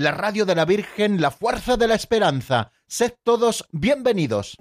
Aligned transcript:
la 0.00 0.12
radio 0.12 0.46
de 0.46 0.54
la 0.54 0.64
Virgen, 0.64 1.20
la 1.20 1.30
fuerza 1.30 1.76
de 1.76 1.86
la 1.86 1.94
esperanza. 1.94 2.72
Sed 2.86 3.12
todos 3.22 3.66
bienvenidos. 3.70 4.56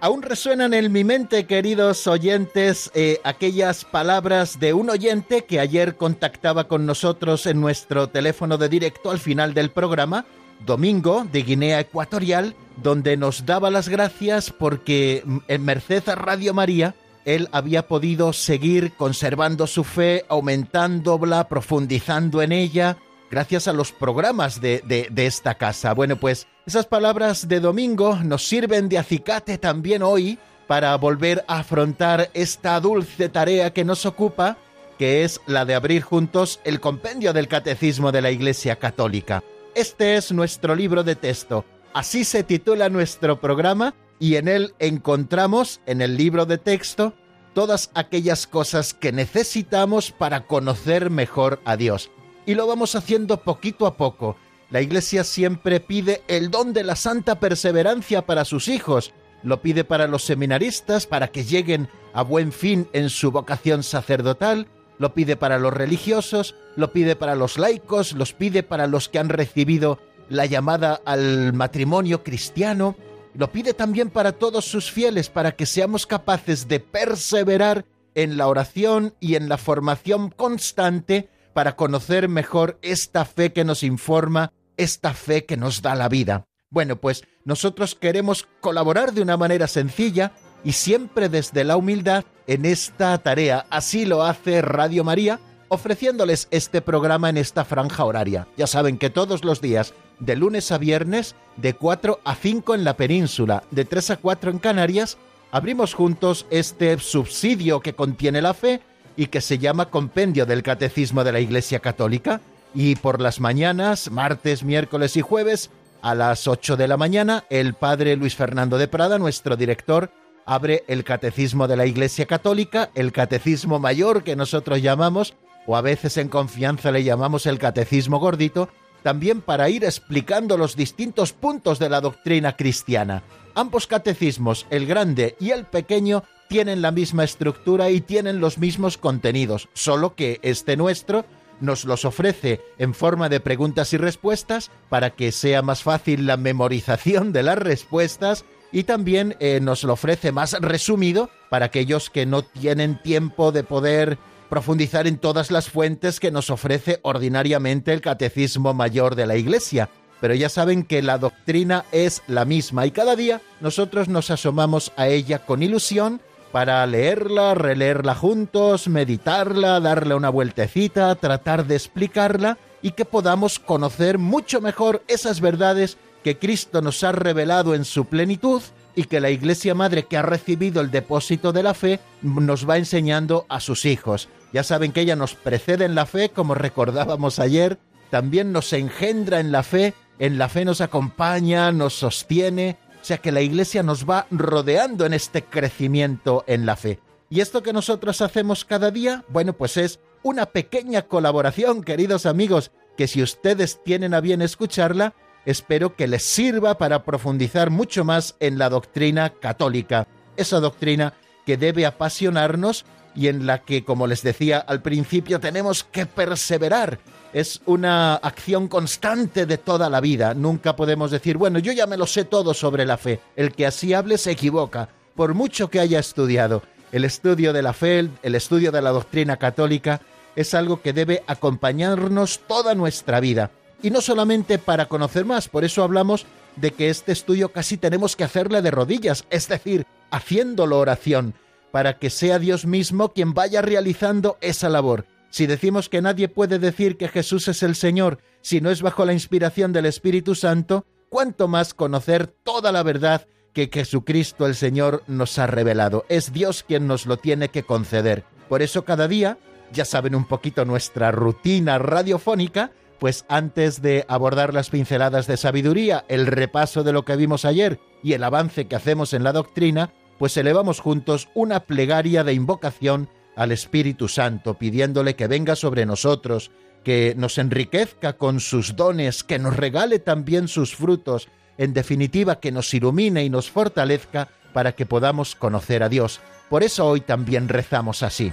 Aún 0.00 0.22
resuenan 0.22 0.74
en 0.74 0.92
mi 0.92 1.04
mente, 1.04 1.46
queridos 1.46 2.06
oyentes, 2.06 2.90
eh, 2.94 3.20
aquellas 3.24 3.84
palabras 3.84 4.58
de 4.58 4.72
un 4.72 4.90
oyente 4.90 5.44
que 5.44 5.60
ayer 5.60 5.96
contactaba 5.96 6.68
con 6.68 6.84
nosotros 6.84 7.46
en 7.46 7.60
nuestro 7.60 8.08
teléfono 8.08 8.58
de 8.58 8.68
directo 8.68 9.10
al 9.10 9.18
final 9.18 9.54
del 9.54 9.70
programa, 9.70 10.26
Domingo, 10.64 11.26
de 11.30 11.42
Guinea 11.42 11.80
Ecuatorial, 11.80 12.54
donde 12.76 13.16
nos 13.16 13.46
daba 13.46 13.70
las 13.70 13.88
gracias 13.88 14.50
porque 14.50 15.22
mm, 15.24 15.38
en 15.48 15.64
Merced 15.64 16.08
a 16.08 16.14
Radio 16.14 16.54
María 16.54 16.94
él 17.26 17.48
había 17.50 17.88
podido 17.88 18.32
seguir 18.32 18.92
conservando 18.92 19.66
su 19.66 19.82
fe, 19.82 20.24
aumentándola, 20.28 21.48
profundizando 21.48 22.40
en 22.40 22.52
ella, 22.52 22.98
gracias 23.30 23.66
a 23.66 23.72
los 23.72 23.90
programas 23.90 24.60
de, 24.60 24.80
de, 24.86 25.26
esta 25.26 25.56
casa. 25.56 25.92
Bueno, 25.92 26.16
pues 26.16 26.46
esas 26.66 26.86
palabras 26.86 27.48
de 27.48 27.58
domingo 27.58 28.16
nos 28.22 28.46
sirven 28.46 28.88
de 28.88 28.98
acicate 28.98 29.58
también 29.58 30.04
hoy 30.04 30.38
para 30.68 30.94
volver 30.96 31.44
a 31.48 31.58
afrontar 31.58 32.30
esta 32.32 32.78
dulce 32.78 33.28
tarea 33.28 33.72
que 33.72 33.84
nos 33.84 34.06
ocupa, 34.06 34.56
que 34.96 35.24
es 35.24 35.40
la 35.46 35.64
de 35.64 35.74
abrir 35.74 36.02
juntos 36.02 36.60
el 36.62 36.78
compendio 36.78 37.32
del 37.32 37.48
Catecismo 37.48 38.12
de 38.12 38.22
la 38.22 38.30
Iglesia 38.30 38.76
Católica. 38.76 39.42
Este 39.76 40.16
es 40.16 40.32
nuestro 40.32 40.74
libro 40.74 41.04
de 41.04 41.16
texto. 41.16 41.66
Así 41.92 42.24
se 42.24 42.42
titula 42.42 42.88
nuestro 42.88 43.42
programa 43.42 43.94
y 44.18 44.36
en 44.36 44.48
él 44.48 44.74
encontramos, 44.78 45.82
en 45.84 46.00
el 46.00 46.16
libro 46.16 46.46
de 46.46 46.56
texto, 46.56 47.12
todas 47.52 47.90
aquellas 47.92 48.46
cosas 48.46 48.94
que 48.94 49.12
necesitamos 49.12 50.12
para 50.12 50.46
conocer 50.46 51.10
mejor 51.10 51.60
a 51.66 51.76
Dios 51.76 52.10
y 52.46 52.54
lo 52.54 52.66
vamos 52.66 52.94
haciendo 52.94 53.42
poquito 53.42 53.86
a 53.86 53.98
poco. 53.98 54.38
La 54.70 54.80
Iglesia 54.80 55.24
siempre 55.24 55.78
pide 55.78 56.22
el 56.26 56.50
don 56.50 56.72
de 56.72 56.82
la 56.82 56.96
santa 56.96 57.38
perseverancia 57.38 58.24
para 58.24 58.46
sus 58.46 58.68
hijos, 58.68 59.12
lo 59.42 59.60
pide 59.60 59.84
para 59.84 60.06
los 60.06 60.24
seminaristas 60.24 61.06
para 61.06 61.28
que 61.28 61.44
lleguen 61.44 61.90
a 62.14 62.22
buen 62.22 62.50
fin 62.50 62.88
en 62.94 63.10
su 63.10 63.30
vocación 63.30 63.82
sacerdotal, 63.82 64.68
lo 64.98 65.14
pide 65.14 65.36
para 65.36 65.58
los 65.58 65.72
religiosos, 65.72 66.54
lo 66.76 66.92
pide 66.92 67.16
para 67.16 67.34
los 67.34 67.58
laicos, 67.58 68.12
los 68.12 68.32
pide 68.32 68.62
para 68.62 68.86
los 68.86 69.08
que 69.08 69.18
han 69.18 69.28
recibido 69.28 69.98
la 70.28 70.46
llamada 70.46 71.00
al 71.04 71.52
matrimonio 71.52 72.22
cristiano, 72.22 72.96
lo 73.34 73.52
pide 73.52 73.74
también 73.74 74.10
para 74.10 74.32
todos 74.32 74.64
sus 74.64 74.90
fieles, 74.90 75.28
para 75.28 75.52
que 75.52 75.66
seamos 75.66 76.06
capaces 76.06 76.68
de 76.68 76.80
perseverar 76.80 77.84
en 78.14 78.38
la 78.38 78.48
oración 78.48 79.14
y 79.20 79.34
en 79.34 79.48
la 79.48 79.58
formación 79.58 80.30
constante 80.30 81.28
para 81.52 81.76
conocer 81.76 82.28
mejor 82.28 82.78
esta 82.82 83.24
fe 83.24 83.52
que 83.52 83.64
nos 83.64 83.82
informa, 83.82 84.52
esta 84.76 85.12
fe 85.12 85.44
que 85.44 85.56
nos 85.56 85.82
da 85.82 85.94
la 85.94 86.08
vida. 86.08 86.46
Bueno, 86.70 86.96
pues 86.96 87.24
nosotros 87.44 87.94
queremos 87.94 88.48
colaborar 88.60 89.12
de 89.12 89.22
una 89.22 89.36
manera 89.36 89.66
sencilla 89.66 90.32
y 90.66 90.72
siempre 90.72 91.28
desde 91.28 91.62
la 91.62 91.76
humildad 91.76 92.24
en 92.48 92.64
esta 92.64 93.16
tarea. 93.18 93.66
Así 93.70 94.04
lo 94.04 94.24
hace 94.24 94.62
Radio 94.62 95.04
María, 95.04 95.38
ofreciéndoles 95.68 96.48
este 96.50 96.82
programa 96.82 97.30
en 97.30 97.36
esta 97.36 97.64
franja 97.64 98.04
horaria. 98.04 98.48
Ya 98.56 98.66
saben 98.66 98.98
que 98.98 99.08
todos 99.08 99.44
los 99.44 99.60
días, 99.60 99.94
de 100.18 100.34
lunes 100.34 100.72
a 100.72 100.78
viernes, 100.78 101.36
de 101.56 101.74
4 101.74 102.18
a 102.24 102.34
5 102.34 102.74
en 102.74 102.82
la 102.82 102.96
península, 102.96 103.62
de 103.70 103.84
3 103.84 104.10
a 104.10 104.16
4 104.16 104.50
en 104.50 104.58
Canarias, 104.58 105.18
abrimos 105.52 105.94
juntos 105.94 106.46
este 106.50 106.98
subsidio 106.98 107.78
que 107.78 107.94
contiene 107.94 108.42
la 108.42 108.52
fe 108.52 108.80
y 109.16 109.28
que 109.28 109.40
se 109.40 109.58
llama 109.58 109.88
Compendio 109.88 110.46
del 110.46 110.64
Catecismo 110.64 111.22
de 111.22 111.30
la 111.30 111.38
Iglesia 111.38 111.78
Católica. 111.78 112.40
Y 112.74 112.96
por 112.96 113.20
las 113.20 113.38
mañanas, 113.38 114.10
martes, 114.10 114.64
miércoles 114.64 115.16
y 115.16 115.20
jueves, 115.20 115.70
a 116.02 116.16
las 116.16 116.48
8 116.48 116.76
de 116.76 116.88
la 116.88 116.96
mañana, 116.96 117.44
el 117.50 117.74
padre 117.74 118.16
Luis 118.16 118.34
Fernando 118.34 118.78
de 118.78 118.88
Prada, 118.88 119.18
nuestro 119.18 119.56
director, 119.56 120.10
abre 120.46 120.84
el 120.86 121.04
Catecismo 121.04 121.68
de 121.68 121.76
la 121.76 121.86
Iglesia 121.86 122.26
Católica, 122.26 122.90
el 122.94 123.12
Catecismo 123.12 123.78
Mayor 123.78 124.22
que 124.22 124.36
nosotros 124.36 124.80
llamamos, 124.80 125.34
o 125.66 125.76
a 125.76 125.82
veces 125.82 126.16
en 126.16 126.28
confianza 126.28 126.92
le 126.92 127.04
llamamos 127.04 127.46
el 127.46 127.58
Catecismo 127.58 128.18
Gordito, 128.18 128.68
también 129.02 129.40
para 129.40 129.68
ir 129.68 129.84
explicando 129.84 130.56
los 130.56 130.76
distintos 130.76 131.32
puntos 131.32 131.78
de 131.78 131.90
la 131.90 132.00
doctrina 132.00 132.56
cristiana. 132.56 133.22
Ambos 133.54 133.86
catecismos, 133.86 134.66
el 134.70 134.86
grande 134.86 135.36
y 135.40 135.50
el 135.50 135.64
pequeño, 135.64 136.24
tienen 136.48 136.82
la 136.82 136.92
misma 136.92 137.24
estructura 137.24 137.90
y 137.90 138.00
tienen 138.00 138.40
los 138.40 138.58
mismos 138.58 138.98
contenidos, 138.98 139.68
solo 139.74 140.14
que 140.14 140.38
este 140.42 140.76
nuestro 140.76 141.24
nos 141.60 141.84
los 141.84 142.04
ofrece 142.04 142.60
en 142.78 142.94
forma 142.94 143.28
de 143.28 143.40
preguntas 143.40 143.92
y 143.92 143.96
respuestas 143.96 144.70
para 144.88 145.10
que 145.10 145.32
sea 145.32 145.62
más 145.62 145.82
fácil 145.82 146.26
la 146.26 146.36
memorización 146.36 147.32
de 147.32 147.42
las 147.42 147.58
respuestas 147.58 148.44
y 148.72 148.84
también 148.84 149.36
eh, 149.40 149.60
nos 149.60 149.84
lo 149.84 149.94
ofrece 149.94 150.32
más 150.32 150.52
resumido 150.60 151.30
para 151.48 151.66
aquellos 151.66 152.10
que 152.10 152.26
no 152.26 152.42
tienen 152.42 153.00
tiempo 153.02 153.52
de 153.52 153.62
poder 153.62 154.18
profundizar 154.48 155.06
en 155.06 155.18
todas 155.18 155.50
las 155.50 155.68
fuentes 155.68 156.20
que 156.20 156.30
nos 156.30 156.50
ofrece 156.50 157.00
ordinariamente 157.02 157.92
el 157.92 158.00
Catecismo 158.00 158.74
Mayor 158.74 159.14
de 159.14 159.26
la 159.26 159.36
Iglesia. 159.36 159.88
Pero 160.20 160.34
ya 160.34 160.48
saben 160.48 160.82
que 160.82 161.02
la 161.02 161.18
doctrina 161.18 161.84
es 161.92 162.22
la 162.26 162.44
misma 162.44 162.86
y 162.86 162.90
cada 162.90 163.16
día 163.16 163.40
nosotros 163.60 164.08
nos 164.08 164.30
asomamos 164.30 164.92
a 164.96 165.08
ella 165.08 165.40
con 165.40 165.62
ilusión 165.62 166.20
para 166.52 166.86
leerla, 166.86 167.54
releerla 167.54 168.14
juntos, 168.14 168.88
meditarla, 168.88 169.78
darle 169.80 170.14
una 170.14 170.30
vueltecita, 170.30 171.14
tratar 171.16 171.66
de 171.66 171.74
explicarla 171.74 172.56
y 172.80 172.92
que 172.92 173.04
podamos 173.04 173.58
conocer 173.58 174.16
mucho 174.16 174.60
mejor 174.60 175.02
esas 175.08 175.40
verdades 175.40 175.98
que 176.26 176.38
Cristo 176.38 176.82
nos 176.82 177.04
ha 177.04 177.12
revelado 177.12 177.72
en 177.72 177.84
su 177.84 178.06
plenitud 178.06 178.60
y 178.96 179.04
que 179.04 179.20
la 179.20 179.30
Iglesia 179.30 179.76
Madre 179.76 180.06
que 180.06 180.16
ha 180.16 180.22
recibido 180.22 180.80
el 180.80 180.90
depósito 180.90 181.52
de 181.52 181.62
la 181.62 181.72
fe 181.72 182.00
nos 182.20 182.68
va 182.68 182.78
enseñando 182.78 183.46
a 183.48 183.60
sus 183.60 183.84
hijos. 183.84 184.28
Ya 184.52 184.64
saben 184.64 184.90
que 184.90 185.02
ella 185.02 185.14
nos 185.14 185.36
precede 185.36 185.84
en 185.84 185.94
la 185.94 186.04
fe, 186.04 186.30
como 186.30 186.56
recordábamos 186.56 187.38
ayer, 187.38 187.78
también 188.10 188.50
nos 188.50 188.72
engendra 188.72 189.38
en 189.38 189.52
la 189.52 189.62
fe, 189.62 189.94
en 190.18 190.36
la 190.36 190.48
fe 190.48 190.64
nos 190.64 190.80
acompaña, 190.80 191.70
nos 191.70 191.94
sostiene, 191.94 192.76
o 193.00 193.04
sea 193.04 193.18
que 193.18 193.30
la 193.30 193.42
Iglesia 193.42 193.84
nos 193.84 194.04
va 194.04 194.26
rodeando 194.32 195.06
en 195.06 195.14
este 195.14 195.44
crecimiento 195.44 196.42
en 196.48 196.66
la 196.66 196.74
fe. 196.74 196.98
Y 197.30 197.38
esto 197.38 197.62
que 197.62 197.72
nosotros 197.72 198.20
hacemos 198.20 198.64
cada 198.64 198.90
día, 198.90 199.24
bueno, 199.28 199.52
pues 199.52 199.76
es 199.76 200.00
una 200.24 200.46
pequeña 200.46 201.02
colaboración, 201.02 201.84
queridos 201.84 202.26
amigos, 202.26 202.72
que 202.96 203.06
si 203.06 203.22
ustedes 203.22 203.80
tienen 203.84 204.12
a 204.12 204.20
bien 204.20 204.42
escucharla, 204.42 205.14
espero 205.46 205.96
que 205.96 206.06
les 206.06 206.22
sirva 206.22 206.76
para 206.76 207.04
profundizar 207.04 207.70
mucho 207.70 208.04
más 208.04 208.36
en 208.40 208.58
la 208.58 208.68
doctrina 208.68 209.30
católica, 209.30 210.06
esa 210.36 210.60
doctrina 210.60 211.14
que 211.46 211.56
debe 211.56 211.86
apasionarnos 211.86 212.84
y 213.14 213.28
en 213.28 213.46
la 213.46 213.62
que, 213.62 213.84
como 213.84 214.06
les 214.06 214.22
decía 214.22 214.58
al 214.58 214.82
principio, 214.82 215.40
tenemos 215.40 215.84
que 215.84 216.04
perseverar 216.04 216.98
es 217.36 217.60
una 217.66 218.14
acción 218.14 218.66
constante 218.66 219.44
de 219.44 219.58
toda 219.58 219.90
la 219.90 220.00
vida. 220.00 220.32
Nunca 220.32 220.74
podemos 220.74 221.10
decir, 221.10 221.36
bueno, 221.36 221.58
yo 221.58 221.70
ya 221.70 221.86
me 221.86 221.98
lo 221.98 222.06
sé 222.06 222.24
todo 222.24 222.54
sobre 222.54 222.86
la 222.86 222.96
fe. 222.96 223.20
El 223.36 223.52
que 223.52 223.66
así 223.66 223.92
hable 223.92 224.16
se 224.16 224.30
equivoca, 224.30 224.88
por 225.14 225.34
mucho 225.34 225.68
que 225.68 225.80
haya 225.80 225.98
estudiado. 225.98 226.62
El 226.92 227.04
estudio 227.04 227.52
de 227.52 227.60
la 227.60 227.74
fe, 227.74 228.08
el 228.22 228.34
estudio 228.34 228.72
de 228.72 228.80
la 228.80 228.88
doctrina 228.88 229.36
católica, 229.36 230.00
es 230.34 230.54
algo 230.54 230.80
que 230.80 230.94
debe 230.94 231.24
acompañarnos 231.26 232.40
toda 232.46 232.74
nuestra 232.74 233.20
vida. 233.20 233.50
Y 233.82 233.90
no 233.90 234.00
solamente 234.00 234.58
para 234.58 234.86
conocer 234.86 235.24
más, 235.24 235.48
por 235.48 235.64
eso 235.64 235.82
hablamos 235.82 236.26
de 236.56 236.70
que 236.70 236.88
este 236.88 237.12
estudio 237.12 237.50
casi 237.50 237.76
tenemos 237.76 238.16
que 238.16 238.24
hacerle 238.24 238.62
de 238.62 238.70
rodillas, 238.70 239.24
es 239.30 239.48
decir, 239.48 239.86
haciéndolo 240.10 240.78
oración, 240.78 241.34
para 241.70 241.98
que 241.98 242.10
sea 242.10 242.38
Dios 242.38 242.64
mismo 242.64 243.12
quien 243.12 243.34
vaya 243.34 243.60
realizando 243.60 244.38
esa 244.40 244.68
labor 244.68 245.04
si 245.36 245.46
decimos 245.46 245.90
que 245.90 246.00
nadie 246.00 246.28
puede 246.28 246.58
decir 246.58 246.96
que 246.96 247.08
Jesús 247.08 247.48
es 247.48 247.62
el 247.62 247.74
Señor 247.74 248.20
si 248.40 248.62
no 248.62 248.70
es 248.70 248.80
bajo 248.80 249.04
la 249.04 249.12
inspiración 249.12 249.72
del 249.72 249.84
Espíritu 249.84 250.34
Santo, 250.34 250.86
cuánto 251.10 251.46
más 251.46 251.74
conocer 251.74 252.26
toda 252.26 252.72
la 252.72 252.82
verdad 252.82 253.26
que 253.52 253.68
Jesucristo 253.72 254.46
el 254.46 254.54
Señor 254.54 255.02
nos 255.06 255.38
ha 255.38 255.46
revelado. 255.46 256.06
Es 256.08 256.32
Dios 256.32 256.62
quien 256.62 256.86
nos 256.86 257.04
lo 257.04 257.16
tiene 257.16 257.50
que 257.50 257.64
conceder. 257.64 258.24
Por 258.48 258.62
eso 258.62 258.86
cada 258.86 259.08
día, 259.08 259.38
ya 259.72 259.84
saben 259.84 260.14
un 260.14 260.26
poquito 260.26 260.64
nuestra 260.64 261.10
rutina 261.10 261.78
radiofónica, 261.78 262.70
pues 262.98 263.24
antes 263.28 263.82
de 263.82 264.04
abordar 264.08 264.54
las 264.54 264.70
pinceladas 264.70 265.26
de 265.26 265.36
sabiduría, 265.36 266.04
el 266.08 266.26
repaso 266.26 266.82
de 266.82 266.92
lo 266.92 267.04
que 267.04 267.16
vimos 267.16 267.44
ayer 267.44 267.80
y 268.02 268.12
el 268.14 268.24
avance 268.24 268.66
que 268.66 268.76
hacemos 268.76 269.12
en 269.12 269.24
la 269.24 269.32
doctrina, 269.32 269.92
pues 270.18 270.36
elevamos 270.36 270.80
juntos 270.80 271.28
una 271.34 271.60
plegaria 271.60 272.24
de 272.24 272.32
invocación 272.32 273.08
al 273.36 273.52
Espíritu 273.52 274.08
Santo, 274.08 274.54
pidiéndole 274.54 275.14
que 275.14 275.26
venga 275.26 275.56
sobre 275.56 275.86
nosotros, 275.86 276.50
que 276.84 277.14
nos 277.16 277.38
enriquezca 277.38 278.14
con 278.14 278.40
sus 278.40 278.76
dones, 278.76 279.24
que 279.24 279.38
nos 279.38 279.56
regale 279.56 279.98
también 279.98 280.48
sus 280.48 280.74
frutos, 280.74 281.28
en 281.58 281.74
definitiva 281.74 282.40
que 282.40 282.52
nos 282.52 282.72
ilumine 282.72 283.24
y 283.24 283.30
nos 283.30 283.50
fortalezca 283.50 284.28
para 284.52 284.72
que 284.72 284.86
podamos 284.86 285.34
conocer 285.34 285.82
a 285.82 285.88
Dios. 285.88 286.20
Por 286.48 286.62
eso 286.62 286.86
hoy 286.86 287.00
también 287.00 287.48
rezamos 287.48 288.02
así. 288.02 288.32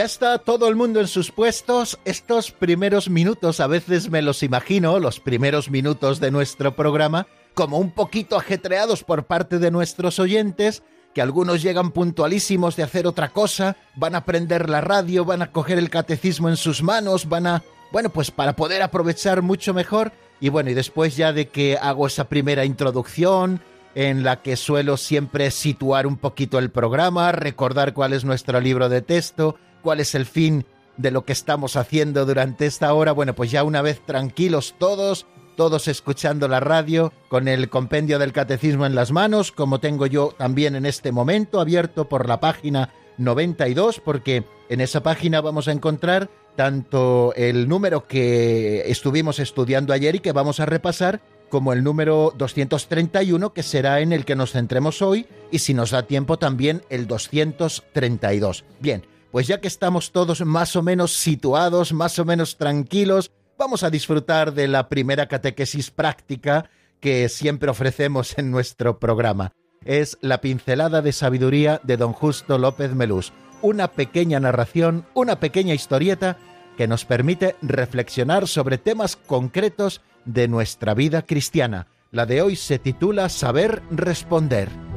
Ya 0.00 0.06
está 0.06 0.38
todo 0.38 0.66
el 0.66 0.76
mundo 0.76 0.98
en 1.00 1.06
sus 1.06 1.30
puestos. 1.30 1.98
Estos 2.06 2.52
primeros 2.52 3.10
minutos 3.10 3.60
a 3.60 3.66
veces 3.66 4.08
me 4.08 4.22
los 4.22 4.42
imagino, 4.42 4.98
los 4.98 5.20
primeros 5.20 5.68
minutos 5.68 6.20
de 6.20 6.30
nuestro 6.30 6.74
programa, 6.74 7.26
como 7.52 7.76
un 7.76 7.90
poquito 7.90 8.38
ajetreados 8.38 9.04
por 9.04 9.26
parte 9.26 9.58
de 9.58 9.70
nuestros 9.70 10.18
oyentes, 10.18 10.82
que 11.12 11.20
algunos 11.20 11.60
llegan 11.60 11.90
puntualísimos 11.90 12.76
de 12.76 12.82
hacer 12.82 13.06
otra 13.06 13.28
cosa, 13.28 13.76
van 13.94 14.14
a 14.14 14.24
prender 14.24 14.70
la 14.70 14.80
radio, 14.80 15.26
van 15.26 15.42
a 15.42 15.52
coger 15.52 15.76
el 15.76 15.90
catecismo 15.90 16.48
en 16.48 16.56
sus 16.56 16.82
manos, 16.82 17.28
van 17.28 17.46
a... 17.46 17.62
Bueno, 17.92 18.08
pues 18.08 18.30
para 18.30 18.56
poder 18.56 18.80
aprovechar 18.80 19.42
mucho 19.42 19.74
mejor. 19.74 20.12
Y 20.40 20.48
bueno, 20.48 20.70
y 20.70 20.74
después 20.74 21.14
ya 21.14 21.34
de 21.34 21.48
que 21.48 21.76
hago 21.76 22.06
esa 22.06 22.26
primera 22.26 22.64
introducción, 22.64 23.60
en 23.94 24.22
la 24.22 24.40
que 24.40 24.56
suelo 24.56 24.96
siempre 24.96 25.50
situar 25.50 26.06
un 26.06 26.16
poquito 26.16 26.58
el 26.58 26.70
programa, 26.70 27.32
recordar 27.32 27.92
cuál 27.92 28.14
es 28.14 28.24
nuestro 28.24 28.60
libro 28.60 28.88
de 28.88 29.02
texto, 29.02 29.56
cuál 29.82 30.00
es 30.00 30.14
el 30.14 30.26
fin 30.26 30.64
de 30.96 31.10
lo 31.10 31.24
que 31.24 31.32
estamos 31.32 31.76
haciendo 31.76 32.26
durante 32.26 32.66
esta 32.66 32.92
hora. 32.92 33.12
Bueno, 33.12 33.34
pues 33.34 33.50
ya 33.50 33.64
una 33.64 33.82
vez 33.82 34.00
tranquilos 34.04 34.74
todos, 34.78 35.26
todos 35.56 35.88
escuchando 35.88 36.48
la 36.48 36.60
radio, 36.60 37.12
con 37.28 37.48
el 37.48 37.68
compendio 37.70 38.18
del 38.18 38.32
catecismo 38.32 38.86
en 38.86 38.94
las 38.94 39.12
manos, 39.12 39.52
como 39.52 39.80
tengo 39.80 40.06
yo 40.06 40.34
también 40.36 40.76
en 40.76 40.86
este 40.86 41.12
momento, 41.12 41.60
abierto 41.60 42.08
por 42.08 42.28
la 42.28 42.40
página 42.40 42.92
92, 43.18 44.00
porque 44.04 44.44
en 44.68 44.80
esa 44.80 45.02
página 45.02 45.40
vamos 45.40 45.68
a 45.68 45.72
encontrar 45.72 46.30
tanto 46.56 47.32
el 47.36 47.68
número 47.68 48.06
que 48.06 48.90
estuvimos 48.90 49.38
estudiando 49.38 49.92
ayer 49.92 50.16
y 50.16 50.20
que 50.20 50.32
vamos 50.32 50.60
a 50.60 50.66
repasar, 50.66 51.20
como 51.48 51.72
el 51.72 51.82
número 51.82 52.32
231, 52.36 53.52
que 53.52 53.62
será 53.62 54.00
en 54.00 54.12
el 54.12 54.24
que 54.24 54.36
nos 54.36 54.52
centremos 54.52 55.02
hoy, 55.02 55.26
y 55.50 55.60
si 55.60 55.74
nos 55.74 55.90
da 55.90 56.06
tiempo 56.06 56.38
también 56.38 56.82
el 56.90 57.06
232. 57.06 58.64
Bien, 58.80 59.04
pues 59.30 59.46
ya 59.46 59.60
que 59.60 59.68
estamos 59.68 60.12
todos 60.12 60.44
más 60.44 60.76
o 60.76 60.82
menos 60.82 61.14
situados, 61.14 61.92
más 61.92 62.18
o 62.18 62.24
menos 62.24 62.56
tranquilos, 62.56 63.30
vamos 63.58 63.82
a 63.82 63.90
disfrutar 63.90 64.52
de 64.52 64.68
la 64.68 64.88
primera 64.88 65.28
catequesis 65.28 65.90
práctica 65.90 66.70
que 67.00 67.28
siempre 67.28 67.70
ofrecemos 67.70 68.38
en 68.38 68.50
nuestro 68.50 68.98
programa. 68.98 69.52
Es 69.84 70.18
la 70.20 70.40
pincelada 70.40 71.00
de 71.02 71.12
sabiduría 71.12 71.80
de 71.84 71.96
don 71.96 72.12
Justo 72.12 72.58
López 72.58 72.94
Melús, 72.94 73.32
una 73.62 73.88
pequeña 73.88 74.40
narración, 74.40 75.06
una 75.14 75.40
pequeña 75.40 75.74
historieta 75.74 76.36
que 76.76 76.88
nos 76.88 77.04
permite 77.04 77.56
reflexionar 77.62 78.48
sobre 78.48 78.78
temas 78.78 79.16
concretos 79.16 80.00
de 80.24 80.48
nuestra 80.48 80.94
vida 80.94 81.22
cristiana. 81.22 81.86
La 82.10 82.26
de 82.26 82.42
hoy 82.42 82.56
se 82.56 82.78
titula 82.78 83.28
Saber 83.28 83.82
responder. 83.90 84.89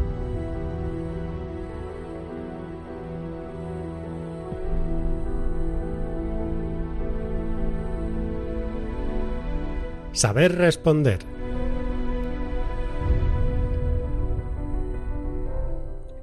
Saber 10.14 10.56
responder. 10.56 11.20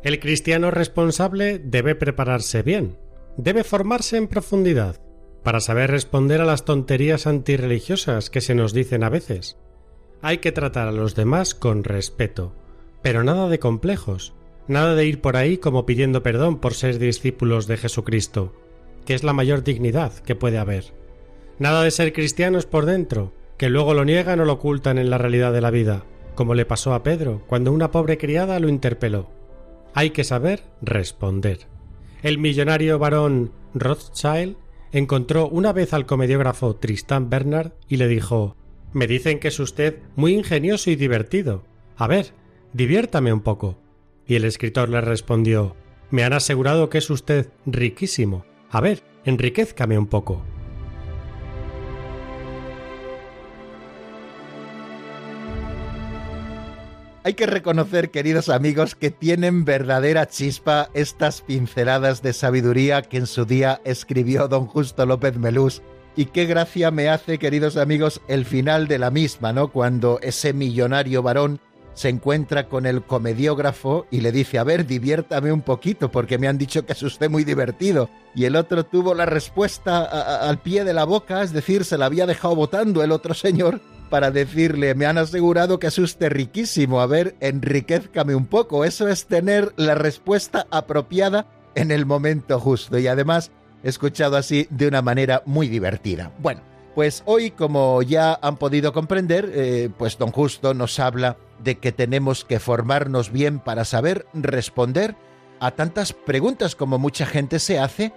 El 0.04 0.20
cristiano 0.20 0.70
responsable 0.70 1.58
debe 1.58 1.96
prepararse 1.96 2.62
bien, 2.62 2.96
debe 3.36 3.64
formarse 3.64 4.16
en 4.16 4.28
profundidad, 4.28 5.00
para 5.42 5.58
saber 5.58 5.90
responder 5.90 6.40
a 6.40 6.44
las 6.44 6.64
tonterías 6.64 7.26
antirreligiosas 7.26 8.30
que 8.30 8.40
se 8.40 8.54
nos 8.54 8.72
dicen 8.72 9.02
a 9.02 9.08
veces. 9.08 9.56
Hay 10.22 10.38
que 10.38 10.52
tratar 10.52 10.86
a 10.86 10.92
los 10.92 11.16
demás 11.16 11.56
con 11.56 11.82
respeto, 11.82 12.54
pero 13.02 13.24
nada 13.24 13.48
de 13.48 13.58
complejos, 13.58 14.34
nada 14.68 14.94
de 14.94 15.04
ir 15.04 15.20
por 15.20 15.36
ahí 15.36 15.58
como 15.58 15.84
pidiendo 15.84 16.22
perdón 16.22 16.60
por 16.60 16.74
ser 16.74 17.00
discípulos 17.00 17.66
de 17.66 17.76
Jesucristo, 17.76 18.54
que 19.04 19.14
es 19.14 19.24
la 19.24 19.32
mayor 19.32 19.64
dignidad 19.64 20.12
que 20.20 20.36
puede 20.36 20.58
haber. 20.58 20.94
Nada 21.58 21.82
de 21.82 21.90
ser 21.90 22.12
cristianos 22.12 22.66
por 22.66 22.86
dentro, 22.86 23.34
que 23.60 23.68
luego 23.68 23.92
lo 23.92 24.06
niegan 24.06 24.40
o 24.40 24.46
lo 24.46 24.54
ocultan 24.54 24.96
en 24.96 25.10
la 25.10 25.18
realidad 25.18 25.52
de 25.52 25.60
la 25.60 25.70
vida, 25.70 26.06
como 26.34 26.54
le 26.54 26.64
pasó 26.64 26.94
a 26.94 27.02
Pedro 27.02 27.42
cuando 27.46 27.72
una 27.72 27.90
pobre 27.90 28.16
criada 28.16 28.58
lo 28.58 28.70
interpeló. 28.70 29.30
Hay 29.92 30.12
que 30.12 30.24
saber 30.24 30.62
responder. 30.80 31.66
El 32.22 32.38
millonario 32.38 32.98
varón 32.98 33.52
Rothschild 33.74 34.56
encontró 34.92 35.46
una 35.46 35.74
vez 35.74 35.92
al 35.92 36.06
comediógrafo 36.06 36.76
Tristan 36.76 37.28
Bernard 37.28 37.72
y 37.86 37.98
le 37.98 38.08
dijo 38.08 38.56
Me 38.94 39.06
dicen 39.06 39.38
que 39.38 39.48
es 39.48 39.60
usted 39.60 39.98
muy 40.16 40.32
ingenioso 40.32 40.90
y 40.90 40.96
divertido. 40.96 41.62
A 41.98 42.06
ver, 42.06 42.32
diviértame 42.72 43.30
un 43.30 43.42
poco. 43.42 43.78
Y 44.26 44.36
el 44.36 44.46
escritor 44.46 44.88
le 44.88 45.02
respondió 45.02 45.76
Me 46.10 46.24
han 46.24 46.32
asegurado 46.32 46.88
que 46.88 46.96
es 46.96 47.10
usted 47.10 47.50
riquísimo. 47.66 48.46
A 48.70 48.80
ver, 48.80 49.02
enriquezcame 49.26 49.98
un 49.98 50.06
poco. 50.06 50.42
Hay 57.22 57.34
que 57.34 57.44
reconocer, 57.44 58.10
queridos 58.10 58.48
amigos, 58.48 58.94
que 58.94 59.10
tienen 59.10 59.66
verdadera 59.66 60.26
chispa 60.26 60.88
estas 60.94 61.42
pinceladas 61.42 62.22
de 62.22 62.32
sabiduría 62.32 63.02
que 63.02 63.18
en 63.18 63.26
su 63.26 63.44
día 63.44 63.82
escribió 63.84 64.48
don 64.48 64.64
Justo 64.66 65.04
López 65.04 65.36
Melús. 65.36 65.82
Y 66.16 66.26
qué 66.26 66.46
gracia 66.46 66.90
me 66.90 67.10
hace, 67.10 67.38
queridos 67.38 67.76
amigos, 67.76 68.22
el 68.26 68.46
final 68.46 68.88
de 68.88 68.98
la 68.98 69.10
misma, 69.10 69.52
¿no? 69.52 69.68
Cuando 69.68 70.18
ese 70.22 70.54
millonario 70.54 71.22
varón 71.22 71.60
se 71.94 72.08
encuentra 72.08 72.68
con 72.68 72.86
el 72.86 73.02
comediógrafo 73.02 74.06
y 74.10 74.20
le 74.20 74.32
dice, 74.32 74.58
a 74.58 74.64
ver, 74.64 74.86
diviértame 74.86 75.52
un 75.52 75.62
poquito 75.62 76.10
porque 76.10 76.38
me 76.38 76.48
han 76.48 76.58
dicho 76.58 76.86
que 76.86 76.92
es 76.92 77.02
usted 77.02 77.30
muy 77.30 77.44
divertido. 77.44 78.08
Y 78.34 78.44
el 78.44 78.56
otro 78.56 78.84
tuvo 78.84 79.14
la 79.14 79.26
respuesta 79.26 80.02
al 80.48 80.58
pie 80.58 80.84
de 80.84 80.94
la 80.94 81.04
boca, 81.04 81.42
es 81.42 81.52
decir, 81.52 81.84
se 81.84 81.98
la 81.98 82.06
había 82.06 82.26
dejado 82.26 82.54
votando 82.54 83.02
el 83.02 83.12
otro 83.12 83.34
señor 83.34 83.80
para 84.08 84.30
decirle, 84.30 84.94
me 84.94 85.06
han 85.06 85.18
asegurado 85.18 85.78
que 85.78 85.86
es 85.86 85.98
usted 85.98 86.30
riquísimo, 86.30 87.00
a 87.00 87.06
ver, 87.06 87.36
enriquezcame 87.40 88.34
un 88.34 88.46
poco. 88.46 88.84
Eso 88.84 89.08
es 89.08 89.26
tener 89.26 89.72
la 89.76 89.94
respuesta 89.94 90.66
apropiada 90.70 91.46
en 91.74 91.90
el 91.90 92.06
momento 92.06 92.58
justo 92.58 92.98
y 92.98 93.06
además 93.06 93.52
escuchado 93.82 94.36
así 94.36 94.66
de 94.70 94.88
una 94.88 95.00
manera 95.00 95.42
muy 95.46 95.68
divertida. 95.68 96.32
Bueno, 96.40 96.60
pues 96.94 97.22
hoy, 97.26 97.50
como 97.50 98.02
ya 98.02 98.38
han 98.42 98.56
podido 98.56 98.92
comprender, 98.92 99.50
eh, 99.54 99.90
pues 99.96 100.18
don 100.18 100.32
Justo 100.32 100.74
nos 100.74 100.98
habla 100.98 101.36
de 101.62 101.78
que 101.78 101.92
tenemos 101.92 102.44
que 102.44 102.60
formarnos 102.60 103.30
bien 103.30 103.58
para 103.60 103.84
saber 103.84 104.26
responder 104.34 105.16
a 105.60 105.72
tantas 105.72 106.12
preguntas 106.12 106.74
como 106.74 106.98
mucha 106.98 107.26
gente 107.26 107.58
se 107.58 107.78
hace 107.78 108.12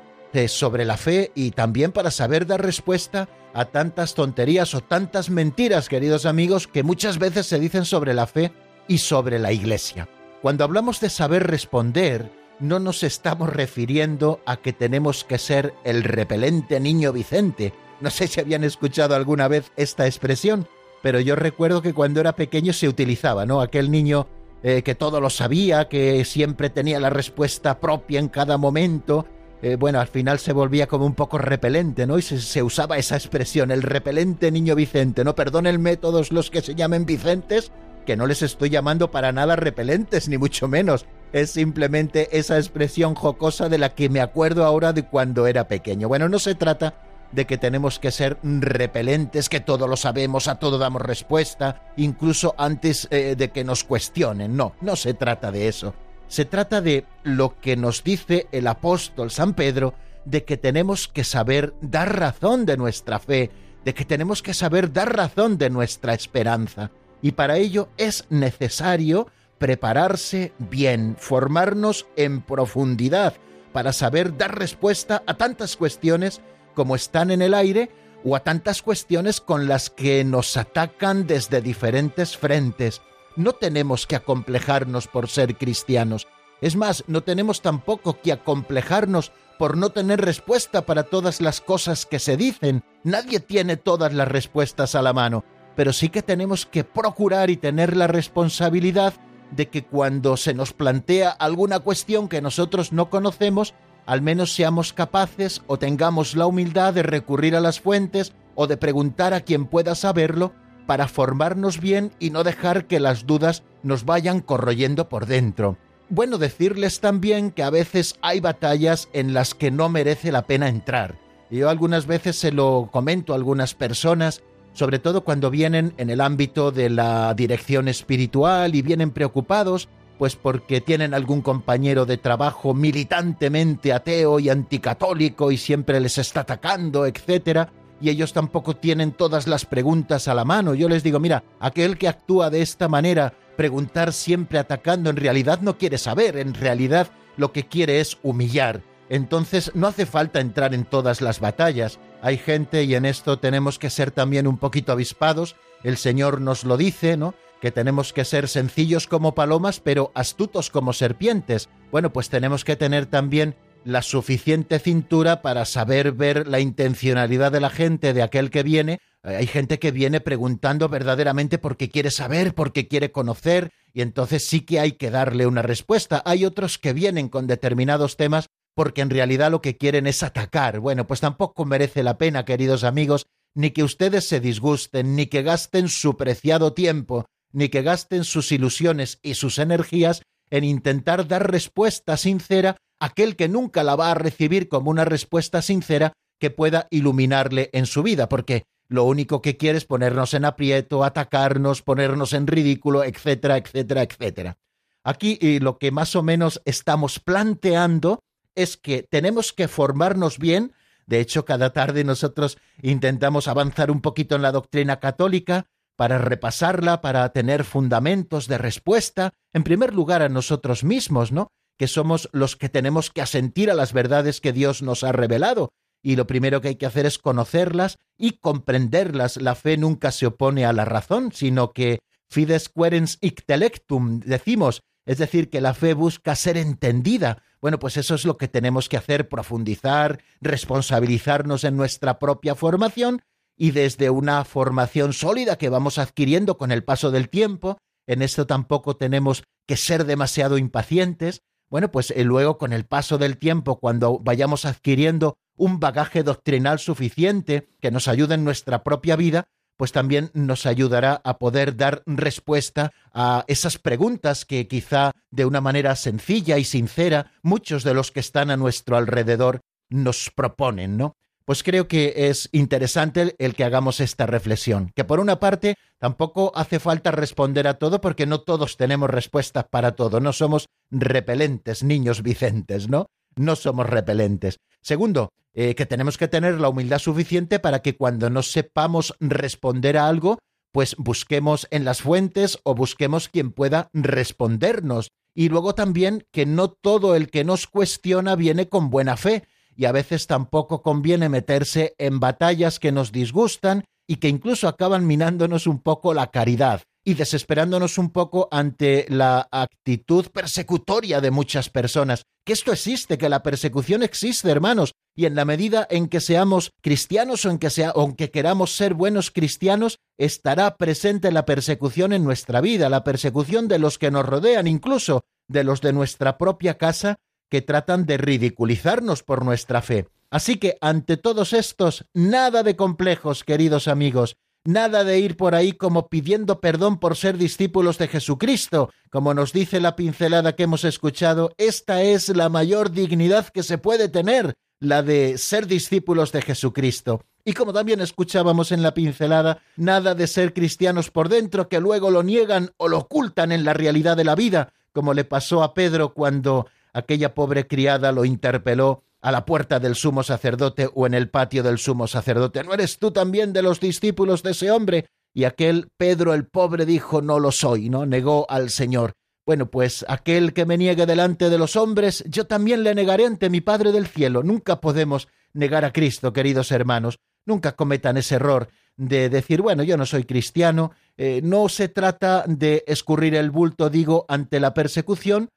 sobre 0.47 0.83
la 0.83 0.97
fe 0.97 1.31
y 1.35 1.51
también 1.51 1.91
para 1.91 2.09
saber 2.09 2.47
dar 2.47 2.65
respuesta 2.65 3.29
a 3.53 3.65
tantas 3.65 4.15
tonterías 4.15 4.73
o 4.73 4.81
tantas 4.81 5.29
mentiras, 5.29 5.89
queridos 5.89 6.25
amigos, 6.25 6.67
que 6.67 6.81
muchas 6.81 7.19
veces 7.19 7.45
se 7.45 7.59
dicen 7.59 7.85
sobre 7.85 8.15
la 8.15 8.25
fe 8.25 8.51
y 8.87 8.97
sobre 8.97 9.37
la 9.37 9.51
Iglesia. 9.51 10.09
Cuando 10.41 10.63
hablamos 10.63 10.99
de 10.99 11.11
saber 11.11 11.45
responder, 11.45 12.31
no 12.59 12.79
nos 12.79 13.03
estamos 13.03 13.49
refiriendo 13.49 14.41
a 14.45 14.57
que 14.57 14.73
tenemos 14.73 15.23
que 15.23 15.37
ser 15.37 15.75
el 15.83 16.03
repelente 16.03 16.79
niño 16.79 17.13
Vicente. 17.13 17.73
No 18.03 18.09
sé 18.09 18.27
si 18.27 18.41
habían 18.41 18.65
escuchado 18.65 19.15
alguna 19.15 19.47
vez 19.47 19.71
esta 19.77 20.05
expresión, 20.05 20.67
pero 21.01 21.21
yo 21.21 21.37
recuerdo 21.37 21.81
que 21.81 21.93
cuando 21.93 22.19
era 22.19 22.35
pequeño 22.35 22.73
se 22.73 22.89
utilizaba, 22.89 23.45
¿no? 23.45 23.61
Aquel 23.61 23.89
niño 23.89 24.27
eh, 24.61 24.81
que 24.83 24.93
todo 24.93 25.21
lo 25.21 25.29
sabía, 25.29 25.87
que 25.87 26.25
siempre 26.25 26.69
tenía 26.69 26.99
la 26.99 27.09
respuesta 27.09 27.79
propia 27.79 28.19
en 28.19 28.27
cada 28.27 28.57
momento. 28.57 29.25
Eh, 29.61 29.77
bueno, 29.77 30.01
al 30.01 30.09
final 30.09 30.39
se 30.39 30.51
volvía 30.51 30.85
como 30.87 31.05
un 31.05 31.15
poco 31.15 31.37
repelente, 31.37 32.05
¿no? 32.05 32.17
Y 32.17 32.21
se, 32.23 32.41
se, 32.41 32.61
usaba 32.61 32.97
esa 32.97 33.15
expresión, 33.15 33.71
el 33.71 33.81
repelente 33.81 34.51
niño 34.51 34.75
Vicente, 34.75 35.23
¿no? 35.23 35.33
Perdónenme 35.33 35.95
todos 35.95 36.33
los 36.33 36.51
que 36.51 36.61
se 36.61 36.75
llamen 36.75 37.05
Vicentes, 37.05 37.71
que 38.05 38.17
no 38.17 38.27
les 38.27 38.41
estoy 38.41 38.69
llamando 38.69 39.11
para 39.11 39.31
nada 39.31 39.55
repelentes, 39.55 40.27
ni 40.27 40.37
mucho 40.37 40.67
menos. 40.67 41.05
Es 41.31 41.51
simplemente 41.51 42.37
esa 42.37 42.57
expresión 42.57 43.15
jocosa 43.15 43.69
de 43.69 43.77
la 43.77 43.95
que 43.95 44.09
me 44.09 44.19
acuerdo 44.19 44.65
ahora 44.65 44.91
de 44.91 45.05
cuando 45.05 45.47
era 45.47 45.69
pequeño. 45.69 46.09
Bueno, 46.09 46.27
no 46.27 46.37
se 46.37 46.53
trata 46.53 46.95
de 47.33 47.45
que 47.45 47.57
tenemos 47.57 47.99
que 47.99 48.11
ser 48.11 48.37
repelentes, 48.43 49.49
que 49.49 49.59
todo 49.59 49.87
lo 49.87 49.95
sabemos, 49.95 50.47
a 50.47 50.55
todo 50.55 50.77
damos 50.77 51.01
respuesta, 51.01 51.91
incluso 51.97 52.55
antes 52.57 53.07
eh, 53.11 53.35
de 53.37 53.51
que 53.51 53.63
nos 53.63 53.83
cuestionen. 53.83 54.55
No, 54.55 54.73
no 54.81 54.95
se 54.95 55.13
trata 55.13 55.51
de 55.51 55.67
eso. 55.67 55.93
Se 56.27 56.45
trata 56.45 56.81
de 56.81 57.05
lo 57.23 57.59
que 57.59 57.75
nos 57.75 58.03
dice 58.03 58.47
el 58.51 58.67
apóstol 58.67 59.31
San 59.31 59.53
Pedro, 59.53 59.93
de 60.25 60.45
que 60.45 60.57
tenemos 60.57 61.07
que 61.07 61.23
saber 61.23 61.73
dar 61.81 62.17
razón 62.17 62.65
de 62.65 62.77
nuestra 62.77 63.19
fe, 63.19 63.51
de 63.83 63.93
que 63.93 64.05
tenemos 64.05 64.41
que 64.41 64.53
saber 64.53 64.93
dar 64.93 65.15
razón 65.15 65.57
de 65.57 65.69
nuestra 65.69 66.13
esperanza 66.13 66.91
y 67.23 67.31
para 67.31 67.57
ello 67.57 67.89
es 67.97 68.25
necesario 68.29 69.27
prepararse 69.57 70.51
bien, 70.59 71.15
formarnos 71.17 72.05
en 72.17 72.41
profundidad 72.41 73.33
para 73.71 73.93
saber 73.93 74.37
dar 74.37 74.59
respuesta 74.59 75.23
a 75.25 75.35
tantas 75.35 75.77
cuestiones 75.77 76.41
como 76.73 76.95
están 76.95 77.31
en 77.31 77.41
el 77.41 77.53
aire 77.53 77.89
o 78.23 78.35
a 78.35 78.41
tantas 78.41 78.81
cuestiones 78.81 79.41
con 79.41 79.67
las 79.67 79.89
que 79.89 80.23
nos 80.23 80.55
atacan 80.57 81.27
desde 81.27 81.61
diferentes 81.61 82.37
frentes. 82.37 83.01
No 83.35 83.53
tenemos 83.53 84.07
que 84.07 84.15
acomplejarnos 84.15 85.07
por 85.07 85.27
ser 85.29 85.57
cristianos. 85.57 86.27
Es 86.61 86.75
más, 86.75 87.03
no 87.07 87.21
tenemos 87.21 87.61
tampoco 87.61 88.21
que 88.21 88.31
acomplejarnos 88.31 89.31
por 89.59 89.77
no 89.77 89.89
tener 89.89 90.21
respuesta 90.21 90.85
para 90.85 91.03
todas 91.03 91.41
las 91.41 91.61
cosas 91.61 92.05
que 92.05 92.19
se 92.19 92.37
dicen. 92.37 92.83
Nadie 93.03 93.39
tiene 93.39 93.77
todas 93.77 94.13
las 94.13 94.27
respuestas 94.27 94.95
a 94.95 95.01
la 95.01 95.13
mano 95.13 95.43
pero 95.75 95.93
sí 95.93 96.09
que 96.09 96.21
tenemos 96.21 96.65
que 96.65 96.83
procurar 96.83 97.49
y 97.49 97.57
tener 97.57 97.95
la 97.95 98.07
responsabilidad 98.07 99.13
de 99.51 99.69
que 99.69 99.83
cuando 99.83 100.37
se 100.37 100.53
nos 100.53 100.73
plantea 100.73 101.29
alguna 101.29 101.79
cuestión 101.79 102.27
que 102.27 102.41
nosotros 102.41 102.91
no 102.91 103.09
conocemos, 103.09 103.73
al 104.05 104.21
menos 104.21 104.53
seamos 104.53 104.93
capaces 104.93 105.61
o 105.67 105.77
tengamos 105.77 106.35
la 106.35 106.45
humildad 106.45 106.93
de 106.93 107.03
recurrir 107.03 107.55
a 107.55 107.61
las 107.61 107.79
fuentes 107.79 108.33
o 108.55 108.67
de 108.67 108.77
preguntar 108.77 109.33
a 109.33 109.41
quien 109.41 109.65
pueda 109.65 109.95
saberlo 109.95 110.53
para 110.85 111.07
formarnos 111.07 111.79
bien 111.79 112.11
y 112.19 112.29
no 112.29 112.43
dejar 112.43 112.85
que 112.85 112.99
las 112.99 113.25
dudas 113.25 113.63
nos 113.83 114.05
vayan 114.05 114.41
corroyendo 114.41 115.09
por 115.09 115.25
dentro. 115.25 115.77
Bueno 116.09 116.37
decirles 116.37 116.99
también 116.99 117.51
que 117.51 117.63
a 117.63 117.69
veces 117.69 118.15
hay 118.21 118.39
batallas 118.39 119.09
en 119.13 119.33
las 119.33 119.55
que 119.55 119.71
no 119.71 119.89
merece 119.89 120.31
la 120.31 120.45
pena 120.45 120.67
entrar. 120.67 121.17
Yo 121.49 121.69
algunas 121.69 122.05
veces 122.05 122.35
se 122.35 122.51
lo 122.51 122.89
comento 122.91 123.33
a 123.33 123.35
algunas 123.35 123.73
personas 123.73 124.43
sobre 124.73 124.99
todo 124.99 125.23
cuando 125.23 125.49
vienen 125.49 125.93
en 125.97 126.09
el 126.09 126.19
ámbito 126.19 126.71
de 126.71 126.89
la 126.89 127.33
dirección 127.35 127.87
espiritual 127.87 128.75
y 128.75 128.81
vienen 128.81 129.11
preocupados, 129.11 129.87
pues 130.17 130.35
porque 130.35 130.81
tienen 130.81 131.13
algún 131.13 131.41
compañero 131.41 132.05
de 132.05 132.17
trabajo 132.17 132.73
militantemente 132.73 133.93
ateo 133.93 134.39
y 134.39 134.49
anticatólico 134.49 135.51
y 135.51 135.57
siempre 135.57 135.99
les 135.99 136.17
está 136.17 136.41
atacando, 136.41 137.05
etcétera, 137.05 137.71
y 137.99 138.09
ellos 138.09 138.33
tampoco 138.33 138.75
tienen 138.75 139.13
todas 139.13 139.47
las 139.47 139.65
preguntas 139.65 140.27
a 140.27 140.33
la 140.33 140.45
mano. 140.45 140.73
Yo 140.75 140.89
les 140.89 141.03
digo, 141.03 141.19
mira, 141.19 141.43
aquel 141.59 141.97
que 141.97 142.07
actúa 142.07 142.49
de 142.49 142.61
esta 142.61 142.87
manera, 142.87 143.33
preguntar 143.55 144.13
siempre 144.13 144.59
atacando, 144.59 145.09
en 145.09 145.15
realidad 145.15 145.61
no 145.61 145.77
quiere 145.77 145.97
saber, 145.97 146.37
en 146.37 146.53
realidad 146.53 147.07
lo 147.37 147.51
que 147.51 147.65
quiere 147.65 147.99
es 147.99 148.17
humillar. 148.21 148.81
Entonces 149.09 149.71
no 149.73 149.87
hace 149.87 150.05
falta 150.05 150.39
entrar 150.39 150.73
en 150.73 150.85
todas 150.85 151.21
las 151.21 151.39
batallas. 151.39 151.99
Hay 152.21 152.37
gente, 152.37 152.83
y 152.83 152.95
en 152.95 153.05
esto 153.05 153.39
tenemos 153.39 153.79
que 153.79 153.89
ser 153.89 154.11
también 154.11 154.47
un 154.47 154.57
poquito 154.57 154.91
avispados, 154.91 155.55
el 155.83 155.97
Señor 155.97 156.41
nos 156.41 156.63
lo 156.63 156.77
dice, 156.77 157.17
¿no? 157.17 157.35
Que 157.63 157.71
tenemos 157.71 158.11
que 158.11 158.25
ser 158.25 158.49
sencillos 158.49 159.07
como 159.07 159.35
palomas, 159.35 159.79
pero 159.79 160.11
astutos 160.15 160.69
como 160.69 160.91
serpientes. 160.91 161.69
Bueno, 161.93 162.11
pues 162.11 162.27
tenemos 162.27 162.65
que 162.65 162.75
tener 162.75 163.05
también 163.05 163.55
la 163.85 164.01
suficiente 164.01 164.79
cintura 164.79 165.41
para 165.41 165.63
saber 165.63 166.11
ver 166.11 166.45
la 166.45 166.59
intencionalidad 166.59 167.53
de 167.53 167.61
la 167.61 167.69
gente, 167.69 168.11
de 168.11 168.21
aquel 168.21 168.49
que 168.49 168.63
viene. 168.63 168.99
Hay 169.21 169.47
gente 169.47 169.79
que 169.79 169.91
viene 169.91 170.19
preguntando 170.19 170.89
verdaderamente 170.89 171.57
porque 171.57 171.87
quiere 171.87 172.11
saber, 172.11 172.53
porque 172.53 172.89
quiere 172.89 173.13
conocer, 173.13 173.71
y 173.93 174.01
entonces 174.01 174.45
sí 174.45 174.65
que 174.65 174.81
hay 174.81 174.91
que 174.91 175.09
darle 175.09 175.47
una 175.47 175.61
respuesta. 175.61 176.21
Hay 176.25 176.43
otros 176.43 176.77
que 176.77 176.91
vienen 176.91 177.29
con 177.29 177.47
determinados 177.47 178.17
temas 178.17 178.49
porque 178.75 178.99
en 178.99 179.09
realidad 179.09 179.51
lo 179.51 179.61
que 179.61 179.77
quieren 179.77 180.05
es 180.05 180.21
atacar. 180.21 180.81
Bueno, 180.81 181.07
pues 181.07 181.21
tampoco 181.21 181.63
merece 181.63 182.03
la 182.03 182.17
pena, 182.17 182.43
queridos 182.43 182.83
amigos, 182.83 183.25
ni 183.55 183.71
que 183.71 183.83
ustedes 183.83 184.27
se 184.27 184.41
disgusten, 184.41 185.15
ni 185.15 185.27
que 185.27 185.43
gasten 185.43 185.87
su 185.87 186.17
preciado 186.17 186.73
tiempo, 186.73 187.25
ni 187.53 187.69
que 187.69 187.81
gasten 187.81 188.25
sus 188.25 188.51
ilusiones 188.51 189.19
y 189.21 189.35
sus 189.35 189.59
energías 189.59 190.23
en 190.49 190.63
intentar 190.63 191.27
dar 191.27 191.49
respuesta 191.49 192.17
sincera 192.17 192.77
a 192.99 193.05
aquel 193.05 193.35
que 193.35 193.47
nunca 193.47 193.83
la 193.83 193.95
va 193.95 194.11
a 194.11 194.15
recibir 194.15 194.67
como 194.67 194.91
una 194.91 195.05
respuesta 195.05 195.61
sincera 195.61 196.13
que 196.39 196.49
pueda 196.49 196.87
iluminarle 196.91 197.69
en 197.73 197.85
su 197.85 198.03
vida, 198.03 198.27
porque 198.27 198.63
lo 198.89 199.05
único 199.05 199.41
que 199.41 199.57
quiere 199.57 199.77
es 199.77 199.85
ponernos 199.85 200.33
en 200.33 200.45
aprieto, 200.45 201.03
atacarnos, 201.03 201.81
ponernos 201.81 202.33
en 202.33 202.47
ridículo, 202.47 203.03
etcétera, 203.03 203.57
etcétera, 203.57 204.03
etcétera. 204.03 204.57
Aquí 205.03 205.37
y 205.41 205.59
lo 205.59 205.77
que 205.77 205.91
más 205.91 206.15
o 206.15 206.23
menos 206.23 206.61
estamos 206.65 207.19
planteando 207.19 208.19
es 208.55 208.77
que 208.77 209.03
tenemos 209.03 209.53
que 209.53 209.67
formarnos 209.67 210.37
bien. 210.37 210.73
De 211.05 211.19
hecho, 211.19 211.43
cada 211.45 211.73
tarde 211.73 212.03
nosotros 212.03 212.57
intentamos 212.81 213.47
avanzar 213.47 213.91
un 213.91 214.01
poquito 214.01 214.35
en 214.35 214.41
la 214.41 214.51
doctrina 214.51 214.99
católica 214.99 215.65
para 215.95 216.17
repasarla, 216.17 217.01
para 217.01 217.27
tener 217.29 217.63
fundamentos 217.63 218.47
de 218.47 218.57
respuesta, 218.57 219.33
en 219.53 219.63
primer 219.63 219.93
lugar 219.93 220.21
a 220.21 220.29
nosotros 220.29 220.83
mismos, 220.83 221.31
¿no? 221.31 221.51
Que 221.77 221.87
somos 221.87 222.29
los 222.31 222.55
que 222.55 222.69
tenemos 222.69 223.09
que 223.09 223.21
asentir 223.21 223.69
a 223.71 223.73
las 223.73 223.93
verdades 223.93 224.41
que 224.41 224.53
Dios 224.53 224.81
nos 224.81 225.03
ha 225.03 225.11
revelado. 225.11 225.71
Y 226.01 226.15
lo 226.15 226.27
primero 226.27 226.61
que 226.61 226.69
hay 226.69 226.75
que 226.75 226.85
hacer 226.85 227.05
es 227.05 227.17
conocerlas 227.17 227.97
y 228.17 228.37
comprenderlas. 228.39 229.37
La 229.37 229.55
fe 229.55 229.77
nunca 229.77 230.11
se 230.11 230.25
opone 230.25 230.65
a 230.65 230.73
la 230.73 230.85
razón, 230.85 231.31
sino 231.31 231.71
que 231.71 231.99
fides 232.29 232.69
querens 232.69 233.17
ictelectum, 233.21 234.19
decimos, 234.19 234.81
es 235.05 235.17
decir, 235.17 235.49
que 235.49 235.61
la 235.61 235.73
fe 235.73 235.93
busca 235.93 236.35
ser 236.35 236.57
entendida, 236.57 237.43
bueno, 237.61 237.79
pues 237.79 237.95
eso 237.95 238.15
es 238.15 238.25
lo 238.25 238.37
que 238.37 238.49
tenemos 238.49 238.89
que 238.89 238.97
hacer, 238.97 239.29
profundizar, 239.29 240.21
responsabilizarnos 240.41 241.63
en 241.63 241.77
nuestra 241.77 242.19
propia 242.19 242.55
formación 242.55 243.21
y 243.63 243.71
desde 243.71 244.09
una 244.09 244.43
formación 244.43 245.13
sólida 245.13 245.57
que 245.57 245.69
vamos 245.69 245.97
adquiriendo 245.97 246.57
con 246.57 246.69
el 246.73 246.83
paso 246.83 247.11
del 247.11 247.29
tiempo, 247.29 247.77
en 248.05 248.21
esto 248.21 248.45
tampoco 248.45 248.97
tenemos 248.97 249.45
que 249.65 249.77
ser 249.77 250.03
demasiado 250.03 250.57
impacientes, 250.57 251.43
bueno, 251.69 251.89
pues 251.89 252.11
eh, 252.11 252.25
luego 252.25 252.57
con 252.57 252.73
el 252.73 252.83
paso 252.85 253.17
del 253.17 253.37
tiempo, 253.37 253.79
cuando 253.79 254.19
vayamos 254.19 254.65
adquiriendo 254.65 255.37
un 255.55 255.79
bagaje 255.79 256.23
doctrinal 256.23 256.77
suficiente 256.77 257.69
que 257.79 257.89
nos 257.89 258.09
ayude 258.09 258.35
en 258.35 258.43
nuestra 258.43 258.83
propia 258.83 259.15
vida, 259.15 259.45
pues 259.77 259.93
también 259.93 260.29
nos 260.33 260.65
ayudará 260.65 261.21
a 261.23 261.37
poder 261.37 261.77
dar 261.77 262.03
respuesta 262.05 262.91
a 263.13 263.45
esas 263.47 263.77
preguntas 263.77 264.43
que 264.43 264.67
quizá 264.67 265.13
de 265.31 265.45
una 265.45 265.61
manera 265.61 265.95
sencilla 265.95 266.57
y 266.57 266.65
sincera 266.65 267.31
muchos 267.41 267.85
de 267.85 267.93
los 267.93 268.11
que 268.11 268.19
están 268.19 268.51
a 268.51 268.57
nuestro 268.57 268.97
alrededor 268.97 269.61
nos 269.87 270.31
proponen, 270.35 270.97
¿no? 270.97 271.15
Pues 271.45 271.61
creo 271.61 271.87
que 271.87 272.13
es 272.29 272.47
interesante 272.53 273.35
el 273.37 273.53
que 273.53 273.65
hagamos 273.65 273.99
esta 273.99 274.25
reflexión, 274.25 274.91
que 274.95 275.03
por 275.03 275.19
una 275.19 275.39
parte 275.39 275.75
tampoco 275.97 276.53
hace 276.55 276.79
falta 276.79 277.11
responder 277.11 277.67
a 277.67 277.75
todo 277.75 277.99
porque 277.99 278.25
no 278.25 278.41
todos 278.41 278.77
tenemos 278.77 279.09
respuestas 279.09 279.65
para 279.69 279.93
todo, 279.95 280.21
no 280.21 280.31
somos 280.31 280.67
repelentes 280.89 281.83
niños 281.83 282.21
Vicentes, 282.21 282.87
¿no? 282.87 283.07
No 283.35 283.55
somos 283.55 283.89
repelentes. 283.89 284.59
Segundo, 284.81 285.29
eh, 285.53 285.75
que 285.75 285.85
tenemos 285.85 286.17
que 286.17 286.27
tener 286.27 286.59
la 286.59 286.69
humildad 286.69 286.99
suficiente 286.99 287.59
para 287.59 287.81
que 287.81 287.95
cuando 287.95 288.29
no 288.29 288.41
sepamos 288.41 289.13
responder 289.19 289.97
a 289.97 290.07
algo, 290.07 290.39
pues 290.71 290.95
busquemos 290.97 291.67
en 291.69 291.85
las 291.85 292.01
fuentes 292.01 292.57
o 292.63 292.73
busquemos 292.73 293.29
quien 293.29 293.51
pueda 293.51 293.89
respondernos. 293.93 295.11
Y 295.35 295.49
luego 295.49 295.75
también 295.75 296.25
que 296.31 296.45
no 296.45 296.69
todo 296.69 297.15
el 297.15 297.29
que 297.29 297.43
nos 297.43 297.67
cuestiona 297.67 298.35
viene 298.35 298.69
con 298.69 298.89
buena 298.89 299.17
fe. 299.17 299.43
Y 299.75 299.85
a 299.85 299.91
veces 299.91 300.27
tampoco 300.27 300.81
conviene 300.81 301.29
meterse 301.29 301.95
en 301.97 302.19
batallas 302.19 302.79
que 302.79 302.91
nos 302.91 303.11
disgustan 303.11 303.83
y 304.07 304.17
que 304.17 304.27
incluso 304.27 304.67
acaban 304.67 305.07
minándonos 305.07 305.67
un 305.67 305.79
poco 305.79 306.13
la 306.13 306.27
caridad 306.27 306.81
y 307.05 307.15
desesperándonos 307.15 307.97
un 307.97 308.11
poco 308.11 308.47
ante 308.51 309.05
la 309.09 309.47
actitud 309.51 310.27
persecutoria 310.31 311.19
de 311.19 311.31
muchas 311.31 311.69
personas. 311.69 312.23
Que 312.45 312.53
esto 312.53 312.71
existe, 312.71 313.17
que 313.17 313.29
la 313.29 313.43
persecución 313.43 314.03
existe, 314.03 314.49
hermanos, 314.49 314.93
y 315.15 315.25
en 315.25 315.35
la 315.35 315.45
medida 315.45 315.85
en 315.89 316.07
que 316.07 316.21
seamos 316.21 316.71
cristianos 316.81 317.45
o 317.45 317.51
en 317.51 317.59
que 317.59 317.69
sea, 317.69 317.91
aunque 317.95 318.31
queramos 318.31 318.75
ser 318.75 318.93
buenos 318.93 319.31
cristianos, 319.31 319.99
estará 320.17 320.75
presente 320.77 321.31
la 321.31 321.45
persecución 321.45 322.13
en 322.13 322.23
nuestra 322.23 322.61
vida, 322.61 322.89
la 322.89 323.03
persecución 323.03 323.67
de 323.67 323.79
los 323.79 323.97
que 323.97 324.11
nos 324.11 324.25
rodean, 324.25 324.67
incluso 324.67 325.23
de 325.47 325.63
los 325.63 325.81
de 325.81 325.93
nuestra 325.93 326.37
propia 326.37 326.77
casa, 326.77 327.17
que 327.53 327.61
tratan 327.61 328.07
de 328.07 328.17
ridiculizarnos 328.17 329.21
por 329.21 329.45
nuestra 329.45 329.83
fe. 329.83 330.07
Así 330.31 330.55
que 330.55 330.75
ante 330.81 331.17
todos 331.17 331.53
estos, 331.53 332.03
nada 332.11 332.63
de 332.63 332.75
complejos, 332.75 333.43
queridos 333.43 333.87
amigos, 333.87 334.37
nada 334.65 335.03
de 335.03 335.19
ir 335.19 335.37
por 335.37 335.53
ahí 335.53 335.73
como 335.73 336.09
pidiendo 336.09 336.59
perdón 336.59 336.97
por 336.97 337.15
ser 337.15 337.37
discípulos 337.37 337.99
de 337.99 338.07
Jesucristo. 338.07 338.89
Como 339.11 339.35
nos 339.35 339.53
dice 339.53 339.79
la 339.79 339.95
pincelada 339.95 340.55
que 340.55 340.63
hemos 340.63 340.83
escuchado, 340.83 341.53
esta 341.59 342.01
es 342.01 342.29
la 342.29 342.49
mayor 342.49 342.89
dignidad 342.89 343.49
que 343.49 343.61
se 343.61 343.77
puede 343.77 344.09
tener, 344.09 344.55
la 344.79 345.03
de 345.03 345.37
ser 345.37 345.67
discípulos 345.67 346.31
de 346.31 346.41
Jesucristo. 346.41 347.23
Y 347.45 347.53
como 347.53 347.71
también 347.71 348.01
escuchábamos 348.01 348.71
en 348.71 348.81
la 348.81 348.95
pincelada, 348.95 349.61
nada 349.77 350.15
de 350.15 350.25
ser 350.25 350.55
cristianos 350.55 351.11
por 351.11 351.29
dentro 351.29 351.69
que 351.69 351.79
luego 351.79 352.09
lo 352.09 352.23
niegan 352.23 352.71
o 352.77 352.87
lo 352.87 352.97
ocultan 352.97 353.51
en 353.51 353.63
la 353.63 353.75
realidad 353.75 354.17
de 354.17 354.23
la 354.23 354.33
vida, 354.33 354.73
como 354.91 355.13
le 355.13 355.23
pasó 355.23 355.61
a 355.61 355.75
Pedro 355.75 356.15
cuando 356.15 356.65
aquella 356.93 357.33
pobre 357.33 357.67
criada 357.67 358.11
lo 358.11 358.25
interpeló 358.25 359.03
a 359.21 359.31
la 359.31 359.45
puerta 359.45 359.79
del 359.79 359.95
sumo 359.95 360.21
sacerdote 360.21 360.89
o 360.93 361.07
en 361.07 361.13
el 361.13 361.29
patio 361.29 361.63
del 361.63 361.79
sumo 361.79 362.07
sacerdote. 362.07 362.63
¿No 362.63 362.73
eres 362.73 362.99
tú 362.99 363.11
también 363.11 363.53
de 363.53 363.61
los 363.61 363.79
discípulos 363.79 364.43
de 364.43 364.51
ese 364.51 364.69
hombre? 364.69 365.07
Y 365.33 365.45
aquel 365.45 365.89
Pedro 365.97 366.33
el 366.33 366.45
pobre 366.45 366.85
dijo, 366.85 367.21
no 367.21 367.39
lo 367.39 367.51
soy, 367.51 367.89
¿no? 367.89 368.05
Negó 368.05 368.45
al 368.49 368.69
Señor. 368.69 369.13
Bueno, 369.45 369.69
pues 369.69 370.05
aquel 370.07 370.53
que 370.53 370.65
me 370.65 370.77
niegue 370.77 371.05
delante 371.05 371.49
de 371.49 371.57
los 371.57 371.75
hombres, 371.75 372.23
yo 372.27 372.45
también 372.45 372.83
le 372.83 372.95
negaré 372.95 373.25
ante 373.25 373.49
mi 373.49 373.61
Padre 373.61 373.91
del 373.91 374.07
cielo. 374.07 374.43
Nunca 374.43 374.79
podemos 374.79 375.27
negar 375.53 375.85
a 375.85 375.91
Cristo, 375.91 376.31
queridos 376.31 376.71
hermanos. 376.71 377.17
Nunca 377.45 377.73
cometan 377.73 378.17
ese 378.17 378.35
error 378.35 378.69
de 378.95 379.29
decir, 379.29 379.61
bueno, 379.61 379.83
yo 379.83 379.97
no 379.97 380.05
soy 380.05 380.23
cristiano. 380.23 380.91
Eh, 381.17 381.41
no 381.43 381.67
se 381.67 381.89
trata 381.89 382.45
de 382.47 382.83
escurrir 382.87 383.35
el 383.35 383.51
bulto, 383.51 383.89
digo, 383.89 384.25
ante 384.29 384.59
la 384.59 384.73
persecución, 384.73 385.49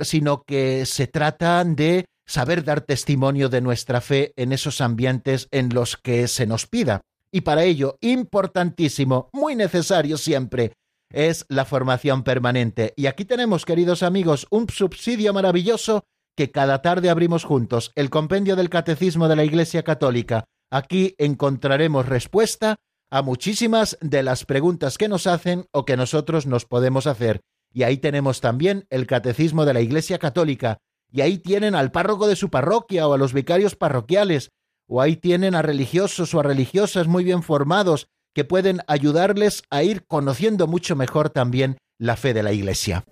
sino 0.00 0.42
que 0.42 0.86
se 0.86 1.06
trata 1.06 1.62
de 1.64 2.06
saber 2.26 2.64
dar 2.64 2.80
testimonio 2.80 3.48
de 3.48 3.60
nuestra 3.60 4.00
fe 4.00 4.32
en 4.36 4.52
esos 4.52 4.80
ambientes 4.80 5.48
en 5.50 5.74
los 5.74 5.96
que 5.96 6.28
se 6.28 6.46
nos 6.46 6.66
pida. 6.66 7.02
Y 7.30 7.42
para 7.42 7.64
ello, 7.64 7.98
importantísimo, 8.00 9.28
muy 9.32 9.56
necesario 9.56 10.16
siempre, 10.16 10.72
es 11.12 11.44
la 11.48 11.64
formación 11.64 12.22
permanente. 12.22 12.92
Y 12.96 13.06
aquí 13.06 13.24
tenemos, 13.24 13.64
queridos 13.64 14.02
amigos, 14.02 14.46
un 14.50 14.68
subsidio 14.68 15.32
maravilloso 15.32 16.04
que 16.36 16.50
cada 16.50 16.82
tarde 16.82 17.10
abrimos 17.10 17.44
juntos, 17.44 17.92
el 17.94 18.10
compendio 18.10 18.56
del 18.56 18.70
Catecismo 18.70 19.28
de 19.28 19.36
la 19.36 19.44
Iglesia 19.44 19.82
Católica. 19.82 20.44
Aquí 20.70 21.14
encontraremos 21.18 22.06
respuesta 22.06 22.76
a 23.10 23.22
muchísimas 23.22 23.96
de 24.00 24.22
las 24.24 24.44
preguntas 24.44 24.98
que 24.98 25.08
nos 25.08 25.26
hacen 25.26 25.66
o 25.72 25.84
que 25.84 25.96
nosotros 25.96 26.46
nos 26.46 26.64
podemos 26.64 27.06
hacer. 27.06 27.40
Y 27.74 27.82
ahí 27.82 27.98
tenemos 27.98 28.40
también 28.40 28.86
el 28.88 29.06
Catecismo 29.06 29.66
de 29.66 29.74
la 29.74 29.80
Iglesia 29.80 30.18
Católica, 30.18 30.78
y 31.10 31.20
ahí 31.20 31.38
tienen 31.38 31.74
al 31.74 31.90
párroco 31.90 32.28
de 32.28 32.36
su 32.36 32.48
parroquia 32.48 33.06
o 33.06 33.14
a 33.14 33.18
los 33.18 33.32
vicarios 33.32 33.74
parroquiales, 33.74 34.50
o 34.88 35.02
ahí 35.02 35.16
tienen 35.16 35.54
a 35.54 35.62
religiosos 35.62 36.32
o 36.34 36.40
a 36.40 36.44
religiosas 36.44 37.08
muy 37.08 37.24
bien 37.24 37.42
formados 37.42 38.06
que 38.32 38.44
pueden 38.44 38.80
ayudarles 38.86 39.62
a 39.70 39.82
ir 39.82 40.06
conociendo 40.06 40.66
mucho 40.66 40.96
mejor 40.96 41.30
también 41.30 41.78
la 41.98 42.16
fe 42.16 42.32
de 42.32 42.42
la 42.42 42.52
Iglesia. 42.52 43.04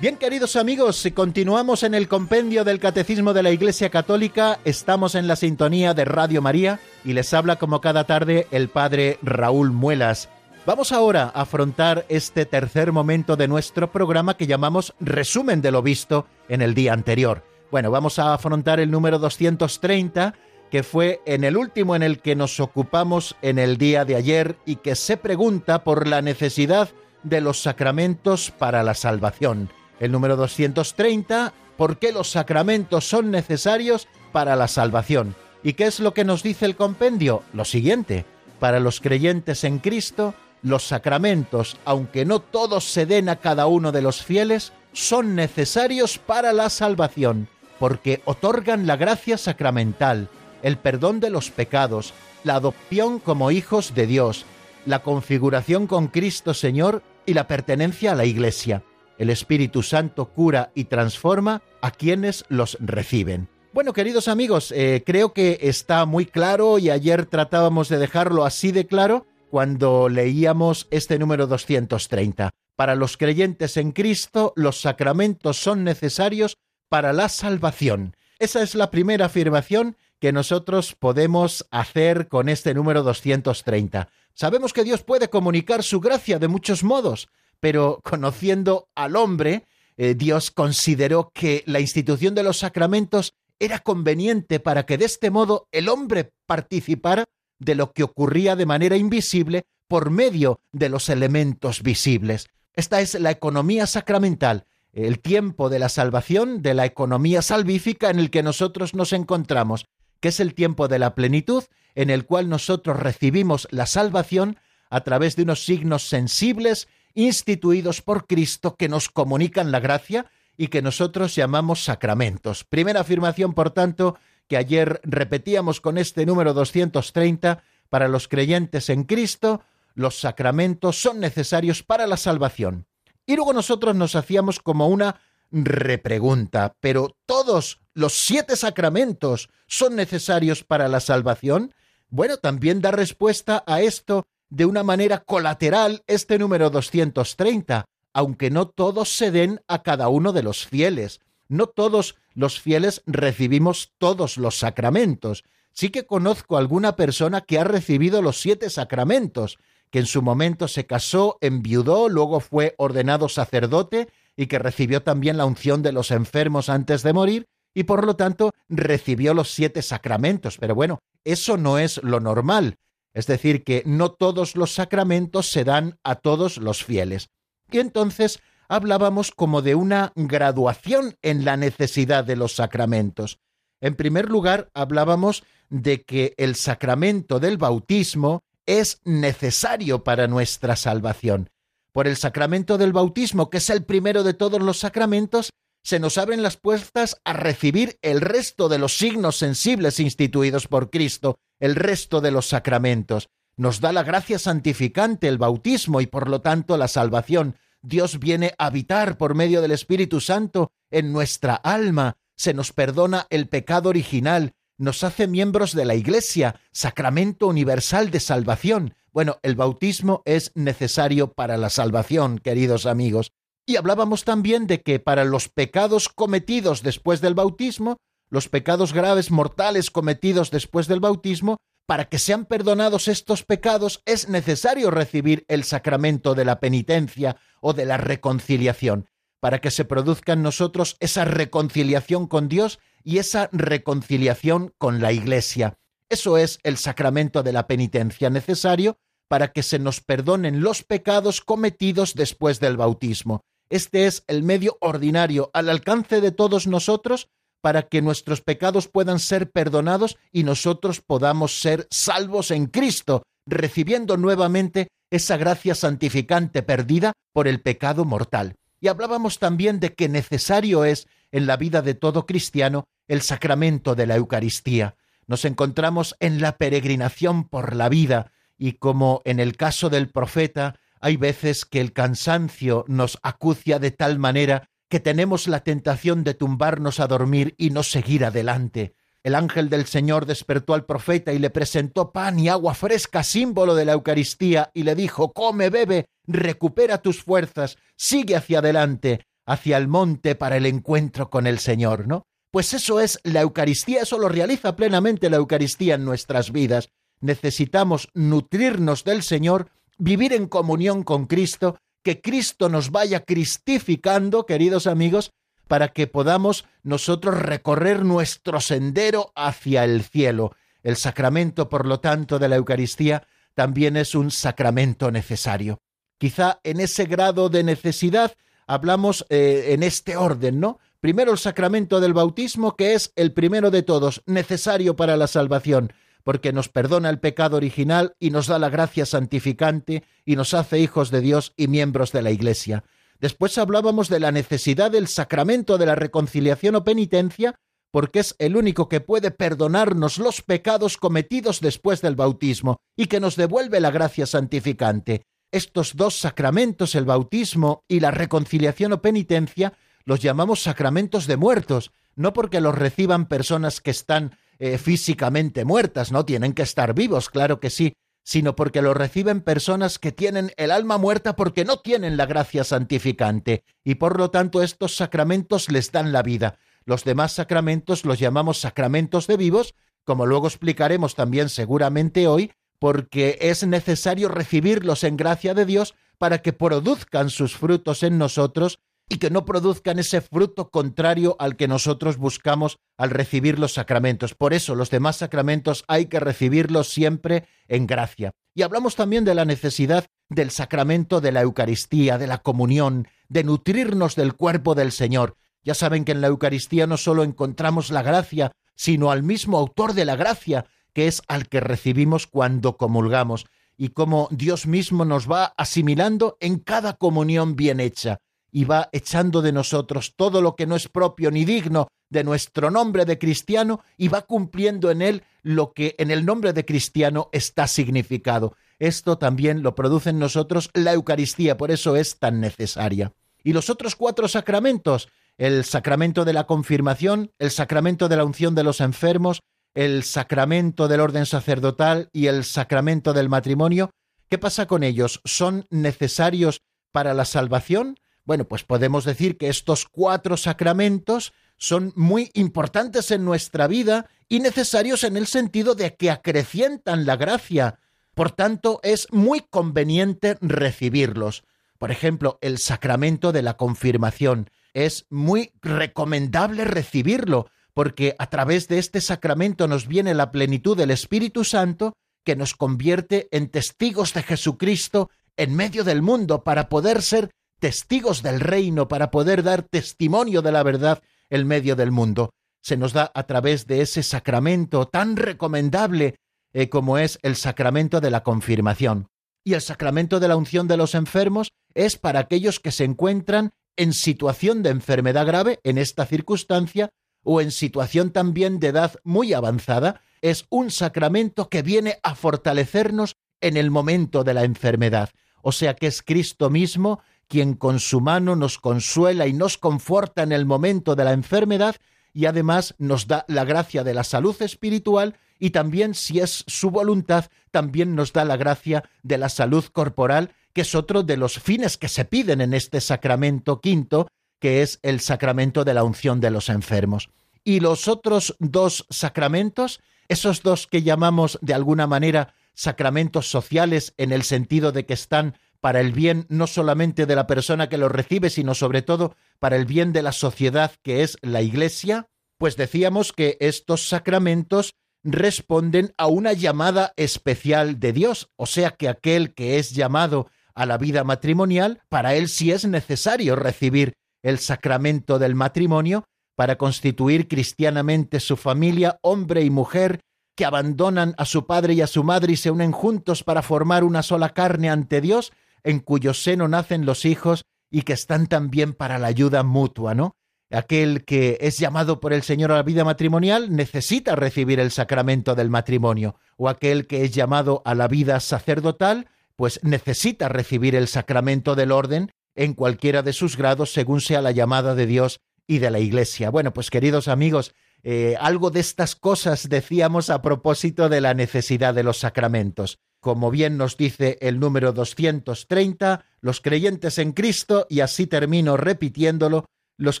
Bien, 0.00 0.14
queridos 0.14 0.54
amigos, 0.54 0.94
si 0.96 1.10
continuamos 1.10 1.82
en 1.82 1.92
el 1.92 2.06
compendio 2.06 2.62
del 2.62 2.78
Catecismo 2.78 3.32
de 3.32 3.42
la 3.42 3.50
Iglesia 3.50 3.90
Católica, 3.90 4.60
estamos 4.64 5.16
en 5.16 5.26
la 5.26 5.34
sintonía 5.34 5.92
de 5.92 6.04
Radio 6.04 6.40
María 6.40 6.78
y 7.04 7.14
les 7.14 7.34
habla 7.34 7.56
como 7.56 7.80
cada 7.80 8.04
tarde 8.04 8.46
el 8.52 8.68
Padre 8.68 9.18
Raúl 9.22 9.72
Muelas. 9.72 10.28
Vamos 10.66 10.92
ahora 10.92 11.32
a 11.34 11.40
afrontar 11.40 12.06
este 12.08 12.46
tercer 12.46 12.92
momento 12.92 13.34
de 13.34 13.48
nuestro 13.48 13.90
programa 13.90 14.36
que 14.36 14.46
llamamos 14.46 14.94
resumen 15.00 15.62
de 15.62 15.72
lo 15.72 15.82
visto 15.82 16.26
en 16.48 16.62
el 16.62 16.74
día 16.74 16.92
anterior. 16.92 17.42
Bueno, 17.72 17.90
vamos 17.90 18.20
a 18.20 18.34
afrontar 18.34 18.78
el 18.78 18.92
número 18.92 19.18
230, 19.18 20.32
que 20.70 20.84
fue 20.84 21.22
en 21.26 21.42
el 21.42 21.56
último 21.56 21.96
en 21.96 22.04
el 22.04 22.20
que 22.20 22.36
nos 22.36 22.60
ocupamos 22.60 23.34
en 23.42 23.58
el 23.58 23.78
día 23.78 24.04
de 24.04 24.14
ayer 24.14 24.58
y 24.64 24.76
que 24.76 24.94
se 24.94 25.16
pregunta 25.16 25.82
por 25.82 26.06
la 26.06 26.22
necesidad 26.22 26.88
de 27.24 27.40
los 27.40 27.60
sacramentos 27.60 28.52
para 28.52 28.84
la 28.84 28.94
salvación. 28.94 29.70
El 30.00 30.12
número 30.12 30.36
230, 30.36 31.52
¿por 31.76 31.98
qué 31.98 32.12
los 32.12 32.30
sacramentos 32.30 33.08
son 33.08 33.30
necesarios 33.30 34.08
para 34.32 34.56
la 34.56 34.68
salvación? 34.68 35.34
¿Y 35.62 35.72
qué 35.72 35.86
es 35.86 36.00
lo 36.00 36.14
que 36.14 36.24
nos 36.24 36.42
dice 36.42 36.66
el 36.66 36.76
compendio? 36.76 37.42
Lo 37.52 37.64
siguiente, 37.64 38.24
para 38.60 38.80
los 38.80 39.00
creyentes 39.00 39.64
en 39.64 39.78
Cristo, 39.78 40.34
los 40.62 40.86
sacramentos, 40.86 41.76
aunque 41.84 42.24
no 42.24 42.40
todos 42.40 42.84
se 42.84 43.06
den 43.06 43.28
a 43.28 43.36
cada 43.36 43.66
uno 43.66 43.92
de 43.92 44.02
los 44.02 44.22
fieles, 44.22 44.72
son 44.92 45.34
necesarios 45.34 46.18
para 46.18 46.52
la 46.52 46.70
salvación, 46.70 47.48
porque 47.78 48.22
otorgan 48.24 48.86
la 48.86 48.96
gracia 48.96 49.38
sacramental, 49.38 50.28
el 50.62 50.76
perdón 50.78 51.20
de 51.20 51.30
los 51.30 51.50
pecados, 51.50 52.14
la 52.44 52.56
adopción 52.56 53.18
como 53.18 53.50
hijos 53.50 53.94
de 53.94 54.06
Dios, 54.06 54.44
la 54.86 55.02
configuración 55.02 55.86
con 55.86 56.08
Cristo 56.08 56.54
Señor 56.54 57.02
y 57.26 57.34
la 57.34 57.46
pertenencia 57.46 58.12
a 58.12 58.14
la 58.14 58.24
Iglesia. 58.24 58.82
El 59.18 59.30
Espíritu 59.30 59.82
Santo 59.82 60.26
cura 60.26 60.70
y 60.74 60.84
transforma 60.84 61.62
a 61.80 61.90
quienes 61.90 62.44
los 62.48 62.78
reciben. 62.80 63.48
Bueno, 63.72 63.92
queridos 63.92 64.28
amigos, 64.28 64.72
eh, 64.74 65.02
creo 65.04 65.32
que 65.32 65.58
está 65.62 66.06
muy 66.06 66.26
claro 66.26 66.78
y 66.78 66.90
ayer 66.90 67.26
tratábamos 67.26 67.88
de 67.88 67.98
dejarlo 67.98 68.44
así 68.44 68.72
de 68.72 68.86
claro 68.86 69.26
cuando 69.50 70.08
leíamos 70.08 70.88
este 70.90 71.18
número 71.18 71.46
230. 71.46 72.50
Para 72.76 72.94
los 72.94 73.16
creyentes 73.16 73.76
en 73.76 73.92
Cristo, 73.92 74.52
los 74.56 74.80
sacramentos 74.80 75.56
son 75.56 75.84
necesarios 75.84 76.56
para 76.88 77.12
la 77.12 77.28
salvación. 77.28 78.16
Esa 78.38 78.62
es 78.62 78.74
la 78.74 78.90
primera 78.90 79.26
afirmación 79.26 79.96
que 80.20 80.32
nosotros 80.32 80.94
podemos 80.98 81.66
hacer 81.70 82.28
con 82.28 82.48
este 82.48 82.74
número 82.74 83.02
230. 83.02 84.08
Sabemos 84.34 84.72
que 84.72 84.84
Dios 84.84 85.02
puede 85.02 85.28
comunicar 85.28 85.82
su 85.82 86.00
gracia 86.00 86.38
de 86.38 86.48
muchos 86.48 86.84
modos, 86.84 87.28
pero 87.60 88.00
conociendo 88.02 88.88
al 88.94 89.16
hombre, 89.16 89.64
eh, 89.96 90.14
Dios 90.14 90.50
consideró 90.50 91.30
que 91.34 91.62
la 91.66 91.80
institución 91.80 92.34
de 92.34 92.42
los 92.42 92.58
sacramentos 92.58 93.34
era 93.58 93.80
conveniente 93.80 94.60
para 94.60 94.86
que 94.86 94.98
de 94.98 95.04
este 95.04 95.30
modo 95.30 95.68
el 95.72 95.88
hombre 95.88 96.32
participara 96.46 97.24
de 97.58 97.74
lo 97.74 97.92
que 97.92 98.04
ocurría 98.04 98.54
de 98.54 98.66
manera 98.66 98.96
invisible 98.96 99.64
por 99.88 100.10
medio 100.10 100.60
de 100.70 100.88
los 100.88 101.08
elementos 101.08 101.82
visibles. 101.82 102.48
Esta 102.74 103.00
es 103.00 103.18
la 103.18 103.32
economía 103.32 103.86
sacramental, 103.86 104.66
el 104.92 105.18
tiempo 105.18 105.68
de 105.68 105.80
la 105.80 105.88
salvación, 105.88 106.62
de 106.62 106.74
la 106.74 106.86
economía 106.86 107.42
salvífica 107.42 108.10
en 108.10 108.20
el 108.20 108.30
que 108.30 108.42
nosotros 108.42 108.94
nos 108.94 109.12
encontramos, 109.12 109.86
que 110.20 110.28
es 110.28 110.40
el 110.40 110.54
tiempo 110.54 110.88
de 110.88 110.98
la 110.98 111.14
plenitud 111.14 111.64
en 111.94 112.10
el 112.10 112.26
cual 112.26 112.48
nosotros 112.48 113.00
recibimos 113.00 113.66
la 113.70 113.86
salvación 113.86 114.58
a 114.90 115.02
través 115.02 115.36
de 115.36 115.42
unos 115.42 115.64
signos 115.64 116.08
sensibles 116.08 116.88
instituidos 117.18 118.00
por 118.00 118.28
Cristo 118.28 118.76
que 118.76 118.88
nos 118.88 119.08
comunican 119.08 119.72
la 119.72 119.80
gracia 119.80 120.30
y 120.56 120.68
que 120.68 120.82
nosotros 120.82 121.34
llamamos 121.34 121.82
sacramentos. 121.82 122.62
Primera 122.62 123.00
afirmación, 123.00 123.54
por 123.54 123.70
tanto, 123.70 124.16
que 124.46 124.56
ayer 124.56 125.00
repetíamos 125.02 125.80
con 125.80 125.98
este 125.98 126.24
número 126.24 126.54
230, 126.54 127.60
para 127.88 128.06
los 128.06 128.28
creyentes 128.28 128.88
en 128.88 129.02
Cristo, 129.02 129.62
los 129.94 130.20
sacramentos 130.20 131.00
son 131.00 131.18
necesarios 131.18 131.82
para 131.82 132.06
la 132.06 132.16
salvación. 132.16 132.86
Y 133.26 133.34
luego 133.34 133.52
nosotros 133.52 133.96
nos 133.96 134.14
hacíamos 134.14 134.60
como 134.60 134.86
una 134.86 135.20
repregunta, 135.50 136.76
pero 136.78 137.16
todos 137.26 137.80
los 137.94 138.12
siete 138.12 138.54
sacramentos 138.54 139.50
son 139.66 139.96
necesarios 139.96 140.62
para 140.62 140.86
la 140.86 141.00
salvación. 141.00 141.74
Bueno, 142.10 142.36
también 142.36 142.80
da 142.80 142.92
respuesta 142.92 143.64
a 143.66 143.80
esto 143.80 144.28
de 144.50 144.64
una 144.64 144.82
manera 144.82 145.18
colateral 145.18 146.02
este 146.06 146.38
número 146.38 146.70
230, 146.70 147.84
aunque 148.12 148.50
no 148.50 148.68
todos 148.68 149.10
se 149.10 149.30
den 149.30 149.60
a 149.68 149.82
cada 149.82 150.08
uno 150.08 150.32
de 150.32 150.42
los 150.42 150.66
fieles. 150.66 151.20
No 151.48 151.66
todos 151.66 152.16
los 152.34 152.60
fieles 152.60 153.02
recibimos 153.06 153.92
todos 153.98 154.36
los 154.36 154.58
sacramentos. 154.58 155.44
Sí 155.72 155.90
que 155.90 156.06
conozco 156.06 156.56
alguna 156.56 156.96
persona 156.96 157.40
que 157.40 157.58
ha 157.58 157.64
recibido 157.64 158.22
los 158.22 158.40
siete 158.40 158.70
sacramentos, 158.70 159.58
que 159.90 160.00
en 160.00 160.06
su 160.06 160.22
momento 160.22 160.68
se 160.68 160.86
casó, 160.86 161.38
enviudó, 161.40 162.08
luego 162.08 162.40
fue 162.40 162.74
ordenado 162.78 163.28
sacerdote 163.28 164.08
y 164.36 164.46
que 164.46 164.58
recibió 164.58 165.02
también 165.02 165.36
la 165.36 165.46
unción 165.46 165.82
de 165.82 165.92
los 165.92 166.10
enfermos 166.10 166.68
antes 166.68 167.02
de 167.02 167.12
morir 167.12 167.46
y 167.74 167.84
por 167.84 168.04
lo 168.04 168.16
tanto 168.16 168.50
recibió 168.68 169.34
los 169.34 169.52
siete 169.52 169.82
sacramentos. 169.82 170.58
Pero 170.58 170.74
bueno, 170.74 170.98
eso 171.24 171.56
no 171.56 171.78
es 171.78 172.02
lo 172.02 172.20
normal. 172.20 172.76
Es 173.18 173.26
decir, 173.26 173.64
que 173.64 173.82
no 173.84 174.12
todos 174.12 174.54
los 174.54 174.74
sacramentos 174.74 175.50
se 175.50 175.64
dan 175.64 175.98
a 176.04 176.14
todos 176.14 176.56
los 176.56 176.84
fieles. 176.84 177.30
Y 177.68 177.80
entonces 177.80 178.38
hablábamos 178.68 179.32
como 179.32 179.60
de 179.60 179.74
una 179.74 180.12
graduación 180.14 181.16
en 181.20 181.44
la 181.44 181.56
necesidad 181.56 182.22
de 182.22 182.36
los 182.36 182.54
sacramentos. 182.54 183.40
En 183.80 183.96
primer 183.96 184.28
lugar, 184.28 184.70
hablábamos 184.72 185.42
de 185.68 186.04
que 186.04 186.34
el 186.36 186.54
sacramento 186.54 187.40
del 187.40 187.58
bautismo 187.58 188.44
es 188.66 189.00
necesario 189.04 190.04
para 190.04 190.28
nuestra 190.28 190.76
salvación. 190.76 191.50
Por 191.90 192.06
el 192.06 192.16
sacramento 192.16 192.78
del 192.78 192.92
bautismo, 192.92 193.50
que 193.50 193.56
es 193.56 193.68
el 193.68 193.84
primero 193.84 194.22
de 194.22 194.34
todos 194.34 194.62
los 194.62 194.78
sacramentos, 194.78 195.50
se 195.82 195.98
nos 195.98 196.18
abren 196.18 196.44
las 196.44 196.56
puertas 196.56 197.20
a 197.24 197.32
recibir 197.32 197.98
el 198.00 198.20
resto 198.20 198.68
de 198.68 198.78
los 198.78 198.96
signos 198.96 199.34
sensibles 199.34 199.98
instituidos 199.98 200.68
por 200.68 200.90
Cristo, 200.90 201.40
el 201.60 201.74
resto 201.74 202.20
de 202.20 202.30
los 202.30 202.48
sacramentos. 202.48 203.28
Nos 203.56 203.80
da 203.80 203.92
la 203.92 204.02
gracia 204.02 204.38
santificante 204.38 205.28
el 205.28 205.38
bautismo 205.38 206.00
y 206.00 206.06
por 206.06 206.28
lo 206.28 206.40
tanto 206.40 206.76
la 206.76 206.88
salvación. 206.88 207.56
Dios 207.82 208.18
viene 208.18 208.54
a 208.58 208.66
habitar 208.66 209.18
por 209.18 209.34
medio 209.34 209.60
del 209.62 209.72
Espíritu 209.72 210.20
Santo 210.20 210.72
en 210.90 211.12
nuestra 211.12 211.54
alma, 211.54 212.16
se 212.36 212.54
nos 212.54 212.72
perdona 212.72 213.26
el 213.30 213.48
pecado 213.48 213.88
original, 213.88 214.54
nos 214.78 215.02
hace 215.02 215.26
miembros 215.26 215.74
de 215.74 215.84
la 215.84 215.96
Iglesia, 215.96 216.60
sacramento 216.70 217.48
universal 217.48 218.10
de 218.12 218.20
salvación. 218.20 218.94
Bueno, 219.12 219.38
el 219.42 219.56
bautismo 219.56 220.22
es 220.24 220.52
necesario 220.54 221.32
para 221.32 221.56
la 221.56 221.68
salvación, 221.68 222.38
queridos 222.38 222.86
amigos. 222.86 223.32
Y 223.66 223.76
hablábamos 223.76 224.24
también 224.24 224.68
de 224.68 224.82
que 224.82 225.00
para 225.00 225.24
los 225.24 225.48
pecados 225.48 226.08
cometidos 226.08 226.82
después 226.82 227.20
del 227.20 227.34
bautismo, 227.34 227.96
los 228.30 228.48
pecados 228.48 228.92
graves 228.92 229.30
mortales 229.30 229.90
cometidos 229.90 230.50
después 230.50 230.86
del 230.86 231.00
bautismo, 231.00 231.58
para 231.86 232.06
que 232.06 232.18
sean 232.18 232.44
perdonados 232.44 233.08
estos 233.08 233.44
pecados 233.44 234.02
es 234.04 234.28
necesario 234.28 234.90
recibir 234.90 235.44
el 235.48 235.64
sacramento 235.64 236.34
de 236.34 236.44
la 236.44 236.60
penitencia 236.60 237.36
o 237.60 237.72
de 237.72 237.86
la 237.86 237.96
reconciliación, 237.96 239.08
para 239.40 239.60
que 239.60 239.70
se 239.70 239.84
produzca 239.86 240.34
en 240.34 240.42
nosotros 240.42 240.96
esa 241.00 241.24
reconciliación 241.24 242.26
con 242.26 242.48
Dios 242.48 242.78
y 243.04 243.18
esa 243.18 243.48
reconciliación 243.52 244.74
con 244.76 245.00
la 245.00 245.12
Iglesia. 245.12 245.78
Eso 246.10 246.36
es 246.36 246.58
el 246.62 246.76
sacramento 246.76 247.42
de 247.42 247.52
la 247.52 247.66
penitencia 247.66 248.28
necesario 248.28 248.98
para 249.28 249.52
que 249.52 249.62
se 249.62 249.78
nos 249.78 250.00
perdonen 250.00 250.60
los 250.60 250.82
pecados 250.82 251.40
cometidos 251.40 252.14
después 252.14 252.60
del 252.60 252.76
bautismo. 252.76 253.42
Este 253.70 254.06
es 254.06 254.24
el 254.26 254.42
medio 254.42 254.78
ordinario 254.80 255.50
al 255.52 255.68
alcance 255.68 256.20
de 256.20 256.32
todos 256.32 256.66
nosotros 256.66 257.28
para 257.60 257.82
que 257.82 258.02
nuestros 258.02 258.40
pecados 258.40 258.88
puedan 258.88 259.18
ser 259.18 259.50
perdonados 259.50 260.16
y 260.32 260.44
nosotros 260.44 261.00
podamos 261.00 261.60
ser 261.60 261.86
salvos 261.90 262.50
en 262.50 262.66
Cristo, 262.66 263.22
recibiendo 263.46 264.16
nuevamente 264.16 264.88
esa 265.10 265.36
gracia 265.36 265.74
santificante 265.74 266.62
perdida 266.62 267.12
por 267.32 267.48
el 267.48 267.60
pecado 267.60 268.04
mortal. 268.04 268.54
Y 268.80 268.88
hablábamos 268.88 269.38
también 269.38 269.80
de 269.80 269.94
que 269.94 270.08
necesario 270.08 270.84
es 270.84 271.08
en 271.32 271.46
la 271.46 271.56
vida 271.56 271.82
de 271.82 271.94
todo 271.94 272.26
cristiano 272.26 272.84
el 273.08 273.22
sacramento 273.22 273.94
de 273.94 274.06
la 274.06 274.16
Eucaristía. 274.16 274.96
Nos 275.26 275.44
encontramos 275.44 276.14
en 276.20 276.40
la 276.40 276.56
peregrinación 276.56 277.48
por 277.48 277.74
la 277.74 277.88
vida 277.88 278.32
y 278.56 278.74
como 278.74 279.22
en 279.24 279.40
el 279.40 279.56
caso 279.56 279.90
del 279.90 280.10
profeta, 280.10 280.78
hay 281.00 281.16
veces 281.16 281.64
que 281.64 281.80
el 281.80 281.92
cansancio 281.92 282.84
nos 282.88 283.18
acucia 283.22 283.78
de 283.78 283.90
tal 283.90 284.18
manera 284.18 284.68
que 284.88 285.00
tenemos 285.00 285.48
la 285.48 285.60
tentación 285.60 286.24
de 286.24 286.34
tumbarnos 286.34 287.00
a 287.00 287.06
dormir 287.06 287.54
y 287.58 287.70
no 287.70 287.82
seguir 287.82 288.24
adelante. 288.24 288.94
El 289.22 289.34
ángel 289.34 289.68
del 289.68 289.86
Señor 289.86 290.26
despertó 290.26 290.74
al 290.74 290.86
profeta 290.86 291.32
y 291.32 291.38
le 291.38 291.50
presentó 291.50 292.12
pan 292.12 292.38
y 292.38 292.48
agua 292.48 292.74
fresca, 292.74 293.22
símbolo 293.22 293.74
de 293.74 293.84
la 293.84 293.92
Eucaristía, 293.92 294.70
y 294.72 294.84
le 294.84 294.94
dijo 294.94 295.32
Come, 295.32 295.70
bebe, 295.70 296.06
recupera 296.26 297.02
tus 297.02 297.22
fuerzas, 297.22 297.76
sigue 297.96 298.36
hacia 298.36 298.60
adelante, 298.60 299.26
hacia 299.44 299.76
el 299.76 299.88
monte 299.88 300.34
para 300.34 300.56
el 300.56 300.66
encuentro 300.66 301.30
con 301.30 301.46
el 301.46 301.58
Señor, 301.58 302.06
¿no? 302.06 302.26
Pues 302.50 302.72
eso 302.72 303.00
es 303.00 303.20
la 303.24 303.42
Eucaristía, 303.42 304.02
eso 304.02 304.18
lo 304.18 304.28
realiza 304.28 304.76
plenamente 304.76 305.28
la 305.28 305.36
Eucaristía 305.36 305.96
en 305.96 306.04
nuestras 306.04 306.50
vidas. 306.50 306.88
Necesitamos 307.20 308.08
nutrirnos 308.14 309.04
del 309.04 309.22
Señor 309.22 309.70
vivir 309.98 310.32
en 310.32 310.46
comunión 310.46 311.02
con 311.02 311.26
Cristo, 311.26 311.76
que 312.02 312.20
Cristo 312.20 312.68
nos 312.68 312.90
vaya 312.90 313.20
cristificando, 313.20 314.46
queridos 314.46 314.86
amigos, 314.86 315.32
para 315.66 315.88
que 315.88 316.06
podamos 316.06 316.64
nosotros 316.82 317.38
recorrer 317.38 318.04
nuestro 318.04 318.60
sendero 318.60 319.32
hacia 319.34 319.84
el 319.84 320.02
cielo. 320.02 320.54
El 320.82 320.96
sacramento, 320.96 321.68
por 321.68 321.86
lo 321.86 322.00
tanto, 322.00 322.38
de 322.38 322.48
la 322.48 322.56
Eucaristía 322.56 323.26
también 323.54 323.96
es 323.96 324.14
un 324.14 324.30
sacramento 324.30 325.10
necesario. 325.10 325.80
Quizá 326.18 326.60
en 326.64 326.80
ese 326.80 327.04
grado 327.04 327.48
de 327.48 327.62
necesidad 327.62 328.32
hablamos 328.66 329.26
eh, 329.28 329.66
en 329.68 329.82
este 329.82 330.16
orden, 330.16 330.60
¿no? 330.60 330.78
Primero 331.00 331.32
el 331.32 331.38
sacramento 331.38 332.00
del 332.00 332.12
bautismo, 332.12 332.76
que 332.76 332.94
es 332.94 333.12
el 333.14 333.32
primero 333.32 333.70
de 333.70 333.82
todos, 333.82 334.22
necesario 334.26 334.96
para 334.96 335.16
la 335.16 335.26
salvación 335.26 335.92
porque 336.28 336.52
nos 336.52 336.68
perdona 336.68 337.08
el 337.08 337.20
pecado 337.20 337.56
original 337.56 338.14
y 338.20 338.28
nos 338.28 338.48
da 338.48 338.58
la 338.58 338.68
gracia 338.68 339.06
santificante 339.06 340.04
y 340.26 340.36
nos 340.36 340.52
hace 340.52 340.78
hijos 340.78 341.10
de 341.10 341.22
Dios 341.22 341.54
y 341.56 341.68
miembros 341.68 342.12
de 342.12 342.20
la 342.20 342.30
Iglesia. 342.30 342.84
Después 343.18 343.56
hablábamos 343.56 344.10
de 344.10 344.20
la 344.20 344.30
necesidad 344.30 344.90
del 344.90 345.08
sacramento 345.08 345.78
de 345.78 345.86
la 345.86 345.94
reconciliación 345.94 346.74
o 346.74 346.84
penitencia, 346.84 347.54
porque 347.90 348.18
es 348.18 348.36
el 348.38 348.58
único 348.58 348.90
que 348.90 349.00
puede 349.00 349.30
perdonarnos 349.30 350.18
los 350.18 350.42
pecados 350.42 350.98
cometidos 350.98 351.62
después 351.62 352.02
del 352.02 352.14
bautismo 352.14 352.76
y 352.94 353.06
que 353.06 353.20
nos 353.20 353.34
devuelve 353.36 353.80
la 353.80 353.90
gracia 353.90 354.26
santificante. 354.26 355.22
Estos 355.50 355.96
dos 355.96 356.20
sacramentos, 356.20 356.94
el 356.94 357.06
bautismo 357.06 357.84
y 357.88 358.00
la 358.00 358.10
reconciliación 358.10 358.92
o 358.92 359.00
penitencia, 359.00 359.72
los 360.04 360.20
llamamos 360.20 360.60
sacramentos 360.62 361.26
de 361.26 361.38
muertos, 361.38 361.90
no 362.16 362.34
porque 362.34 362.60
los 362.60 362.74
reciban 362.74 363.28
personas 363.28 363.80
que 363.80 363.92
están 363.92 364.36
eh, 364.58 364.78
físicamente 364.78 365.64
muertas, 365.64 366.12
no 366.12 366.24
tienen 366.24 366.52
que 366.52 366.62
estar 366.62 366.94
vivos, 366.94 367.30
claro 367.30 367.60
que 367.60 367.70
sí, 367.70 367.94
sino 368.24 368.56
porque 368.56 368.82
lo 368.82 368.92
reciben 368.92 369.40
personas 369.40 369.98
que 369.98 370.12
tienen 370.12 370.52
el 370.56 370.70
alma 370.70 370.98
muerta 370.98 371.34
porque 371.34 371.64
no 371.64 371.78
tienen 371.78 372.16
la 372.16 372.26
gracia 372.26 372.64
santificante, 372.64 373.64
y 373.84 373.94
por 373.94 374.18
lo 374.18 374.30
tanto 374.30 374.62
estos 374.62 374.96
sacramentos 374.96 375.70
les 375.70 375.92
dan 375.92 376.12
la 376.12 376.22
vida. 376.22 376.58
Los 376.84 377.04
demás 377.04 377.32
sacramentos 377.32 378.04
los 378.04 378.18
llamamos 378.18 378.58
sacramentos 378.58 379.26
de 379.26 379.36
vivos, 379.36 379.74
como 380.04 380.26
luego 380.26 380.46
explicaremos 380.46 381.14
también 381.14 381.48
seguramente 381.48 382.26
hoy, 382.26 382.52
porque 382.78 383.38
es 383.40 383.66
necesario 383.66 384.28
recibirlos 384.28 385.04
en 385.04 385.16
gracia 385.16 385.54
de 385.54 385.64
Dios 385.64 385.94
para 386.18 386.42
que 386.42 386.52
produzcan 386.52 387.30
sus 387.30 387.56
frutos 387.56 388.02
en 388.02 388.18
nosotros 388.18 388.80
y 389.08 389.18
que 389.18 389.30
no 389.30 389.44
produzcan 389.44 389.98
ese 389.98 390.20
fruto 390.20 390.70
contrario 390.70 391.36
al 391.38 391.56
que 391.56 391.68
nosotros 391.68 392.18
buscamos 392.18 392.78
al 392.96 393.10
recibir 393.10 393.58
los 393.58 393.74
sacramentos. 393.74 394.34
Por 394.34 394.52
eso 394.52 394.74
los 394.74 394.90
demás 394.90 395.16
sacramentos 395.16 395.84
hay 395.88 396.06
que 396.06 396.20
recibirlos 396.20 396.90
siempre 396.90 397.46
en 397.68 397.86
gracia. 397.86 398.32
Y 398.54 398.62
hablamos 398.62 398.96
también 398.96 399.24
de 399.24 399.34
la 399.34 399.44
necesidad 399.44 400.06
del 400.28 400.50
sacramento 400.50 401.20
de 401.20 401.32
la 401.32 401.42
Eucaristía, 401.42 402.18
de 402.18 402.26
la 402.26 402.38
comunión, 402.38 403.08
de 403.28 403.44
nutrirnos 403.44 404.14
del 404.14 404.34
cuerpo 404.34 404.74
del 404.74 404.92
Señor. 404.92 405.36
Ya 405.62 405.74
saben 405.74 406.04
que 406.04 406.12
en 406.12 406.20
la 406.20 406.26
Eucaristía 406.28 406.86
no 406.86 406.96
solo 406.96 407.24
encontramos 407.24 407.90
la 407.90 408.02
gracia, 408.02 408.52
sino 408.74 409.10
al 409.10 409.22
mismo 409.22 409.58
autor 409.58 409.94
de 409.94 410.04
la 410.04 410.16
gracia, 410.16 410.66
que 410.92 411.06
es 411.06 411.22
al 411.28 411.48
que 411.48 411.60
recibimos 411.60 412.26
cuando 412.26 412.76
comulgamos, 412.76 413.46
y 413.76 413.90
como 413.90 414.28
Dios 414.30 414.66
mismo 414.66 415.04
nos 415.04 415.30
va 415.30 415.54
asimilando 415.56 416.36
en 416.40 416.58
cada 416.58 416.94
comunión 416.94 417.54
bien 417.54 417.80
hecha 417.80 418.18
y 418.50 418.64
va 418.64 418.88
echando 418.92 419.42
de 419.42 419.52
nosotros 419.52 420.14
todo 420.16 420.40
lo 420.40 420.56
que 420.56 420.66
no 420.66 420.76
es 420.76 420.88
propio 420.88 421.30
ni 421.30 421.44
digno 421.44 421.88
de 422.10 422.24
nuestro 422.24 422.70
nombre 422.70 423.04
de 423.04 423.18
cristiano 423.18 423.82
y 423.96 424.08
va 424.08 424.22
cumpliendo 424.22 424.90
en 424.90 425.02
él 425.02 425.22
lo 425.42 425.72
que 425.72 425.94
en 425.98 426.10
el 426.10 426.24
nombre 426.24 426.52
de 426.52 426.64
cristiano 426.64 427.28
está 427.32 427.66
significado. 427.66 428.54
Esto 428.78 429.18
también 429.18 429.62
lo 429.62 429.74
produce 429.74 430.10
en 430.10 430.18
nosotros 430.18 430.70
la 430.72 430.92
Eucaristía, 430.92 431.56
por 431.56 431.70
eso 431.70 431.96
es 431.96 432.18
tan 432.18 432.40
necesaria. 432.40 433.12
Y 433.44 433.52
los 433.52 433.70
otros 433.70 433.96
cuatro 433.96 434.28
sacramentos, 434.28 435.08
el 435.36 435.64
sacramento 435.64 436.24
de 436.24 436.32
la 436.32 436.44
confirmación, 436.44 437.30
el 437.38 437.50
sacramento 437.50 438.08
de 438.08 438.16
la 438.16 438.24
unción 438.24 438.54
de 438.54 438.64
los 438.64 438.80
enfermos, 438.80 439.40
el 439.74 440.02
sacramento 440.02 440.88
del 440.88 441.00
orden 441.00 441.26
sacerdotal 441.26 442.08
y 442.12 442.26
el 442.26 442.44
sacramento 442.44 443.12
del 443.12 443.28
matrimonio, 443.28 443.90
¿Qué 444.28 444.36
pasa 444.36 444.66
con 444.66 444.82
ellos? 444.82 445.22
¿Son 445.24 445.66
necesarios 445.70 446.60
para 446.92 447.14
la 447.14 447.24
salvación? 447.24 447.96
Bueno, 448.28 448.46
pues 448.46 448.62
podemos 448.62 449.06
decir 449.06 449.38
que 449.38 449.48
estos 449.48 449.86
cuatro 449.86 450.36
sacramentos 450.36 451.32
son 451.56 451.94
muy 451.96 452.30
importantes 452.34 453.10
en 453.10 453.24
nuestra 453.24 453.66
vida 453.66 454.10
y 454.28 454.40
necesarios 454.40 455.02
en 455.02 455.16
el 455.16 455.26
sentido 455.26 455.74
de 455.74 455.94
que 455.94 456.10
acrecientan 456.10 457.06
la 457.06 457.16
gracia. 457.16 457.78
Por 458.12 458.30
tanto, 458.30 458.80
es 458.82 459.10
muy 459.12 459.40
conveniente 459.48 460.36
recibirlos. 460.42 461.44
Por 461.78 461.90
ejemplo, 461.90 462.38
el 462.42 462.58
sacramento 462.58 463.32
de 463.32 463.40
la 463.40 463.56
confirmación. 463.56 464.50
Es 464.74 465.06
muy 465.08 465.52
recomendable 465.62 466.66
recibirlo, 466.66 467.46
porque 467.72 468.14
a 468.18 468.28
través 468.28 468.68
de 468.68 468.78
este 468.78 469.00
sacramento 469.00 469.68
nos 469.68 469.88
viene 469.88 470.12
la 470.12 470.30
plenitud 470.32 470.76
del 470.76 470.90
Espíritu 470.90 471.44
Santo 471.44 471.94
que 472.24 472.36
nos 472.36 472.52
convierte 472.52 473.28
en 473.30 473.48
testigos 473.48 474.12
de 474.12 474.22
Jesucristo 474.22 475.08
en 475.38 475.56
medio 475.56 475.82
del 475.82 476.02
mundo 476.02 476.44
para 476.44 476.68
poder 476.68 477.00
ser 477.00 477.30
testigos 477.58 478.22
del 478.22 478.40
reino, 478.40 478.88
para 478.88 479.10
poder 479.10 479.42
dar 479.42 479.62
testimonio 479.62 480.42
de 480.42 480.52
la 480.52 480.62
verdad 480.62 481.02
en 481.30 481.46
medio 481.46 481.76
del 481.76 481.90
mundo. 481.90 482.30
Se 482.62 482.76
nos 482.76 482.92
da 482.92 483.10
a 483.14 483.24
través 483.24 483.66
de 483.66 483.82
ese 483.82 484.02
sacramento 484.02 484.88
tan 484.88 485.16
recomendable 485.16 486.16
eh, 486.52 486.68
como 486.68 486.98
es 486.98 487.18
el 487.22 487.36
sacramento 487.36 488.00
de 488.00 488.10
la 488.10 488.22
confirmación. 488.22 489.08
Y 489.44 489.54
el 489.54 489.60
sacramento 489.60 490.20
de 490.20 490.28
la 490.28 490.36
unción 490.36 490.68
de 490.68 490.76
los 490.76 490.94
enfermos 490.94 491.52
es 491.74 491.96
para 491.96 492.20
aquellos 492.20 492.60
que 492.60 492.72
se 492.72 492.84
encuentran 492.84 493.50
en 493.76 493.92
situación 493.92 494.62
de 494.62 494.70
enfermedad 494.70 495.26
grave 495.26 495.60
en 495.62 495.78
esta 495.78 496.04
circunstancia 496.04 496.90
o 497.22 497.40
en 497.40 497.50
situación 497.50 498.10
también 498.10 498.58
de 498.58 498.68
edad 498.68 498.94
muy 499.04 499.32
avanzada, 499.32 500.00
es 500.22 500.46
un 500.50 500.70
sacramento 500.70 501.48
que 501.48 501.62
viene 501.62 501.98
a 502.02 502.14
fortalecernos 502.14 503.14
en 503.40 503.56
el 503.56 503.70
momento 503.70 504.24
de 504.24 504.34
la 504.34 504.44
enfermedad. 504.44 505.10
O 505.42 505.52
sea 505.52 505.74
que 505.74 505.86
es 505.86 506.02
Cristo 506.02 506.50
mismo 506.50 507.00
quien 507.28 507.54
con 507.54 507.78
su 507.78 508.00
mano 508.00 508.34
nos 508.34 508.58
consuela 508.58 509.26
y 509.26 509.32
nos 509.32 509.58
conforta 509.58 510.22
en 510.22 510.32
el 510.32 510.46
momento 510.46 510.96
de 510.96 511.04
la 511.04 511.12
enfermedad 511.12 511.76
y 512.12 512.26
además 512.26 512.74
nos 512.78 513.06
da 513.06 513.24
la 513.28 513.44
gracia 513.44 513.84
de 513.84 513.94
la 513.94 514.02
salud 514.02 514.34
espiritual 514.40 515.16
y 515.38 515.50
también, 515.50 515.94
si 515.94 516.18
es 516.18 516.44
su 516.46 516.70
voluntad, 516.70 517.26
también 517.50 517.94
nos 517.94 518.12
da 518.12 518.24
la 518.24 518.36
gracia 518.36 518.88
de 519.02 519.18
la 519.18 519.28
salud 519.28 519.64
corporal, 519.66 520.32
que 520.52 520.62
es 520.62 520.74
otro 520.74 521.02
de 521.02 521.16
los 521.16 521.38
fines 521.38 521.76
que 521.76 521.88
se 521.88 522.04
piden 522.04 522.40
en 522.40 522.54
este 522.54 522.80
sacramento 522.80 523.60
quinto, 523.60 524.08
que 524.40 524.62
es 524.62 524.80
el 524.82 525.00
sacramento 525.00 525.64
de 525.64 525.74
la 525.74 525.84
unción 525.84 526.20
de 526.20 526.30
los 526.30 526.48
enfermos. 526.48 527.10
Y 527.44 527.60
los 527.60 527.86
otros 527.88 528.34
dos 528.40 528.86
sacramentos, 528.90 529.80
esos 530.08 530.42
dos 530.42 530.66
que 530.66 530.82
llamamos 530.82 531.38
de 531.40 531.54
alguna 531.54 531.86
manera 531.86 532.34
sacramentos 532.54 533.30
sociales 533.30 533.94
en 533.98 534.10
el 534.10 534.24
sentido 534.24 534.72
de 534.72 534.84
que 534.84 534.94
están 534.94 535.38
para 535.60 535.80
el 535.80 535.92
bien 535.92 536.26
no 536.28 536.46
solamente 536.46 537.06
de 537.06 537.16
la 537.16 537.26
persona 537.26 537.68
que 537.68 537.78
lo 537.78 537.88
recibe, 537.88 538.30
sino 538.30 538.54
sobre 538.54 538.82
todo 538.82 539.16
para 539.38 539.56
el 539.56 539.66
bien 539.66 539.92
de 539.92 540.02
la 540.02 540.12
sociedad 540.12 540.72
que 540.82 541.02
es 541.02 541.18
la 541.22 541.42
Iglesia, 541.42 542.08
pues 542.38 542.56
decíamos 542.56 543.12
que 543.12 543.36
estos 543.40 543.88
sacramentos 543.88 544.74
responden 545.02 545.92
a 545.96 546.06
una 546.06 546.32
llamada 546.32 546.92
especial 546.96 547.80
de 547.80 547.92
Dios, 547.92 548.30
o 548.36 548.46
sea 548.46 548.70
que 548.72 548.88
aquel 548.88 549.34
que 549.34 549.58
es 549.58 549.70
llamado 549.70 550.28
a 550.54 550.66
la 550.66 550.78
vida 550.78 551.04
matrimonial, 551.04 551.80
para 551.88 552.14
él 552.14 552.28
sí 552.28 552.50
es 552.50 552.66
necesario 552.66 553.36
recibir 553.36 553.94
el 554.22 554.38
sacramento 554.38 555.18
del 555.18 555.34
matrimonio 555.34 556.04
para 556.34 556.56
constituir 556.58 557.28
cristianamente 557.28 558.20
su 558.20 558.36
familia, 558.36 558.98
hombre 559.02 559.42
y 559.42 559.50
mujer, 559.50 560.00
que 560.36 560.44
abandonan 560.44 561.14
a 561.18 561.24
su 561.24 561.46
padre 561.46 561.74
y 561.74 561.80
a 561.80 561.88
su 561.88 562.04
madre 562.04 562.34
y 562.34 562.36
se 562.36 562.52
unen 562.52 562.70
juntos 562.70 563.24
para 563.24 563.42
formar 563.42 563.82
una 563.82 564.04
sola 564.04 564.28
carne 564.30 564.70
ante 564.70 565.00
Dios, 565.00 565.32
en 565.64 565.80
cuyo 565.80 566.14
seno 566.14 566.48
nacen 566.48 566.86
los 566.86 567.04
hijos 567.04 567.44
y 567.70 567.82
que 567.82 567.92
están 567.92 568.26
también 568.26 568.72
para 568.72 568.98
la 568.98 569.08
ayuda 569.08 569.42
mutua, 569.42 569.94
¿no? 569.94 570.16
Aquel 570.50 571.04
que 571.04 571.36
es 571.42 571.58
llamado 571.58 572.00
por 572.00 572.14
el 572.14 572.22
Señor 572.22 572.52
a 572.52 572.56
la 572.56 572.62
vida 572.62 572.82
matrimonial 572.82 573.54
necesita 573.54 574.16
recibir 574.16 574.60
el 574.60 574.70
sacramento 574.70 575.34
del 575.34 575.50
matrimonio, 575.50 576.16
o 576.38 576.48
aquel 576.48 576.86
que 576.86 577.04
es 577.04 577.12
llamado 577.12 577.60
a 577.66 577.74
la 577.74 577.86
vida 577.86 578.18
sacerdotal, 578.20 579.08
pues 579.36 579.60
necesita 579.62 580.28
recibir 580.30 580.74
el 580.74 580.88
sacramento 580.88 581.54
del 581.54 581.70
orden 581.70 582.12
en 582.34 582.54
cualquiera 582.54 583.02
de 583.02 583.12
sus 583.12 583.36
grados 583.36 583.72
según 583.72 584.00
sea 584.00 584.22
la 584.22 584.30
llamada 584.30 584.74
de 584.74 584.86
Dios 584.86 585.20
y 585.46 585.58
de 585.58 585.70
la 585.70 585.80
Iglesia. 585.80 586.30
Bueno, 586.30 586.54
pues 586.54 586.70
queridos 586.70 587.08
amigos, 587.08 587.54
eh, 587.82 588.16
algo 588.18 588.50
de 588.50 588.60
estas 588.60 588.96
cosas 588.96 589.48
decíamos 589.48 590.08
a 590.08 590.22
propósito 590.22 590.88
de 590.88 591.00
la 591.00 591.14
necesidad 591.14 591.74
de 591.74 591.82
los 591.82 591.98
sacramentos 591.98 592.78
como 593.00 593.30
bien 593.30 593.56
nos 593.56 593.76
dice 593.76 594.18
el 594.20 594.40
número 594.40 594.72
230, 594.72 596.04
los 596.20 596.40
creyentes 596.40 596.98
en 596.98 597.12
Cristo, 597.12 597.66
y 597.68 597.80
así 597.80 598.06
termino 598.06 598.56
repitiéndolo, 598.56 599.44
los 599.76 600.00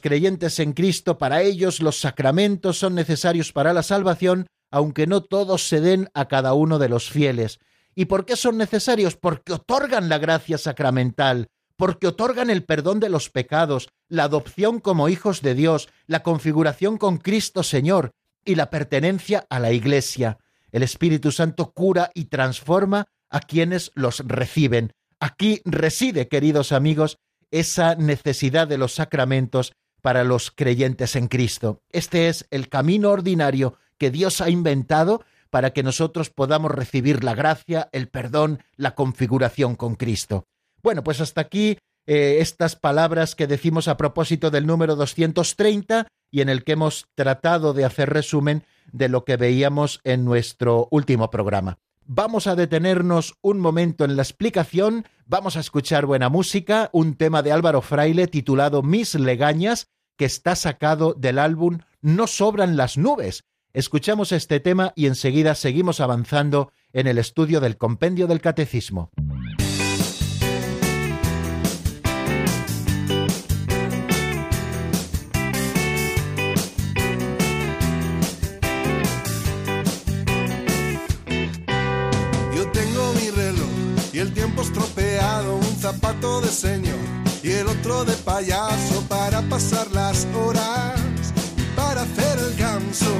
creyentes 0.00 0.58
en 0.58 0.72
Cristo, 0.72 1.18
para 1.18 1.42
ellos 1.42 1.80
los 1.80 2.00
sacramentos 2.00 2.78
son 2.78 2.94
necesarios 2.96 3.52
para 3.52 3.72
la 3.72 3.84
salvación, 3.84 4.46
aunque 4.70 5.06
no 5.06 5.22
todos 5.22 5.68
se 5.68 5.80
den 5.80 6.08
a 6.14 6.26
cada 6.26 6.52
uno 6.54 6.78
de 6.78 6.88
los 6.88 7.10
fieles. 7.10 7.60
¿Y 7.94 8.06
por 8.06 8.24
qué 8.24 8.36
son 8.36 8.58
necesarios? 8.58 9.16
Porque 9.16 9.52
otorgan 9.52 10.08
la 10.08 10.18
gracia 10.18 10.58
sacramental, 10.58 11.48
porque 11.76 12.08
otorgan 12.08 12.50
el 12.50 12.64
perdón 12.64 12.98
de 12.98 13.08
los 13.08 13.30
pecados, 13.30 13.88
la 14.08 14.24
adopción 14.24 14.80
como 14.80 15.08
hijos 15.08 15.42
de 15.42 15.54
Dios, 15.54 15.88
la 16.06 16.24
configuración 16.24 16.98
con 16.98 17.18
Cristo 17.18 17.62
Señor 17.62 18.10
y 18.44 18.56
la 18.56 18.70
pertenencia 18.70 19.46
a 19.48 19.60
la 19.60 19.72
Iglesia. 19.72 20.38
El 20.72 20.82
Espíritu 20.82 21.32
Santo 21.32 21.72
cura 21.72 22.10
y 22.14 22.26
transforma 22.26 23.06
a 23.30 23.40
quienes 23.40 23.90
los 23.94 24.20
reciben. 24.26 24.92
Aquí 25.20 25.60
reside, 25.64 26.28
queridos 26.28 26.72
amigos, 26.72 27.18
esa 27.50 27.94
necesidad 27.94 28.68
de 28.68 28.78
los 28.78 28.94
sacramentos 28.94 29.72
para 30.02 30.24
los 30.24 30.50
creyentes 30.50 31.16
en 31.16 31.28
Cristo. 31.28 31.82
Este 31.90 32.28
es 32.28 32.46
el 32.50 32.68
camino 32.68 33.10
ordinario 33.10 33.74
que 33.98 34.10
Dios 34.10 34.40
ha 34.40 34.50
inventado 34.50 35.24
para 35.50 35.70
que 35.70 35.82
nosotros 35.82 36.30
podamos 36.30 36.70
recibir 36.70 37.24
la 37.24 37.34
gracia, 37.34 37.88
el 37.92 38.08
perdón, 38.08 38.62
la 38.76 38.94
configuración 38.94 39.76
con 39.76 39.96
Cristo. 39.96 40.46
Bueno, 40.82 41.02
pues 41.02 41.20
hasta 41.20 41.40
aquí 41.40 41.78
eh, 42.06 42.38
estas 42.40 42.76
palabras 42.76 43.34
que 43.34 43.46
decimos 43.46 43.88
a 43.88 43.96
propósito 43.96 44.50
del 44.50 44.66
número 44.66 44.94
230 44.94 46.06
y 46.30 46.42
en 46.42 46.48
el 46.48 46.64
que 46.64 46.72
hemos 46.72 47.06
tratado 47.14 47.72
de 47.72 47.84
hacer 47.84 48.10
resumen 48.10 48.64
de 48.92 49.08
lo 49.08 49.24
que 49.24 49.36
veíamos 49.36 50.00
en 50.04 50.24
nuestro 50.24 50.88
último 50.90 51.30
programa. 51.30 51.78
Vamos 52.04 52.46
a 52.46 52.56
detenernos 52.56 53.34
un 53.42 53.60
momento 53.60 54.04
en 54.04 54.16
la 54.16 54.22
explicación, 54.22 55.04
vamos 55.26 55.56
a 55.56 55.60
escuchar 55.60 56.06
buena 56.06 56.30
música, 56.30 56.88
un 56.92 57.16
tema 57.16 57.42
de 57.42 57.52
Álvaro 57.52 57.82
Fraile 57.82 58.26
titulado 58.28 58.82
Mis 58.82 59.14
legañas, 59.14 59.88
que 60.16 60.24
está 60.24 60.56
sacado 60.56 61.14
del 61.14 61.38
álbum 61.38 61.80
No 62.00 62.26
sobran 62.26 62.76
las 62.78 62.96
nubes. 62.96 63.44
Escuchamos 63.74 64.32
este 64.32 64.58
tema 64.58 64.92
y 64.96 65.06
enseguida 65.06 65.54
seguimos 65.54 66.00
avanzando 66.00 66.72
en 66.92 67.06
el 67.06 67.18
estudio 67.18 67.60
del 67.60 67.76
compendio 67.76 68.26
del 68.26 68.40
catecismo. 68.40 69.10
De 86.20 86.48
señor 86.48 86.98
y 87.44 87.50
el 87.52 87.68
otro 87.68 88.04
de 88.04 88.12
payaso 88.14 89.02
para 89.08 89.40
pasar 89.42 89.86
las 89.92 90.26
horas, 90.34 90.98
para 91.76 92.02
hacer 92.02 92.38
el 92.40 92.56
ganso 92.56 93.14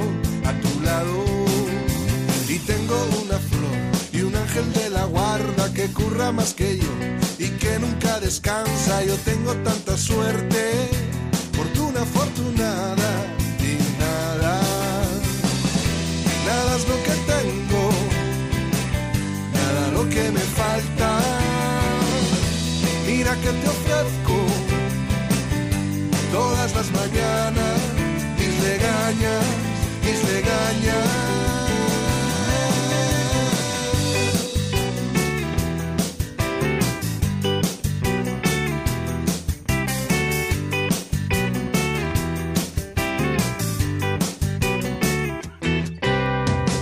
a 0.45 0.51
tu 0.59 0.81
lado. 0.81 1.23
Y 2.49 2.59
tengo 2.59 2.95
una 3.23 3.37
flor 3.39 3.79
y 4.11 4.21
un 4.21 4.35
ángel 4.35 4.73
de 4.73 4.89
la 4.89 5.05
guarda 5.05 5.73
que 5.73 5.87
curra 5.93 6.33
más 6.33 6.53
que 6.53 6.77
yo 6.77 6.91
y 7.37 7.49
que 7.51 7.79
nunca 7.79 8.19
descansa. 8.19 9.03
Yo 9.05 9.15
tengo 9.23 9.53
tanta 9.63 9.97
suerte, 9.97 10.89
fortuna 11.53 12.01
afortunada 12.01 12.98
que 23.41 23.51
te 23.51 23.67
ofrezco 23.67 24.37
todas 26.31 26.75
las 26.75 26.91
mañanas 26.91 27.79
mis 28.37 28.63
legañas, 28.63 29.45
mis 30.03 30.23
legañas. 30.31 31.29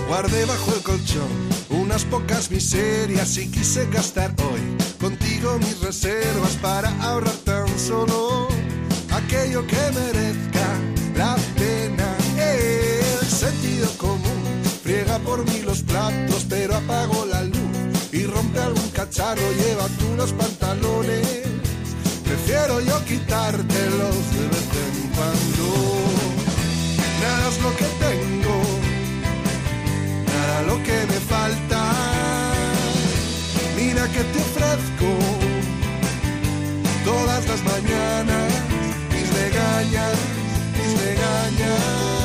Guardé 0.08 0.44
bajo 0.46 0.74
el 0.74 0.82
colchón 0.82 1.48
unas 1.98 2.04
pocas 2.04 2.50
miserias 2.52 3.36
y 3.38 3.50
quise 3.50 3.86
gastar 3.86 4.32
hoy 4.44 4.60
contigo 5.00 5.58
mis 5.58 5.80
reservas 5.80 6.56
para 6.62 6.90
ahorrar 7.02 7.34
tan 7.44 7.66
solo 7.76 8.46
aquello 9.10 9.66
que 9.66 9.80
merezca 9.92 10.66
la 11.16 11.34
pena. 11.56 12.06
El 12.36 13.26
sentido 13.26 13.88
común 13.96 14.62
friega 14.84 15.18
por 15.20 15.44
mí 15.46 15.62
los 15.62 15.82
platos, 15.82 16.46
pero 16.48 16.76
apago 16.76 17.26
la 17.26 17.42
luz 17.42 17.76
y 18.12 18.22
rompe 18.26 18.60
algún 18.60 18.90
cacharro, 18.90 19.50
lleva 19.54 19.88
tú 19.98 20.14
los 20.16 20.32
pantalones. 20.34 21.42
Prefiero 22.24 22.80
yo 22.80 23.04
quitártelos 23.06 24.16
de 24.34 24.48
vez 24.52 24.68
en 24.84 25.08
cuando. 25.16 25.66
Nada 27.22 27.48
es 27.48 27.60
lo 27.60 27.76
que 27.76 27.86
tengo, 28.06 28.62
nada 30.26 30.62
lo 30.62 30.76
que 30.84 31.06
me 31.06 31.20
falta. 31.26 31.87
Que 34.06 34.24
te 34.24 34.38
ofrezco 34.38 35.18
todas 37.04 37.46
las 37.46 37.62
mañanas 37.62 38.52
mis 39.12 39.32
legañas, 39.34 40.18
mis 40.76 41.02
legañas. 41.02 42.17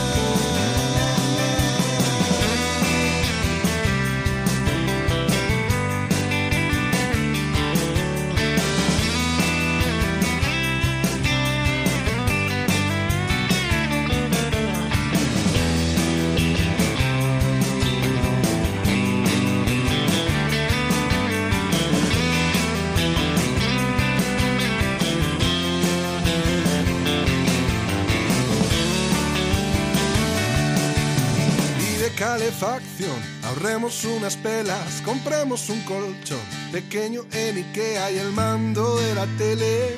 Calefacción. 32.43 33.15
Ahorremos 33.45 34.03
unas 34.03 34.36
pelas, 34.36 35.01
compremos 35.06 35.69
un 35.69 35.79
colchón 35.84 36.41
pequeño 36.73 37.21
en 37.32 37.58
Ikea 37.58 38.12
y 38.12 38.17
el 38.17 38.34
mando 38.34 38.97
de 38.97 39.15
la 39.15 39.25
tele. 39.38 39.97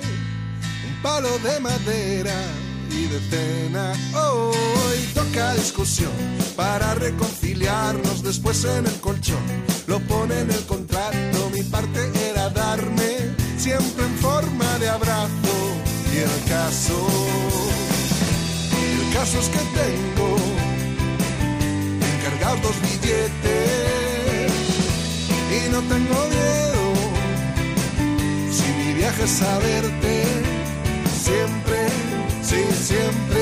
Un 0.87 1.01
palo 1.01 1.29
de 1.39 1.59
madera 1.59 2.35
y 2.91 3.05
de 3.07 3.19
cena. 3.31 3.93
Hoy 4.13 4.97
toca 5.15 5.55
discusión 5.55 6.11
para 6.55 6.93
reconciliarnos 6.93 8.21
después 8.21 8.63
en 8.65 8.85
el 8.85 8.99
colchón. 8.99 9.43
Lo 9.87 9.99
pone 10.01 10.39
en 10.41 10.51
el 10.51 10.65
contrato, 10.65 11.49
mi 11.51 11.63
parte 11.63 12.11
era 12.29 12.49
darme 12.51 13.33
siempre 13.57 14.05
en 14.05 14.15
forma 14.17 14.77
de 14.77 14.89
abrazo. 14.89 15.55
Y 16.13 16.17
el 16.17 16.43
caso, 16.47 17.07
el 18.71 19.13
caso 19.15 19.39
es 19.39 19.49
que 19.49 19.59
tengo 19.79 20.54
dos 22.61 22.75
billetes 22.81 24.51
y 25.57 25.69
no 25.69 25.79
tengo 25.81 26.27
miedo 26.35 26.83
si 28.51 28.67
mi 28.79 28.93
viaje 28.93 29.23
es 29.23 29.41
a 29.41 29.57
verte 29.59 30.55
siempre, 31.25 31.79
sí, 32.43 32.61
siempre. 32.89 33.41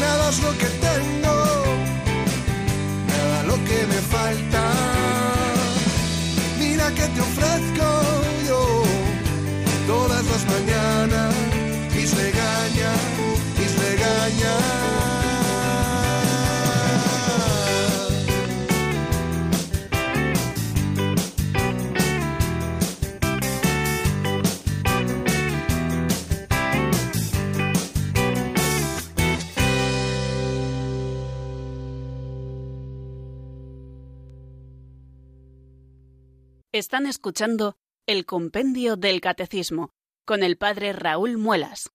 Nada 0.00 0.30
es 0.30 0.38
lo 0.42 0.52
que 0.60 0.68
tengo, 0.88 1.36
nada 3.12 3.42
lo 3.50 3.56
que 3.68 3.78
me 3.92 4.00
falta. 4.14 4.62
Mira 6.58 6.86
que 6.98 7.06
te 7.14 7.20
ofrezco 7.28 7.86
yo 8.48 8.82
todas 9.86 10.24
las 10.32 10.42
mañanas 10.54 11.33
Están 36.74 37.06
escuchando 37.06 37.76
el 38.04 38.26
Compendio 38.26 38.96
del 38.96 39.20
Catecismo 39.20 39.92
con 40.26 40.42
el 40.42 40.56
Padre 40.56 40.92
Raúl 40.92 41.38
Muelas. 41.38 41.92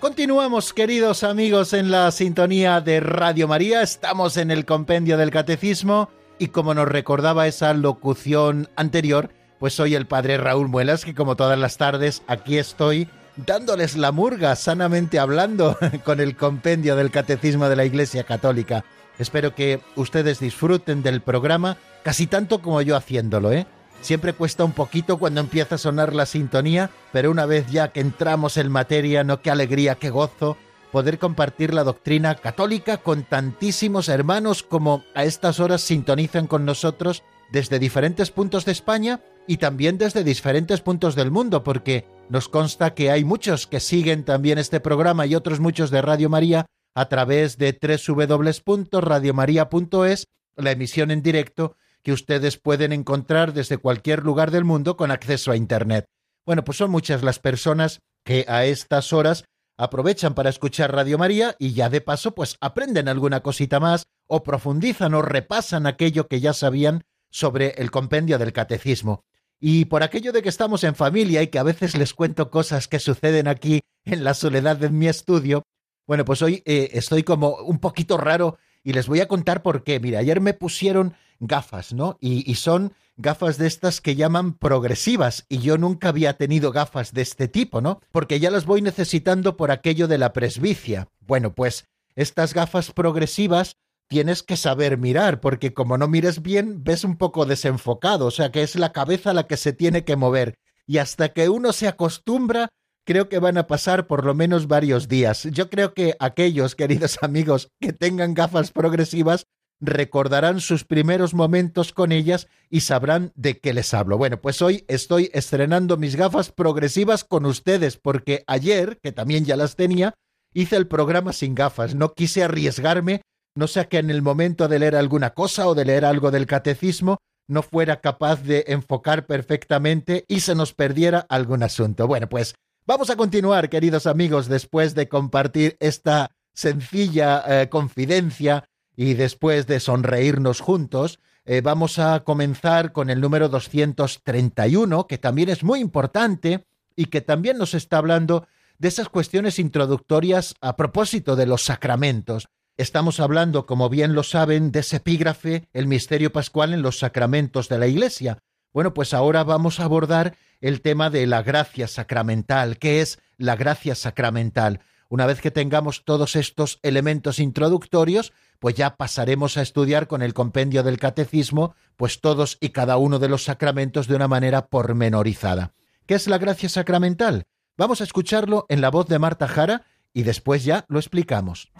Continuamos, 0.00 0.72
queridos 0.72 1.22
amigos, 1.22 1.72
en 1.74 1.92
la 1.92 2.10
sintonía 2.10 2.80
de 2.80 2.98
Radio 2.98 3.46
María. 3.46 3.82
Estamos 3.82 4.36
en 4.36 4.50
el 4.50 4.64
Compendio 4.64 5.16
del 5.16 5.30
Catecismo 5.30 6.10
y 6.38 6.48
como 6.48 6.74
nos 6.74 6.88
recordaba 6.88 7.46
esa 7.46 7.72
locución 7.74 8.68
anterior, 8.76 9.30
pues 9.58 9.74
soy 9.74 9.94
el 9.94 10.06
padre 10.06 10.36
Raúl 10.36 10.68
Muelas, 10.68 11.04
que 11.04 11.14
como 11.14 11.36
todas 11.36 11.58
las 11.58 11.78
tardes 11.78 12.22
aquí 12.26 12.58
estoy 12.58 13.08
dándoles 13.36 13.96
la 13.96 14.12
murga, 14.12 14.56
sanamente 14.56 15.18
hablando, 15.18 15.76
con 16.04 16.20
el 16.20 16.36
compendio 16.36 16.96
del 16.96 17.10
Catecismo 17.10 17.68
de 17.68 17.76
la 17.76 17.84
Iglesia 17.84 18.24
Católica. 18.24 18.84
Espero 19.18 19.54
que 19.54 19.80
ustedes 19.94 20.40
disfruten 20.40 21.02
del 21.02 21.22
programa 21.22 21.76
casi 22.02 22.26
tanto 22.26 22.60
como 22.60 22.82
yo 22.82 22.96
haciéndolo, 22.96 23.52
¿eh? 23.52 23.66
Siempre 24.02 24.34
cuesta 24.34 24.62
un 24.62 24.72
poquito 24.72 25.16
cuando 25.18 25.40
empieza 25.40 25.76
a 25.76 25.78
sonar 25.78 26.14
la 26.14 26.26
sintonía, 26.26 26.90
pero 27.12 27.30
una 27.30 27.46
vez 27.46 27.66
ya 27.68 27.88
que 27.88 28.00
entramos 28.00 28.58
en 28.58 28.70
materia, 28.70 29.24
no 29.24 29.40
qué 29.40 29.50
alegría, 29.50 29.94
qué 29.94 30.10
gozo, 30.10 30.56
poder 30.86 31.18
compartir 31.18 31.74
la 31.74 31.84
doctrina 31.84 32.36
católica 32.36 32.98
con 32.98 33.24
tantísimos 33.24 34.08
hermanos 34.08 34.62
como 34.62 35.04
a 35.14 35.24
estas 35.24 35.60
horas 35.60 35.82
sintonizan 35.82 36.46
con 36.46 36.64
nosotros 36.64 37.22
desde 37.50 37.78
diferentes 37.78 38.30
puntos 38.30 38.64
de 38.64 38.72
España 38.72 39.20
y 39.46 39.58
también 39.58 39.98
desde 39.98 40.24
diferentes 40.24 40.80
puntos 40.80 41.14
del 41.14 41.30
mundo, 41.30 41.62
porque 41.62 42.06
nos 42.28 42.48
consta 42.48 42.94
que 42.94 43.10
hay 43.10 43.24
muchos 43.24 43.66
que 43.66 43.80
siguen 43.80 44.24
también 44.24 44.58
este 44.58 44.80
programa 44.80 45.26
y 45.26 45.34
otros 45.34 45.60
muchos 45.60 45.90
de 45.90 46.02
Radio 46.02 46.28
María 46.28 46.66
a 46.94 47.08
través 47.08 47.58
de 47.58 47.78
www.radiomaria.es, 47.78 50.26
la 50.56 50.72
emisión 50.72 51.10
en 51.10 51.22
directo 51.22 51.76
que 52.02 52.12
ustedes 52.12 52.56
pueden 52.56 52.92
encontrar 52.92 53.52
desde 53.52 53.78
cualquier 53.78 54.24
lugar 54.24 54.50
del 54.50 54.64
mundo 54.64 54.96
con 54.96 55.10
acceso 55.10 55.52
a 55.52 55.56
Internet. 55.56 56.06
Bueno, 56.44 56.64
pues 56.64 56.78
son 56.78 56.90
muchas 56.90 57.22
las 57.22 57.38
personas 57.38 58.00
que 58.24 58.44
a 58.48 58.64
estas 58.64 59.12
horas 59.12 59.44
aprovechan 59.76 60.34
para 60.34 60.50
escuchar 60.50 60.92
Radio 60.92 61.18
María 61.18 61.56
y 61.58 61.72
ya 61.72 61.88
de 61.88 62.00
paso 62.00 62.34
pues 62.34 62.56
aprenden 62.60 63.08
alguna 63.08 63.40
cosita 63.40 63.80
más 63.80 64.06
o 64.26 64.42
profundizan 64.42 65.14
o 65.14 65.22
repasan 65.22 65.86
aquello 65.86 66.28
que 66.28 66.40
ya 66.40 66.52
sabían 66.52 67.04
sobre 67.30 67.74
el 67.78 67.90
compendio 67.90 68.38
del 68.38 68.52
catecismo. 68.52 69.24
Y 69.58 69.86
por 69.86 70.02
aquello 70.02 70.32
de 70.32 70.42
que 70.42 70.48
estamos 70.48 70.84
en 70.84 70.94
familia 70.94 71.42
y 71.42 71.48
que 71.48 71.58
a 71.58 71.62
veces 71.62 71.96
les 71.96 72.14
cuento 72.14 72.50
cosas 72.50 72.88
que 72.88 72.98
suceden 72.98 73.48
aquí 73.48 73.80
en 74.04 74.24
la 74.24 74.34
soledad 74.34 74.76
de 74.76 74.90
mi 74.90 75.08
estudio, 75.08 75.62
bueno, 76.06 76.24
pues 76.24 76.42
hoy 76.42 76.62
eh, 76.66 76.90
estoy 76.92 77.22
como 77.22 77.56
un 77.56 77.78
poquito 77.78 78.16
raro 78.16 78.58
y 78.86 78.92
les 78.92 79.08
voy 79.08 79.18
a 79.18 79.26
contar 79.26 79.64
por 79.64 79.82
qué. 79.82 79.98
Mira, 79.98 80.20
ayer 80.20 80.40
me 80.40 80.54
pusieron 80.54 81.14
gafas, 81.40 81.92
¿no? 81.92 82.18
Y, 82.20 82.48
y 82.48 82.54
son 82.54 82.92
gafas 83.16 83.58
de 83.58 83.66
estas 83.66 84.00
que 84.00 84.14
llaman 84.14 84.54
progresivas 84.54 85.44
y 85.48 85.58
yo 85.58 85.76
nunca 85.76 86.10
había 86.10 86.36
tenido 86.36 86.70
gafas 86.70 87.12
de 87.12 87.22
este 87.22 87.48
tipo, 87.48 87.80
¿no? 87.80 88.00
Porque 88.12 88.38
ya 88.38 88.48
las 88.48 88.64
voy 88.64 88.82
necesitando 88.82 89.56
por 89.56 89.72
aquello 89.72 90.06
de 90.06 90.18
la 90.18 90.32
presbicia. 90.32 91.08
Bueno, 91.18 91.52
pues 91.52 91.88
estas 92.14 92.54
gafas 92.54 92.92
progresivas 92.92 93.76
tienes 94.06 94.44
que 94.44 94.56
saber 94.56 94.98
mirar, 94.98 95.40
porque 95.40 95.74
como 95.74 95.98
no 95.98 96.06
mires 96.06 96.40
bien, 96.40 96.84
ves 96.84 97.02
un 97.02 97.16
poco 97.16 97.44
desenfocado, 97.44 98.26
o 98.26 98.30
sea 98.30 98.52
que 98.52 98.62
es 98.62 98.76
la 98.76 98.92
cabeza 98.92 99.34
la 99.34 99.48
que 99.48 99.56
se 99.56 99.72
tiene 99.72 100.04
que 100.04 100.14
mover. 100.14 100.60
Y 100.86 100.98
hasta 100.98 101.30
que 101.30 101.48
uno 101.48 101.72
se 101.72 101.88
acostumbra, 101.88 102.68
creo 103.06 103.28
que 103.28 103.38
van 103.38 103.56
a 103.56 103.66
pasar 103.66 104.06
por 104.06 104.24
lo 104.24 104.34
menos 104.34 104.68
varios 104.68 105.08
días. 105.08 105.44
Yo 105.44 105.70
creo 105.70 105.94
que 105.94 106.14
aquellos, 106.18 106.74
queridos 106.74 107.18
amigos, 107.22 107.68
que 107.80 107.92
tengan 107.92 108.34
gafas 108.34 108.72
progresivas, 108.72 109.46
recordarán 109.80 110.60
sus 110.60 110.84
primeros 110.84 111.34
momentos 111.34 111.92
con 111.92 112.10
ellas 112.10 112.48
y 112.70 112.80
sabrán 112.80 113.32
de 113.34 113.58
qué 113.58 113.72
les 113.72 113.94
hablo. 113.94 114.18
Bueno, 114.18 114.40
pues 114.40 114.60
hoy 114.62 114.84
estoy 114.88 115.30
estrenando 115.32 115.96
mis 115.96 116.16
gafas 116.16 116.50
progresivas 116.50 117.24
con 117.24 117.46
ustedes 117.46 117.96
porque 117.96 118.42
ayer, 118.46 118.98
que 119.02 119.12
también 119.12 119.44
ya 119.44 119.56
las 119.56 119.76
tenía, 119.76 120.14
hice 120.52 120.76
el 120.76 120.86
programa 120.86 121.32
sin 121.32 121.54
gafas. 121.54 121.94
No 121.94 122.12
quise 122.14 122.42
arriesgarme 122.42 123.22
no 123.56 123.66
sea 123.66 123.88
que 123.88 123.98
en 123.98 124.10
el 124.10 124.20
momento 124.20 124.68
de 124.68 124.78
leer 124.78 124.94
alguna 124.94 125.30
cosa 125.30 125.66
o 125.66 125.74
de 125.74 125.86
leer 125.86 126.04
algo 126.04 126.30
del 126.30 126.46
catecismo 126.46 127.16
no 127.48 127.62
fuera 127.62 128.00
capaz 128.02 128.42
de 128.42 128.64
enfocar 128.68 129.26
perfectamente 129.26 130.26
y 130.28 130.40
se 130.40 130.54
nos 130.54 130.74
perdiera 130.74 131.24
algún 131.30 131.62
asunto. 131.62 132.06
Bueno, 132.06 132.28
pues 132.28 132.54
vamos 132.86 133.10
a 133.10 133.16
continuar, 133.16 133.68
queridos 133.68 134.06
amigos, 134.06 134.48
después 134.48 134.94
de 134.94 135.08
compartir 135.08 135.76
esta 135.80 136.30
sencilla 136.54 137.44
eh, 137.46 137.68
confidencia 137.68 138.68
y 138.96 139.14
después 139.14 139.66
de 139.66 139.80
sonreírnos 139.80 140.60
juntos, 140.60 141.18
eh, 141.44 141.60
vamos 141.60 141.98
a 141.98 142.24
comenzar 142.24 142.92
con 142.92 143.10
el 143.10 143.20
número 143.20 143.48
231, 143.48 145.06
que 145.06 145.18
también 145.18 145.48
es 145.48 145.62
muy 145.62 145.80
importante 145.80 146.64
y 146.96 147.06
que 147.06 147.20
también 147.20 147.58
nos 147.58 147.74
está 147.74 147.98
hablando 147.98 148.46
de 148.78 148.88
esas 148.88 149.08
cuestiones 149.08 149.58
introductorias 149.58 150.54
a 150.60 150.76
propósito 150.76 151.36
de 151.36 151.46
los 151.46 151.62
sacramentos. 151.62 152.48
Estamos 152.76 153.20
hablando, 153.20 153.66
como 153.66 153.88
bien 153.88 154.14
lo 154.14 154.22
saben, 154.22 154.70
de 154.70 154.80
ese 154.80 154.96
epígrafe, 154.96 155.68
el 155.72 155.86
misterio 155.86 156.32
pascual 156.32 156.74
en 156.74 156.82
los 156.82 156.98
sacramentos 156.98 157.68
de 157.68 157.78
la 157.78 157.86
Iglesia. 157.86 158.38
Bueno, 158.76 158.92
pues 158.92 159.14
ahora 159.14 159.42
vamos 159.42 159.80
a 159.80 159.84
abordar 159.84 160.36
el 160.60 160.82
tema 160.82 161.08
de 161.08 161.26
la 161.26 161.42
gracia 161.42 161.88
sacramental. 161.88 162.76
¿Qué 162.76 163.00
es 163.00 163.18
la 163.38 163.56
gracia 163.56 163.94
sacramental? 163.94 164.80
Una 165.08 165.24
vez 165.24 165.40
que 165.40 165.50
tengamos 165.50 166.04
todos 166.04 166.36
estos 166.36 166.78
elementos 166.82 167.38
introductorios, 167.38 168.34
pues 168.58 168.74
ya 168.74 168.98
pasaremos 168.98 169.56
a 169.56 169.62
estudiar 169.62 170.08
con 170.08 170.20
el 170.20 170.34
compendio 170.34 170.82
del 170.82 170.98
catecismo, 170.98 171.74
pues 171.96 172.20
todos 172.20 172.58
y 172.60 172.68
cada 172.68 172.98
uno 172.98 173.18
de 173.18 173.30
los 173.30 173.44
sacramentos 173.44 174.08
de 174.08 174.16
una 174.16 174.28
manera 174.28 174.66
pormenorizada. 174.66 175.72
¿Qué 176.04 176.12
es 176.12 176.28
la 176.28 176.36
gracia 176.36 176.68
sacramental? 176.68 177.46
Vamos 177.78 178.02
a 178.02 178.04
escucharlo 178.04 178.66
en 178.68 178.82
la 178.82 178.90
voz 178.90 179.08
de 179.08 179.18
Marta 179.18 179.48
Jara 179.48 179.86
y 180.12 180.24
después 180.24 180.64
ya 180.64 180.84
lo 180.88 180.98
explicamos. 180.98 181.72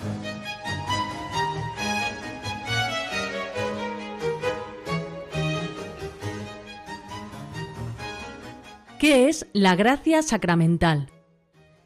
¿Qué 9.07 9.29
es 9.29 9.47
la 9.53 9.77
gracia 9.77 10.21
sacramental? 10.21 11.13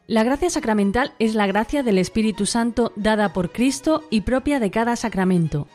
La 0.07 0.25
gracia 0.25 0.49
sacramental 0.49 1.13
es 1.19 1.35
la 1.35 1.47
gracia 1.47 1.83
del 1.83 1.99
Espíritu 1.99 2.47
Santo 2.47 2.95
dada 2.97 3.35
por 3.35 3.53
Cristo 3.53 4.05
y 4.09 4.23
propia 4.23 4.59
de 4.59 4.71
cada 4.71 4.97
sacramento. 4.97 5.69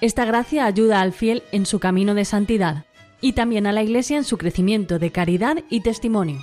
Esta 0.00 0.24
gracia 0.24 0.66
ayuda 0.66 1.00
al 1.00 1.12
fiel 1.12 1.44
en 1.52 1.66
su 1.66 1.78
camino 1.78 2.16
de 2.16 2.24
santidad 2.24 2.84
y 3.20 3.34
también 3.34 3.68
a 3.68 3.72
la 3.72 3.84
Iglesia 3.84 4.16
en 4.16 4.24
su 4.24 4.38
crecimiento 4.38 4.98
de 4.98 5.12
caridad 5.12 5.58
y 5.70 5.82
testimonio. 5.82 6.40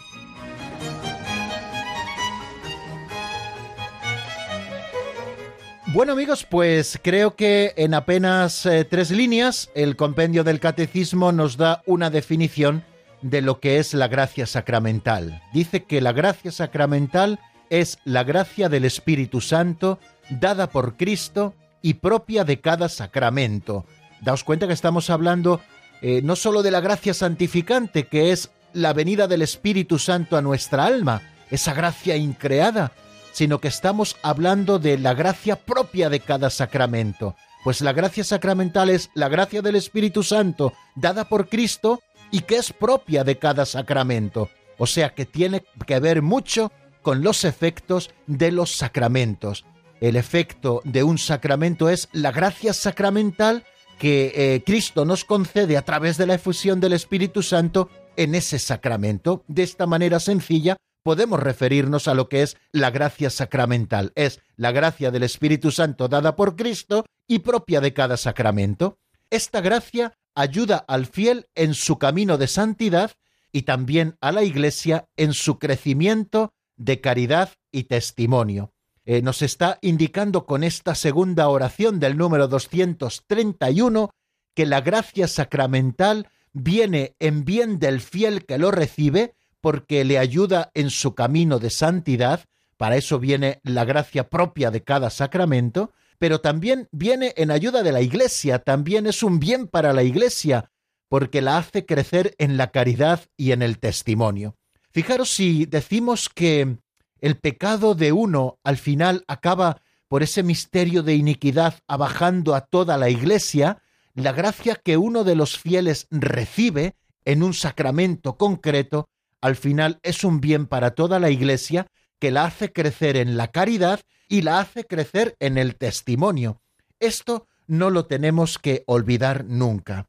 Bueno 5.87 6.13
amigos, 6.13 6.45
pues 6.49 6.97
creo 7.03 7.35
que 7.35 7.73
en 7.75 7.93
apenas 7.93 8.65
eh, 8.65 8.85
tres 8.85 9.11
líneas 9.11 9.69
el 9.75 9.97
compendio 9.97 10.45
del 10.45 10.61
catecismo 10.61 11.33
nos 11.33 11.57
da 11.57 11.83
una 11.85 12.09
definición 12.09 12.85
de 13.21 13.41
lo 13.41 13.59
que 13.59 13.77
es 13.77 13.93
la 13.93 14.07
gracia 14.07 14.45
sacramental. 14.45 15.41
Dice 15.53 15.83
que 15.83 16.01
la 16.01 16.11
gracia 16.11 16.51
sacramental 16.51 17.39
es 17.69 17.99
la 18.05 18.23
gracia 18.23 18.69
del 18.69 18.85
Espíritu 18.85 19.41
Santo 19.41 19.99
dada 20.29 20.69
por 20.69 20.97
Cristo 20.97 21.53
y 21.81 21.95
propia 21.95 22.43
de 22.43 22.59
cada 22.59 22.89
sacramento. 22.89 23.85
Daos 24.21 24.43
cuenta 24.43 24.67
que 24.67 24.73
estamos 24.73 25.09
hablando 25.09 25.61
eh, 26.01 26.21
no 26.23 26.35
sólo 26.35 26.63
de 26.63 26.71
la 26.71 26.81
gracia 26.81 27.13
santificante, 27.13 28.05
que 28.05 28.31
es 28.31 28.51
la 28.73 28.93
venida 28.93 29.27
del 29.27 29.41
Espíritu 29.41 29.99
Santo 29.99 30.37
a 30.37 30.41
nuestra 30.41 30.85
alma, 30.85 31.21
esa 31.49 31.73
gracia 31.73 32.15
increada, 32.15 32.91
sino 33.31 33.59
que 33.59 33.67
estamos 33.67 34.15
hablando 34.21 34.79
de 34.79 34.97
la 34.97 35.13
gracia 35.13 35.55
propia 35.55 36.09
de 36.09 36.19
cada 36.19 36.49
sacramento. 36.49 37.35
Pues 37.63 37.81
la 37.81 37.91
gracia 37.91 38.23
sacramental 38.23 38.89
es 38.89 39.09
la 39.13 39.27
gracia 39.27 39.61
del 39.61 39.75
Espíritu 39.75 40.23
Santo 40.23 40.73
dada 40.95 41.25
por 41.27 41.49
Cristo 41.49 41.99
y 42.31 42.41
que 42.41 42.57
es 42.57 42.73
propia 42.73 43.23
de 43.23 43.37
cada 43.37 43.65
sacramento, 43.65 44.49
o 44.77 44.87
sea 44.87 45.13
que 45.13 45.25
tiene 45.25 45.63
que 45.85 45.99
ver 45.99 46.21
mucho 46.21 46.71
con 47.01 47.23
los 47.23 47.43
efectos 47.45 48.11
de 48.27 48.51
los 48.51 48.75
sacramentos. 48.75 49.65
El 50.01 50.15
efecto 50.15 50.81
de 50.85 51.03
un 51.03 51.17
sacramento 51.17 51.89
es 51.89 52.09
la 52.13 52.31
gracia 52.31 52.73
sacramental 52.73 53.65
que 53.97 54.31
eh, 54.33 54.63
Cristo 54.65 55.03
nos 55.03 55.25
concede 55.25 55.75
a 55.75 55.83
través 55.83 56.17
de 56.17 56.25
la 56.25 56.35
efusión 56.35 56.79
del 56.79 56.93
Espíritu 56.93 57.43
Santo 57.43 57.89
en 58.15 58.33
ese 58.33 58.57
sacramento. 58.57 59.43
De 59.47 59.63
esta 59.63 59.85
manera 59.85 60.19
sencilla 60.19 60.77
podemos 61.03 61.39
referirnos 61.39 62.07
a 62.07 62.13
lo 62.13 62.29
que 62.29 62.43
es 62.43 62.57
la 62.71 62.91
gracia 62.91 63.29
sacramental. 63.29 64.13
Es 64.15 64.41
la 64.55 64.71
gracia 64.71 65.11
del 65.11 65.23
Espíritu 65.23 65.71
Santo 65.71 66.07
dada 66.07 66.35
por 66.35 66.55
Cristo 66.55 67.05
y 67.27 67.39
propia 67.39 67.81
de 67.81 67.93
cada 67.93 68.15
sacramento. 68.15 68.97
Esta 69.29 69.61
gracia 69.61 70.13
ayuda 70.35 70.77
al 70.87 71.05
fiel 71.05 71.47
en 71.55 71.73
su 71.73 71.97
camino 71.97 72.37
de 72.37 72.47
santidad 72.47 73.11
y 73.51 73.63
también 73.63 74.17
a 74.21 74.31
la 74.31 74.43
Iglesia 74.43 75.07
en 75.17 75.33
su 75.33 75.59
crecimiento 75.59 76.53
de 76.75 77.01
caridad 77.01 77.51
y 77.71 77.83
testimonio. 77.83 78.73
Eh, 79.05 79.21
nos 79.21 79.41
está 79.41 79.79
indicando 79.81 80.45
con 80.45 80.63
esta 80.63 80.93
segunda 80.95 81.49
oración 81.49 81.99
del 81.99 82.17
número 82.17 82.47
231 82.47 84.11
que 84.53 84.65
la 84.65 84.81
gracia 84.81 85.27
sacramental 85.27 86.27
viene 86.53 87.15
en 87.19 87.45
bien 87.45 87.79
del 87.79 88.01
fiel 88.01 88.45
que 88.45 88.57
lo 88.57 88.71
recibe 88.71 89.33
porque 89.61 90.05
le 90.05 90.17
ayuda 90.17 90.71
en 90.73 90.89
su 90.89 91.15
camino 91.15 91.59
de 91.59 91.69
santidad, 91.69 92.45
para 92.77 92.95
eso 92.95 93.19
viene 93.19 93.59
la 93.63 93.83
gracia 93.83 94.29
propia 94.29 94.71
de 94.71 94.83
cada 94.83 95.09
sacramento, 95.09 95.91
pero 96.19 96.41
también 96.41 96.87
viene 96.91 97.33
en 97.37 97.49
ayuda 97.49 97.81
de 97.81 97.93
la 97.93 98.01
Iglesia, 98.01 98.59
también 98.59 99.07
es 99.07 99.23
un 99.23 99.39
bien 99.39 99.67
para 99.67 99.93
la 99.93 100.03
Iglesia, 100.03 100.69
porque 101.07 101.41
la 101.41 101.57
hace 101.57 101.85
crecer 101.85 102.35
en 102.37 102.57
la 102.57 102.71
caridad 102.71 103.21
y 103.35 103.53
en 103.53 103.61
el 103.61 103.79
testimonio. 103.79 104.55
Fijaros 104.91 105.29
si 105.29 105.65
decimos 105.65 106.29
que 106.29 106.77
el 107.21 107.37
pecado 107.37 107.95
de 107.95 108.11
uno 108.11 108.59
al 108.63 108.77
final 108.77 109.23
acaba 109.27 109.81
por 110.07 110.23
ese 110.23 110.43
misterio 110.43 111.03
de 111.03 111.15
iniquidad 111.15 111.75
abajando 111.87 112.53
a 112.53 112.61
toda 112.61 112.97
la 112.97 113.09
Iglesia, 113.09 113.81
la 114.13 114.33
gracia 114.33 114.75
que 114.75 114.97
uno 114.97 115.23
de 115.23 115.35
los 115.35 115.57
fieles 115.57 116.07
recibe 116.11 116.95
en 117.25 117.43
un 117.43 117.53
sacramento 117.53 118.37
concreto, 118.37 119.07
al 119.39 119.55
final 119.55 119.99
es 120.03 120.23
un 120.23 120.41
bien 120.41 120.65
para 120.65 120.91
toda 120.91 121.19
la 121.19 121.29
Iglesia 121.29 121.87
que 122.19 122.31
la 122.31 122.45
hace 122.45 122.73
crecer 122.73 123.15
en 123.15 123.37
la 123.37 123.49
caridad 123.49 124.01
y 124.29 124.43
la 124.43 124.59
hace 124.59 124.85
crecer 124.85 125.35
en 125.39 125.57
el 125.57 125.75
testimonio. 125.75 126.61
Esto 126.99 127.47
no 127.67 127.89
lo 127.89 128.05
tenemos 128.05 128.57
que 128.57 128.83
olvidar 128.85 129.43
nunca. 129.43 130.07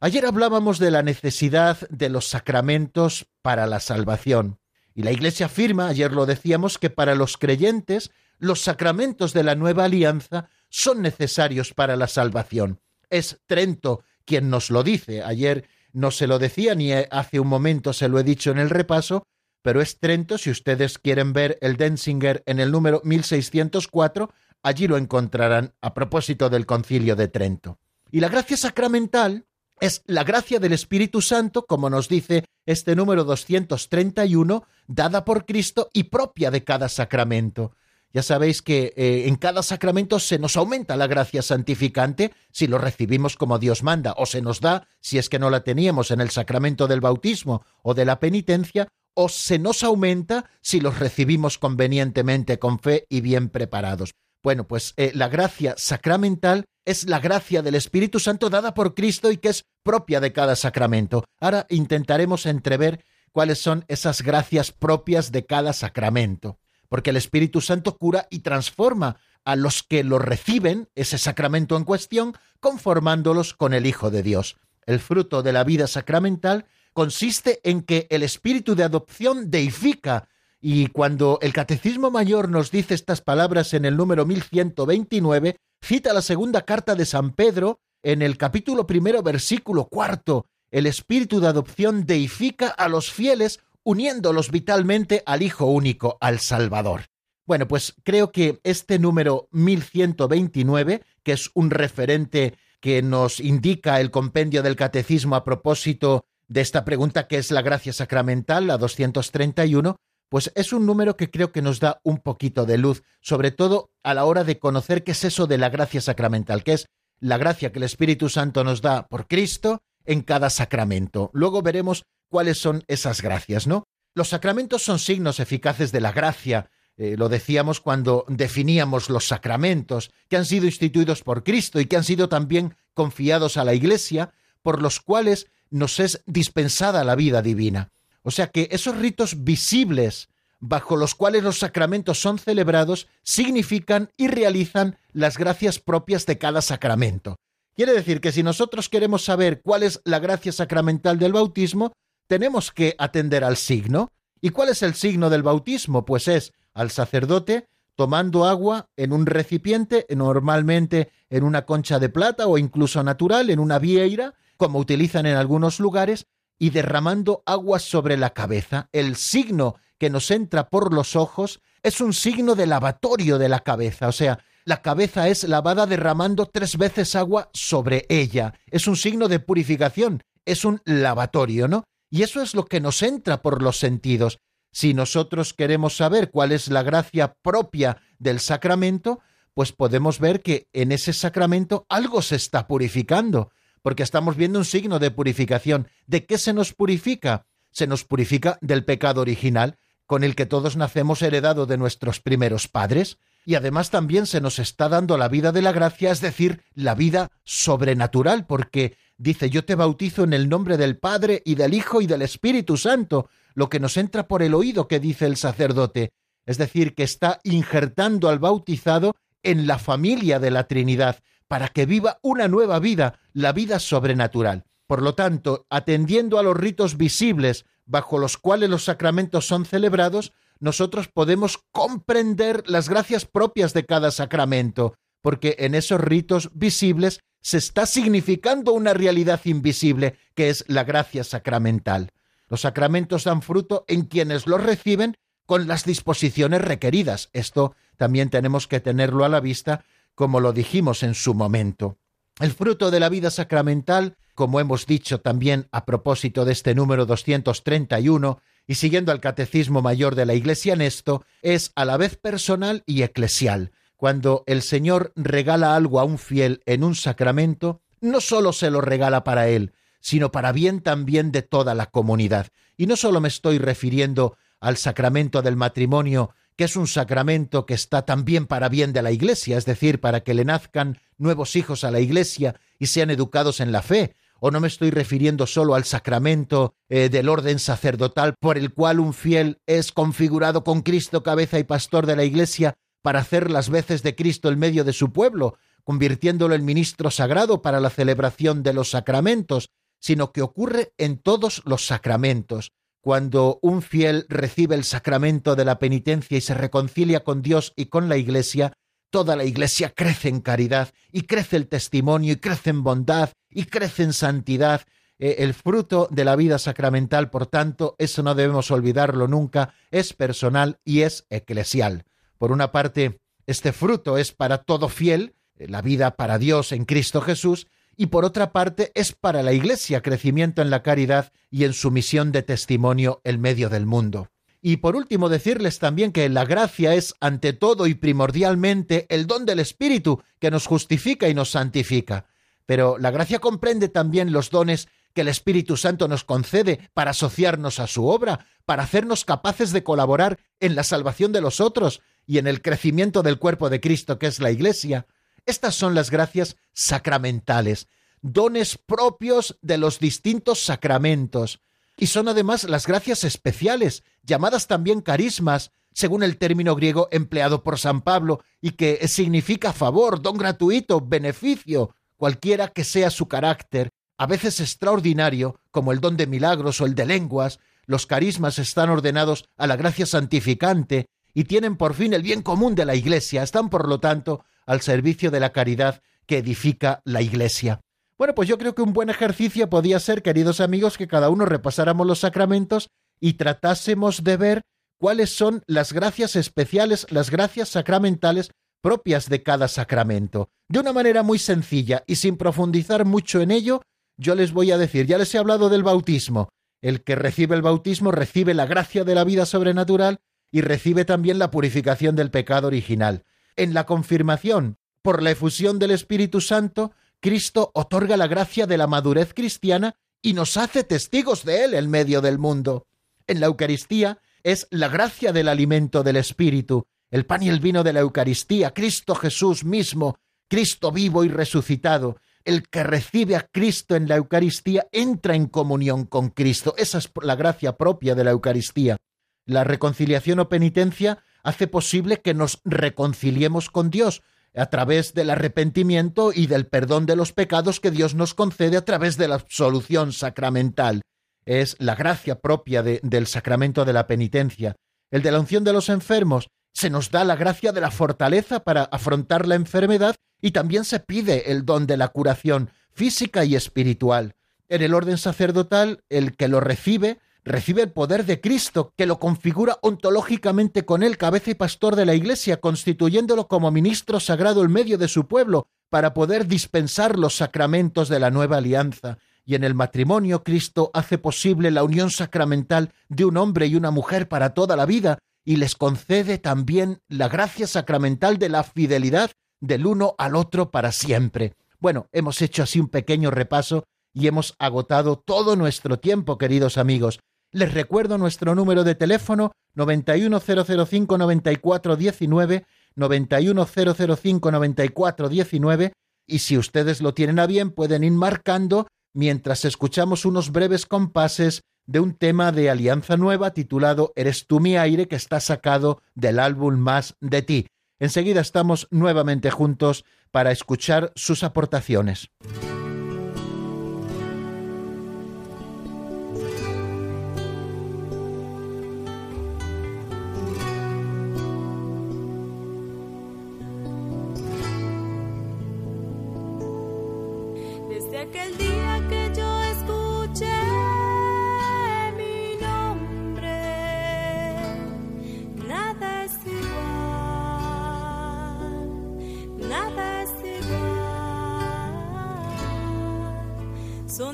Ayer 0.00 0.26
hablábamos 0.26 0.78
de 0.78 0.90
la 0.90 1.02
necesidad 1.02 1.78
de 1.90 2.08
los 2.08 2.28
sacramentos 2.28 3.26
para 3.42 3.66
la 3.66 3.78
salvación. 3.78 4.58
Y 4.94 5.02
la 5.02 5.12
Iglesia 5.12 5.46
afirma, 5.46 5.88
ayer 5.88 6.12
lo 6.12 6.26
decíamos, 6.26 6.78
que 6.78 6.90
para 6.90 7.14
los 7.14 7.36
creyentes 7.36 8.10
los 8.38 8.60
sacramentos 8.60 9.32
de 9.32 9.42
la 9.42 9.54
nueva 9.54 9.84
alianza 9.84 10.48
son 10.70 11.02
necesarios 11.02 11.74
para 11.74 11.96
la 11.96 12.06
salvación. 12.06 12.80
Es 13.10 13.40
Trento 13.46 14.02
quien 14.24 14.50
nos 14.50 14.70
lo 14.70 14.82
dice. 14.82 15.22
Ayer 15.22 15.68
no 15.92 16.10
se 16.10 16.26
lo 16.26 16.38
decía 16.38 16.74
ni 16.74 16.92
hace 16.92 17.40
un 17.40 17.48
momento 17.48 17.92
se 17.92 18.08
lo 18.08 18.18
he 18.18 18.24
dicho 18.24 18.50
en 18.50 18.58
el 18.58 18.70
repaso, 18.70 19.26
pero 19.62 19.80
es 19.80 19.98
Trento, 19.98 20.38
si 20.38 20.50
ustedes 20.50 20.98
quieren 20.98 21.32
ver 21.32 21.58
el 21.60 21.76
Denzinger 21.76 22.42
en 22.46 22.60
el 22.60 22.70
número 22.70 23.00
1604, 23.04 24.30
allí 24.62 24.86
lo 24.86 24.96
encontrarán 24.96 25.74
a 25.80 25.94
propósito 25.94 26.50
del 26.50 26.66
concilio 26.66 27.16
de 27.16 27.28
Trento. 27.28 27.78
Y 28.10 28.20
la 28.20 28.28
gracia 28.28 28.56
sacramental 28.56 29.46
es 29.80 30.02
la 30.06 30.24
gracia 30.24 30.58
del 30.58 30.72
Espíritu 30.72 31.20
Santo, 31.20 31.66
como 31.66 31.90
nos 31.90 32.08
dice 32.08 32.44
este 32.66 32.96
número 32.96 33.24
231, 33.24 34.64
dada 34.86 35.24
por 35.24 35.46
Cristo 35.46 35.90
y 35.92 36.04
propia 36.04 36.50
de 36.50 36.64
cada 36.64 36.88
sacramento. 36.88 37.72
Ya 38.12 38.22
sabéis 38.22 38.62
que 38.62 38.94
eh, 38.96 39.24
en 39.26 39.36
cada 39.36 39.62
sacramento 39.62 40.18
se 40.18 40.38
nos 40.38 40.56
aumenta 40.56 40.96
la 40.96 41.06
gracia 41.06 41.42
santificante 41.42 42.32
si 42.50 42.66
lo 42.66 42.78
recibimos 42.78 43.36
como 43.36 43.58
Dios 43.58 43.82
manda, 43.82 44.14
o 44.16 44.24
se 44.24 44.40
nos 44.40 44.60
da 44.60 44.88
si 45.00 45.18
es 45.18 45.28
que 45.28 45.38
no 45.38 45.50
la 45.50 45.62
teníamos 45.62 46.10
en 46.10 46.20
el 46.20 46.30
sacramento 46.30 46.86
del 46.86 47.02
bautismo 47.02 47.62
o 47.82 47.92
de 47.92 48.06
la 48.06 48.18
penitencia, 48.18 48.88
o 49.20 49.28
se 49.28 49.58
nos 49.58 49.82
aumenta 49.82 50.44
si 50.60 50.80
los 50.80 51.00
recibimos 51.00 51.58
convenientemente 51.58 52.60
con 52.60 52.78
fe 52.78 53.04
y 53.08 53.20
bien 53.20 53.48
preparados. 53.48 54.14
Bueno, 54.44 54.68
pues 54.68 54.94
eh, 54.96 55.10
la 55.12 55.26
gracia 55.26 55.74
sacramental 55.76 56.66
es 56.84 57.08
la 57.08 57.18
gracia 57.18 57.60
del 57.60 57.74
Espíritu 57.74 58.20
Santo 58.20 58.48
dada 58.48 58.74
por 58.74 58.94
Cristo 58.94 59.32
y 59.32 59.38
que 59.38 59.48
es 59.48 59.64
propia 59.82 60.20
de 60.20 60.32
cada 60.32 60.54
sacramento. 60.54 61.24
Ahora 61.40 61.66
intentaremos 61.68 62.46
entrever 62.46 63.04
cuáles 63.32 63.58
son 63.58 63.84
esas 63.88 64.22
gracias 64.22 64.70
propias 64.70 65.32
de 65.32 65.44
cada 65.44 65.72
sacramento, 65.72 66.60
porque 66.88 67.10
el 67.10 67.16
Espíritu 67.16 67.60
Santo 67.60 67.98
cura 67.98 68.28
y 68.30 68.38
transforma 68.38 69.16
a 69.44 69.56
los 69.56 69.82
que 69.82 70.04
lo 70.04 70.20
reciben, 70.20 70.90
ese 70.94 71.18
sacramento 71.18 71.76
en 71.76 71.82
cuestión, 71.82 72.34
conformándolos 72.60 73.52
con 73.52 73.74
el 73.74 73.84
Hijo 73.84 74.12
de 74.12 74.22
Dios. 74.22 74.58
El 74.86 75.00
fruto 75.00 75.42
de 75.42 75.52
la 75.52 75.64
vida 75.64 75.88
sacramental 75.88 76.66
consiste 76.98 77.60
en 77.62 77.82
que 77.82 78.08
el 78.10 78.24
espíritu 78.24 78.74
de 78.74 78.82
adopción 78.82 79.52
deifica, 79.52 80.28
y 80.60 80.88
cuando 80.88 81.38
el 81.42 81.52
Catecismo 81.52 82.10
Mayor 82.10 82.48
nos 82.48 82.72
dice 82.72 82.94
estas 82.94 83.20
palabras 83.20 83.72
en 83.72 83.84
el 83.84 83.96
número 83.96 84.26
1129, 84.26 85.60
Cita 85.80 86.12
la 86.12 86.22
segunda 86.22 86.62
carta 86.62 86.96
de 86.96 87.06
San 87.06 87.30
Pedro 87.30 87.78
en 88.02 88.20
el 88.20 88.36
capítulo 88.36 88.84
primero, 88.84 89.22
versículo 89.22 89.84
cuarto. 89.84 90.46
El 90.72 90.86
espíritu 90.86 91.38
de 91.38 91.46
adopción 91.46 92.04
deifica 92.04 92.66
a 92.66 92.88
los 92.88 93.12
fieles 93.12 93.60
uniéndolos 93.84 94.50
vitalmente 94.50 95.22
al 95.24 95.42
Hijo 95.42 95.66
único, 95.66 96.18
al 96.20 96.40
Salvador. 96.40 97.02
Bueno, 97.46 97.68
pues 97.68 97.94
creo 98.02 98.32
que 98.32 98.58
este 98.64 98.98
número 98.98 99.46
1129, 99.52 101.04
que 101.22 101.30
es 101.30 101.48
un 101.54 101.70
referente 101.70 102.54
que 102.80 103.02
nos 103.02 103.38
indica 103.38 104.00
el 104.00 104.10
compendio 104.10 104.64
del 104.64 104.74
catecismo 104.74 105.36
a 105.36 105.44
propósito 105.44 106.24
de 106.48 106.60
esta 106.60 106.84
pregunta 106.84 107.28
que 107.28 107.36
es 107.36 107.50
la 107.50 107.62
gracia 107.62 107.92
sacramental, 107.92 108.66
la 108.66 108.78
231, 108.78 109.96
pues 110.28 110.52
es 110.54 110.72
un 110.72 110.86
número 110.86 111.16
que 111.16 111.30
creo 111.30 111.52
que 111.52 111.62
nos 111.62 111.80
da 111.80 112.00
un 112.02 112.18
poquito 112.18 112.66
de 112.66 112.78
luz, 112.78 113.02
sobre 113.20 113.50
todo 113.50 113.90
a 114.02 114.14
la 114.14 114.24
hora 114.24 114.44
de 114.44 114.58
conocer 114.58 115.04
qué 115.04 115.12
es 115.12 115.24
eso 115.24 115.46
de 115.46 115.58
la 115.58 115.70
gracia 115.70 116.00
sacramental, 116.00 116.64
que 116.64 116.74
es 116.74 116.86
la 117.20 117.38
gracia 117.38 117.72
que 117.72 117.78
el 117.78 117.84
Espíritu 117.84 118.28
Santo 118.28 118.64
nos 118.64 118.80
da 118.82 119.06
por 119.08 119.26
Cristo 119.26 119.82
en 120.04 120.22
cada 120.22 120.50
sacramento. 120.50 121.30
Luego 121.32 121.62
veremos 121.62 122.04
cuáles 122.28 122.58
son 122.58 122.84
esas 122.88 123.22
gracias, 123.22 123.66
¿no? 123.66 123.84
Los 124.14 124.28
sacramentos 124.28 124.82
son 124.82 124.98
signos 124.98 125.40
eficaces 125.40 125.92
de 125.92 126.00
la 126.00 126.12
gracia, 126.12 126.70
eh, 126.96 127.16
lo 127.16 127.28
decíamos 127.28 127.80
cuando 127.80 128.24
definíamos 128.28 129.10
los 129.10 129.28
sacramentos, 129.28 130.10
que 130.28 130.36
han 130.36 130.44
sido 130.44 130.66
instituidos 130.66 131.22
por 131.22 131.44
Cristo 131.44 131.80
y 131.80 131.86
que 131.86 131.96
han 131.96 132.04
sido 132.04 132.28
también 132.28 132.74
confiados 132.94 133.56
a 133.56 133.64
la 133.64 133.74
Iglesia, 133.74 134.32
por 134.62 134.82
los 134.82 135.00
cuales 135.00 135.46
nos 135.70 136.00
es 136.00 136.22
dispensada 136.26 137.04
la 137.04 137.14
vida 137.14 137.42
divina. 137.42 137.90
O 138.22 138.30
sea 138.30 138.48
que 138.48 138.68
esos 138.70 138.96
ritos 138.96 139.44
visibles 139.44 140.28
bajo 140.60 140.96
los 140.96 141.14
cuales 141.14 141.42
los 141.42 141.58
sacramentos 141.58 142.20
son 142.20 142.38
celebrados 142.38 143.08
significan 143.22 144.10
y 144.16 144.28
realizan 144.28 144.98
las 145.12 145.38
gracias 145.38 145.78
propias 145.78 146.26
de 146.26 146.38
cada 146.38 146.62
sacramento. 146.62 147.36
Quiere 147.74 147.92
decir 147.92 148.20
que 148.20 148.32
si 148.32 148.42
nosotros 148.42 148.88
queremos 148.88 149.24
saber 149.24 149.62
cuál 149.62 149.84
es 149.84 150.00
la 150.04 150.18
gracia 150.18 150.50
sacramental 150.50 151.18
del 151.18 151.32
bautismo, 151.32 151.92
tenemos 152.26 152.72
que 152.72 152.96
atender 152.98 153.44
al 153.44 153.56
signo. 153.56 154.10
¿Y 154.40 154.50
cuál 154.50 154.68
es 154.68 154.82
el 154.82 154.94
signo 154.94 155.30
del 155.30 155.42
bautismo? 155.44 156.04
Pues 156.04 156.26
es 156.26 156.52
al 156.74 156.90
sacerdote 156.90 157.68
tomando 157.94 158.46
agua 158.46 158.88
en 158.96 159.12
un 159.12 159.26
recipiente, 159.26 160.06
normalmente 160.10 161.10
en 161.30 161.42
una 161.42 161.66
concha 161.66 161.98
de 161.98 162.08
plata 162.08 162.46
o 162.46 162.58
incluso 162.58 163.02
natural, 163.02 163.50
en 163.50 163.58
una 163.58 163.80
vieira, 163.80 164.34
como 164.58 164.78
utilizan 164.78 165.24
en 165.24 165.36
algunos 165.36 165.80
lugares, 165.80 166.26
y 166.58 166.70
derramando 166.70 167.42
agua 167.46 167.78
sobre 167.78 168.18
la 168.18 168.30
cabeza. 168.30 168.90
El 168.92 169.16
signo 169.16 169.76
que 169.96 170.10
nos 170.10 170.30
entra 170.30 170.68
por 170.68 170.92
los 170.92 171.16
ojos 171.16 171.60
es 171.82 172.00
un 172.00 172.12
signo 172.12 172.54
de 172.54 172.66
lavatorio 172.66 173.38
de 173.38 173.48
la 173.48 173.60
cabeza, 173.60 174.08
o 174.08 174.12
sea, 174.12 174.40
la 174.64 174.82
cabeza 174.82 175.28
es 175.28 175.44
lavada 175.44 175.86
derramando 175.86 176.44
tres 176.44 176.76
veces 176.76 177.16
agua 177.16 177.48
sobre 177.54 178.04
ella. 178.10 178.52
Es 178.66 178.86
un 178.86 178.96
signo 178.96 179.26
de 179.26 179.40
purificación, 179.40 180.22
es 180.44 180.66
un 180.66 180.82
lavatorio, 180.84 181.68
¿no? 181.68 181.84
Y 182.10 182.22
eso 182.22 182.42
es 182.42 182.54
lo 182.54 182.66
que 182.66 182.78
nos 182.78 183.02
entra 183.02 183.40
por 183.40 183.62
los 183.62 183.78
sentidos. 183.78 184.40
Si 184.70 184.92
nosotros 184.92 185.54
queremos 185.54 185.96
saber 185.96 186.30
cuál 186.30 186.52
es 186.52 186.68
la 186.68 186.82
gracia 186.82 187.32
propia 187.40 187.96
del 188.18 188.40
sacramento, 188.40 189.20
pues 189.54 189.72
podemos 189.72 190.20
ver 190.20 190.42
que 190.42 190.68
en 190.74 190.92
ese 190.92 191.14
sacramento 191.14 191.86
algo 191.88 192.20
se 192.20 192.36
está 192.36 192.66
purificando, 192.66 193.50
porque 193.82 194.02
estamos 194.02 194.36
viendo 194.36 194.58
un 194.58 194.64
signo 194.64 194.98
de 194.98 195.10
purificación. 195.10 195.88
¿De 196.06 196.26
qué 196.26 196.38
se 196.38 196.52
nos 196.52 196.74
purifica? 196.74 197.46
Se 197.70 197.86
nos 197.86 198.04
purifica 198.04 198.58
del 198.60 198.84
pecado 198.84 199.20
original, 199.20 199.76
con 200.06 200.24
el 200.24 200.34
que 200.34 200.46
todos 200.46 200.76
nacemos 200.76 201.22
heredado 201.22 201.66
de 201.66 201.76
nuestros 201.76 202.20
primeros 202.20 202.66
padres, 202.66 203.18
y 203.44 203.54
además 203.54 203.90
también 203.90 204.26
se 204.26 204.40
nos 204.40 204.58
está 204.58 204.88
dando 204.88 205.16
la 205.16 205.28
vida 205.28 205.52
de 205.52 205.62
la 205.62 205.72
gracia, 205.72 206.10
es 206.10 206.20
decir, 206.20 206.62
la 206.74 206.94
vida 206.94 207.30
sobrenatural, 207.44 208.46
porque 208.46 208.96
dice 209.16 209.50
yo 209.50 209.64
te 209.64 209.74
bautizo 209.74 210.24
en 210.24 210.32
el 210.32 210.48
nombre 210.48 210.76
del 210.76 210.98
Padre 210.98 211.42
y 211.44 211.54
del 211.54 211.74
Hijo 211.74 212.00
y 212.00 212.06
del 212.06 212.22
Espíritu 212.22 212.76
Santo, 212.76 213.28
lo 213.54 213.68
que 213.68 213.80
nos 213.80 213.96
entra 213.96 214.28
por 214.28 214.42
el 214.42 214.54
oído 214.54 214.88
que 214.88 215.00
dice 215.00 215.26
el 215.26 215.36
sacerdote, 215.36 216.12
es 216.46 216.58
decir, 216.58 216.94
que 216.94 217.02
está 217.02 217.40
injertando 217.42 218.28
al 218.28 218.38
bautizado 218.38 219.14
en 219.42 219.66
la 219.66 219.78
familia 219.78 220.38
de 220.38 220.50
la 220.50 220.64
Trinidad, 220.64 221.18
para 221.48 221.68
que 221.68 221.86
viva 221.86 222.18
una 222.22 222.46
nueva 222.46 222.78
vida, 222.78 223.18
la 223.32 223.52
vida 223.52 223.78
sobrenatural. 223.78 224.64
Por 224.86 225.02
lo 225.02 225.14
tanto, 225.14 225.66
atendiendo 225.70 226.38
a 226.38 226.42
los 226.42 226.56
ritos 226.56 226.96
visibles 226.96 227.66
bajo 227.84 228.18
los 228.18 228.36
cuales 228.36 228.70
los 228.70 228.84
sacramentos 228.84 229.46
son 229.46 229.64
celebrados, 229.64 230.32
nosotros 230.60 231.08
podemos 231.08 231.58
comprender 231.72 232.64
las 232.66 232.88
gracias 232.88 233.24
propias 233.24 233.72
de 233.72 233.86
cada 233.86 234.10
sacramento, 234.10 234.94
porque 235.22 235.56
en 235.58 235.74
esos 235.74 236.00
ritos 236.00 236.50
visibles 236.54 237.20
se 237.40 237.58
está 237.58 237.86
significando 237.86 238.72
una 238.72 238.94
realidad 238.94 239.40
invisible, 239.44 240.16
que 240.34 240.50
es 240.50 240.64
la 240.68 240.84
gracia 240.84 241.24
sacramental. 241.24 242.10
Los 242.48 242.62
sacramentos 242.62 243.24
dan 243.24 243.42
fruto 243.42 243.84
en 243.88 244.02
quienes 244.02 244.46
los 244.46 244.62
reciben 244.62 245.16
con 245.46 245.66
las 245.66 245.84
disposiciones 245.84 246.60
requeridas. 246.60 247.30
Esto 247.32 247.74
también 247.96 248.30
tenemos 248.30 248.66
que 248.66 248.80
tenerlo 248.80 249.24
a 249.24 249.28
la 249.28 249.40
vista, 249.40 249.84
como 250.18 250.40
lo 250.40 250.52
dijimos 250.52 251.04
en 251.04 251.14
su 251.14 251.32
momento. 251.32 251.96
El 252.40 252.50
fruto 252.50 252.90
de 252.90 252.98
la 252.98 253.08
vida 253.08 253.30
sacramental, 253.30 254.16
como 254.34 254.58
hemos 254.58 254.84
dicho 254.84 255.20
también 255.20 255.68
a 255.70 255.84
propósito 255.84 256.44
de 256.44 256.50
este 256.50 256.74
número 256.74 257.06
231, 257.06 258.40
y 258.66 258.74
siguiendo 258.74 259.12
al 259.12 259.20
Catecismo 259.20 259.80
Mayor 259.80 260.16
de 260.16 260.26
la 260.26 260.34
Iglesia 260.34 260.72
en 260.72 260.80
esto, 260.80 261.24
es 261.40 261.70
a 261.76 261.84
la 261.84 261.96
vez 261.96 262.16
personal 262.16 262.82
y 262.84 263.02
eclesial. 263.02 263.70
Cuando 263.94 264.42
el 264.48 264.62
Señor 264.62 265.12
regala 265.14 265.76
algo 265.76 266.00
a 266.00 266.04
un 266.04 266.18
fiel 266.18 266.62
en 266.66 266.82
un 266.82 266.96
sacramento, 266.96 267.80
no 268.00 268.20
sólo 268.20 268.52
se 268.52 268.72
lo 268.72 268.80
regala 268.80 269.22
para 269.22 269.46
él, 269.46 269.72
sino 270.00 270.32
para 270.32 270.50
bien 270.50 270.80
también 270.80 271.30
de 271.30 271.42
toda 271.42 271.76
la 271.76 271.86
comunidad. 271.86 272.48
Y 272.76 272.88
no 272.88 272.96
solo 272.96 273.20
me 273.20 273.28
estoy 273.28 273.58
refiriendo 273.58 274.36
al 274.58 274.78
sacramento 274.78 275.42
del 275.42 275.54
matrimonio, 275.54 276.34
que 276.58 276.64
es 276.64 276.74
un 276.74 276.88
sacramento 276.88 277.66
que 277.66 277.74
está 277.74 278.02
también 278.02 278.46
para 278.46 278.68
bien 278.68 278.92
de 278.92 279.00
la 279.00 279.12
Iglesia, 279.12 279.56
es 279.56 279.64
decir, 279.64 280.00
para 280.00 280.24
que 280.24 280.34
le 280.34 280.44
nazcan 280.44 280.98
nuevos 281.16 281.54
hijos 281.54 281.84
a 281.84 281.92
la 281.92 282.00
Iglesia 282.00 282.56
y 282.80 282.88
sean 282.88 283.10
educados 283.10 283.60
en 283.60 283.70
la 283.70 283.80
fe, 283.80 284.16
o 284.40 284.50
no 284.50 284.58
me 284.58 284.66
estoy 284.66 284.90
refiriendo 284.90 285.46
solo 285.46 285.76
al 285.76 285.84
sacramento 285.84 286.74
eh, 286.88 287.10
del 287.10 287.28
orden 287.28 287.60
sacerdotal 287.60 288.34
por 288.40 288.58
el 288.58 288.74
cual 288.74 288.98
un 288.98 289.14
fiel 289.14 289.60
es 289.66 289.92
configurado 289.92 290.64
con 290.64 290.82
Cristo 290.82 291.22
cabeza 291.22 291.60
y 291.60 291.64
pastor 291.64 292.06
de 292.06 292.16
la 292.16 292.24
Iglesia 292.24 292.74
para 293.02 293.20
hacer 293.20 293.52
las 293.52 293.70
veces 293.70 294.02
de 294.02 294.16
Cristo 294.16 294.48
en 294.48 294.58
medio 294.58 294.82
de 294.82 294.92
su 294.92 295.12
pueblo, 295.12 295.58
convirtiéndolo 295.84 296.56
en 296.56 296.64
ministro 296.64 297.12
sagrado 297.12 297.62
para 297.62 297.78
la 297.78 297.90
celebración 297.90 298.64
de 298.64 298.72
los 298.72 298.90
sacramentos, 298.90 299.70
sino 300.00 300.32
que 300.32 300.42
ocurre 300.42 300.92
en 300.98 301.18
todos 301.18 301.62
los 301.66 301.86
sacramentos. 301.86 302.72
Cuando 303.00 303.58
un 303.62 303.82
fiel 303.82 304.26
recibe 304.28 304.74
el 304.74 304.84
sacramento 304.84 305.56
de 305.56 305.64
la 305.64 305.78
penitencia 305.78 306.36
y 306.36 306.40
se 306.40 306.54
reconcilia 306.54 307.20
con 307.20 307.42
Dios 307.42 307.72
y 307.76 307.86
con 307.86 308.08
la 308.08 308.16
Iglesia, 308.16 308.72
toda 309.10 309.36
la 309.36 309.44
Iglesia 309.44 309.90
crece 309.94 310.28
en 310.28 310.40
caridad 310.40 310.92
y 311.12 311.22
crece 311.22 311.56
el 311.56 311.68
testimonio 311.68 312.32
y 312.32 312.36
crece 312.36 312.70
en 312.70 312.82
bondad 312.82 313.30
y 313.50 313.64
crece 313.64 314.02
en 314.02 314.12
santidad. 314.12 314.82
Eh, 315.18 315.36
el 315.38 315.54
fruto 315.54 316.08
de 316.10 316.24
la 316.24 316.36
vida 316.36 316.58
sacramental, 316.58 317.30
por 317.30 317.46
tanto, 317.46 317.96
eso 317.98 318.22
no 318.22 318.34
debemos 318.34 318.70
olvidarlo 318.70 319.26
nunca, 319.26 319.74
es 319.90 320.12
personal 320.12 320.78
y 320.84 321.00
es 321.02 321.26
eclesial. 321.30 322.04
Por 322.36 322.52
una 322.52 322.70
parte, 322.70 323.20
este 323.46 323.72
fruto 323.72 324.18
es 324.18 324.32
para 324.32 324.58
todo 324.58 324.88
fiel, 324.88 325.34
eh, 325.56 325.68
la 325.68 325.82
vida 325.82 326.16
para 326.16 326.38
Dios 326.38 326.72
en 326.72 326.84
Cristo 326.84 327.20
Jesús, 327.20 327.66
y 327.98 328.06
por 328.06 328.24
otra 328.24 328.52
parte 328.52 328.92
es 328.94 329.12
para 329.12 329.42
la 329.42 329.52
Iglesia 329.52 330.00
crecimiento 330.00 330.62
en 330.62 330.70
la 330.70 330.84
caridad 330.84 331.32
y 331.50 331.64
en 331.64 331.74
su 331.74 331.90
misión 331.90 332.30
de 332.30 332.42
testimonio 332.42 333.20
en 333.24 333.40
medio 333.40 333.68
del 333.68 333.86
mundo. 333.86 334.30
Y 334.62 334.78
por 334.78 334.94
último 334.94 335.28
decirles 335.28 335.80
también 335.80 336.12
que 336.12 336.28
la 336.28 336.44
gracia 336.44 336.94
es 336.94 337.14
ante 337.20 337.52
todo 337.52 337.88
y 337.88 337.94
primordialmente 337.94 339.06
el 339.08 339.26
don 339.26 339.44
del 339.44 339.58
Espíritu 339.58 340.22
que 340.38 340.52
nos 340.52 340.66
justifica 340.66 341.28
y 341.28 341.34
nos 341.34 341.50
santifica. 341.50 342.26
Pero 342.66 342.98
la 342.98 343.10
gracia 343.10 343.40
comprende 343.40 343.88
también 343.88 344.32
los 344.32 344.50
dones 344.50 344.88
que 345.12 345.22
el 345.22 345.28
Espíritu 345.28 345.76
Santo 345.76 346.06
nos 346.06 346.22
concede 346.22 346.90
para 346.94 347.10
asociarnos 347.10 347.80
a 347.80 347.88
su 347.88 348.06
obra, 348.06 348.46
para 348.64 348.84
hacernos 348.84 349.24
capaces 349.24 349.72
de 349.72 349.82
colaborar 349.82 350.38
en 350.60 350.76
la 350.76 350.84
salvación 350.84 351.32
de 351.32 351.40
los 351.40 351.60
otros 351.60 352.00
y 352.26 352.38
en 352.38 352.46
el 352.46 352.62
crecimiento 352.62 353.24
del 353.24 353.38
cuerpo 353.38 353.70
de 353.70 353.80
Cristo 353.80 354.20
que 354.20 354.28
es 354.28 354.38
la 354.38 354.52
Iglesia. 354.52 355.06
Estas 355.46 355.74
son 355.74 355.94
las 355.94 356.10
gracias 356.10 356.56
sacramentales, 356.72 357.88
dones 358.20 358.78
propios 358.78 359.58
de 359.62 359.78
los 359.78 359.98
distintos 359.98 360.60
sacramentos, 360.60 361.60
y 361.96 362.06
son 362.06 362.28
además 362.28 362.64
las 362.64 362.86
gracias 362.86 363.24
especiales, 363.24 364.04
llamadas 364.22 364.66
también 364.66 365.00
carismas, 365.00 365.72
según 365.92 366.22
el 366.22 366.38
término 366.38 366.76
griego 366.76 367.08
empleado 367.10 367.64
por 367.64 367.78
San 367.78 368.02
Pablo, 368.02 368.42
y 368.60 368.72
que 368.72 369.06
significa 369.08 369.72
favor, 369.72 370.22
don 370.22 370.36
gratuito, 370.38 371.00
beneficio, 371.00 371.94
cualquiera 372.16 372.68
que 372.68 372.84
sea 372.84 373.10
su 373.10 373.26
carácter, 373.26 373.90
a 374.16 374.26
veces 374.26 374.60
extraordinario, 374.60 375.60
como 375.70 375.92
el 375.92 376.00
don 376.00 376.16
de 376.16 376.26
milagros 376.26 376.80
o 376.80 376.86
el 376.86 376.94
de 376.94 377.06
lenguas, 377.06 377.58
los 377.86 378.06
carismas 378.06 378.58
están 378.58 378.90
ordenados 378.90 379.48
a 379.56 379.66
la 379.66 379.76
gracia 379.76 380.06
santificante 380.06 381.06
y 381.34 381.44
tienen 381.44 381.76
por 381.76 381.94
fin 381.94 382.12
el 382.12 382.22
bien 382.22 382.42
común 382.42 382.74
de 382.74 382.84
la 382.84 382.94
Iglesia, 382.94 383.42
están 383.42 383.70
por 383.70 383.88
lo 383.88 383.98
tanto 384.00 384.44
al 384.68 384.82
servicio 384.82 385.30
de 385.30 385.40
la 385.40 385.50
caridad 385.50 386.02
que 386.26 386.38
edifica 386.38 387.00
la 387.04 387.22
Iglesia. 387.22 387.80
Bueno, 388.18 388.34
pues 388.34 388.48
yo 388.48 388.58
creo 388.58 388.74
que 388.74 388.82
un 388.82 388.92
buen 388.92 389.08
ejercicio 389.08 389.70
podía 389.70 389.98
ser, 389.98 390.22
queridos 390.22 390.60
amigos, 390.60 390.98
que 390.98 391.08
cada 391.08 391.30
uno 391.30 391.46
repasáramos 391.46 392.06
los 392.06 392.18
sacramentos 392.18 392.90
y 393.18 393.34
tratásemos 393.34 394.22
de 394.22 394.36
ver 394.36 394.62
cuáles 394.98 395.30
son 395.30 395.62
las 395.66 395.92
gracias 395.92 396.36
especiales, 396.36 397.06
las 397.10 397.30
gracias 397.30 397.70
sacramentales 397.70 398.50
propias 398.82 399.30
de 399.30 399.42
cada 399.42 399.68
sacramento. 399.68 400.50
De 400.68 400.80
una 400.80 400.92
manera 400.92 401.22
muy 401.22 401.38
sencilla 401.38 402.04
y 402.06 402.16
sin 402.16 402.36
profundizar 402.36 403.06
mucho 403.06 403.40
en 403.40 403.50
ello, 403.50 403.80
yo 404.18 404.34
les 404.34 404.52
voy 404.52 404.70
a 404.70 404.78
decir, 404.78 405.06
ya 405.06 405.16
les 405.16 405.34
he 405.34 405.38
hablado 405.38 405.70
del 405.70 405.82
bautismo. 405.82 406.50
El 406.82 407.02
que 407.02 407.16
recibe 407.16 407.56
el 407.56 407.62
bautismo 407.62 408.12
recibe 408.12 408.52
la 408.52 408.66
gracia 408.66 409.04
de 409.04 409.14
la 409.14 409.24
vida 409.24 409.46
sobrenatural 409.46 410.18
y 410.52 410.60
recibe 410.60 411.06
también 411.06 411.38
la 411.38 411.50
purificación 411.50 412.16
del 412.16 412.30
pecado 412.30 412.66
original. 412.66 413.24
En 413.58 413.74
la 413.74 413.86
confirmación, 413.86 414.78
por 415.02 415.20
la 415.20 415.32
efusión 415.32 415.80
del 415.80 415.90
Espíritu 415.90 416.40
Santo, 416.40 416.92
Cristo 417.18 417.72
otorga 417.74 418.16
la 418.16 418.28
gracia 418.28 418.68
de 418.68 418.78
la 418.78 418.86
madurez 418.86 419.34
cristiana 419.34 419.96
y 420.22 420.34
nos 420.34 420.56
hace 420.56 420.84
testigos 420.84 421.44
de 421.44 421.64
Él 421.64 421.74
en 421.74 421.90
medio 421.90 422.20
del 422.20 422.38
mundo. 422.38 422.86
En 423.26 423.40
la 423.40 423.46
Eucaristía 423.46 424.20
es 424.44 424.68
la 424.70 424.86
gracia 424.86 425.32
del 425.32 425.48
alimento 425.48 426.04
del 426.04 426.18
Espíritu, 426.18 426.86
el 427.10 427.26
pan 427.26 427.42
y 427.42 427.48
el 427.48 427.58
vino 427.58 427.82
de 427.82 427.92
la 427.92 427.98
Eucaristía, 427.98 428.72
Cristo 428.72 429.16
Jesús 429.16 429.64
mismo, 429.64 430.20
Cristo 430.46 430.92
vivo 430.92 431.24
y 431.24 431.28
resucitado. 431.28 432.20
El 432.44 432.68
que 432.68 432.84
recibe 432.84 433.34
a 433.34 433.48
Cristo 433.48 433.96
en 433.96 434.06
la 434.06 434.14
Eucaristía 434.14 434.86
entra 434.92 435.34
en 435.34 435.46
comunión 435.46 436.06
con 436.06 436.30
Cristo. 436.30 436.74
Esa 436.78 436.98
es 436.98 437.10
la 437.20 437.34
gracia 437.34 437.76
propia 437.76 438.14
de 438.14 438.22
la 438.22 438.30
Eucaristía. 438.30 438.98
La 439.46 439.64
reconciliación 439.64 440.38
o 440.38 440.48
penitencia 440.48 441.24
hace 441.42 441.66
posible 441.66 442.20
que 442.20 442.34
nos 442.34 442.60
reconciliemos 442.64 443.70
con 443.70 443.90
Dios, 443.90 444.22
a 444.54 444.66
través 444.66 445.14
del 445.14 445.30
arrepentimiento 445.30 446.32
y 446.34 446.46
del 446.46 446.66
perdón 446.66 447.06
de 447.06 447.16
los 447.16 447.32
pecados 447.32 447.80
que 447.80 447.90
Dios 447.90 448.14
nos 448.14 448.34
concede 448.34 448.76
a 448.76 448.84
través 448.84 449.16
de 449.16 449.28
la 449.28 449.36
absolución 449.36 450.12
sacramental. 450.12 451.02
Es 451.44 451.76
la 451.78 451.94
gracia 451.94 452.40
propia 452.40 452.82
del 452.82 453.26
sacramento 453.26 453.84
de 453.84 453.92
la 453.92 454.06
penitencia. 454.06 454.76
El 455.10 455.22
de 455.22 455.32
la 455.32 455.40
unción 455.40 455.64
de 455.64 455.72
los 455.72 455.88
enfermos, 455.88 456.48
se 456.72 456.90
nos 456.90 457.10
da 457.10 457.24
la 457.24 457.36
gracia 457.36 457.72
de 457.72 457.80
la 457.80 457.90
fortaleza 457.90 458.60
para 458.60 458.84
afrontar 458.84 459.46
la 459.46 459.54
enfermedad 459.54 460.16
y 460.40 460.50
también 460.50 460.84
se 460.84 461.00
pide 461.00 461.50
el 461.50 461.64
don 461.64 461.86
de 461.86 461.96
la 461.96 462.08
curación 462.08 462.70
física 462.92 463.44
y 463.44 463.54
espiritual. 463.56 464.34
En 464.68 464.82
el 464.82 464.94
orden 464.94 465.18
sacerdotal, 465.18 466.04
el 466.08 466.36
que 466.36 466.48
lo 466.48 466.60
recibe 466.60 467.18
recibe 467.44 467.82
el 467.82 467.92
poder 467.92 468.26
de 468.26 468.40
Cristo, 468.40 468.92
que 468.96 469.06
lo 469.06 469.18
configura 469.18 469.78
ontológicamente 469.82 470.84
con 470.84 471.02
él, 471.02 471.16
cabeza 471.16 471.50
y 471.50 471.54
pastor 471.54 471.96
de 471.96 472.06
la 472.06 472.14
Iglesia, 472.14 472.60
constituyéndolo 472.60 473.48
como 473.48 473.70
ministro 473.70 474.20
sagrado 474.20 474.64
en 474.64 474.72
medio 474.72 474.98
de 474.98 475.08
su 475.08 475.26
pueblo, 475.26 475.66
para 475.90 476.14
poder 476.14 476.46
dispensar 476.46 477.18
los 477.18 477.36
sacramentos 477.36 478.08
de 478.08 478.20
la 478.20 478.30
nueva 478.30 478.58
alianza. 478.58 479.18
Y 479.44 479.54
en 479.54 479.64
el 479.64 479.74
matrimonio 479.74 480.42
Cristo 480.42 480.90
hace 480.92 481.16
posible 481.16 481.70
la 481.70 481.82
unión 481.82 482.10
sacramental 482.10 482.92
de 483.08 483.24
un 483.24 483.38
hombre 483.38 483.66
y 483.66 483.76
una 483.76 483.90
mujer 483.90 484.28
para 484.28 484.52
toda 484.52 484.76
la 484.76 484.84
vida, 484.84 485.18
y 485.44 485.56
les 485.56 485.74
concede 485.74 486.36
también 486.36 487.00
la 487.08 487.28
gracia 487.28 487.66
sacramental 487.66 488.36
de 488.36 488.50
la 488.50 488.62
fidelidad 488.62 489.30
del 489.60 489.86
uno 489.86 490.14
al 490.18 490.36
otro 490.36 490.70
para 490.70 490.92
siempre. 490.92 491.54
Bueno, 491.80 492.08
hemos 492.12 492.42
hecho 492.42 492.62
así 492.62 492.80
un 492.80 492.88
pequeño 492.88 493.30
repaso 493.30 493.84
y 494.12 494.26
hemos 494.26 494.54
agotado 494.58 495.16
todo 495.16 495.56
nuestro 495.56 495.98
tiempo, 495.98 496.38
queridos 496.38 496.76
amigos. 496.76 497.20
Les 497.50 497.72
recuerdo 497.72 498.18
nuestro 498.18 498.54
número 498.54 498.84
de 498.84 498.94
teléfono 498.94 499.52
910059419, 499.76 502.66
910059419 502.96 505.92
y 506.26 506.40
si 506.40 506.58
ustedes 506.58 507.00
lo 507.00 507.14
tienen 507.14 507.38
a 507.38 507.46
bien 507.46 507.70
pueden 507.70 508.04
ir 508.04 508.12
marcando 508.12 508.86
mientras 509.14 509.64
escuchamos 509.64 510.26
unos 510.26 510.52
breves 510.52 510.84
compases 510.84 511.62
de 511.86 512.00
un 512.00 512.12
tema 512.14 512.52
de 512.52 512.68
Alianza 512.68 513.16
Nueva 513.16 513.52
titulado 513.52 514.12
Eres 514.14 514.46
tú 514.46 514.60
mi 514.60 514.76
aire 514.76 515.08
que 515.08 515.16
está 515.16 515.40
sacado 515.40 516.02
del 516.14 516.38
álbum 516.38 516.76
Más 516.76 517.14
de 517.22 517.40
ti. 517.40 517.66
Enseguida 517.98 518.42
estamos 518.42 518.88
nuevamente 518.90 519.50
juntos 519.50 520.04
para 520.30 520.52
escuchar 520.52 521.12
sus 521.16 521.42
aportaciones. 521.42 522.28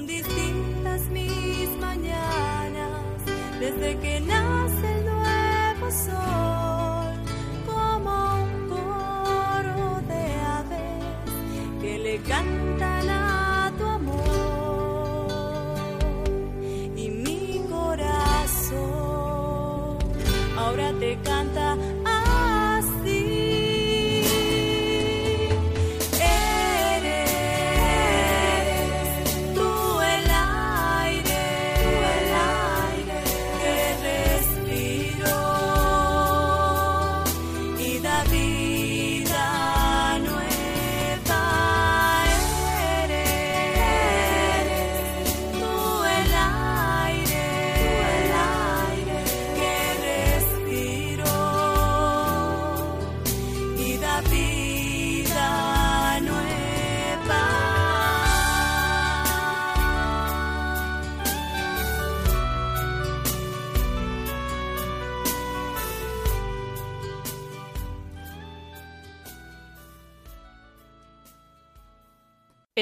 Distintas 0.07 1.01
mis 1.11 1.69
mañanas. 1.81 3.03
Desde 3.59 3.99
que 3.99 4.14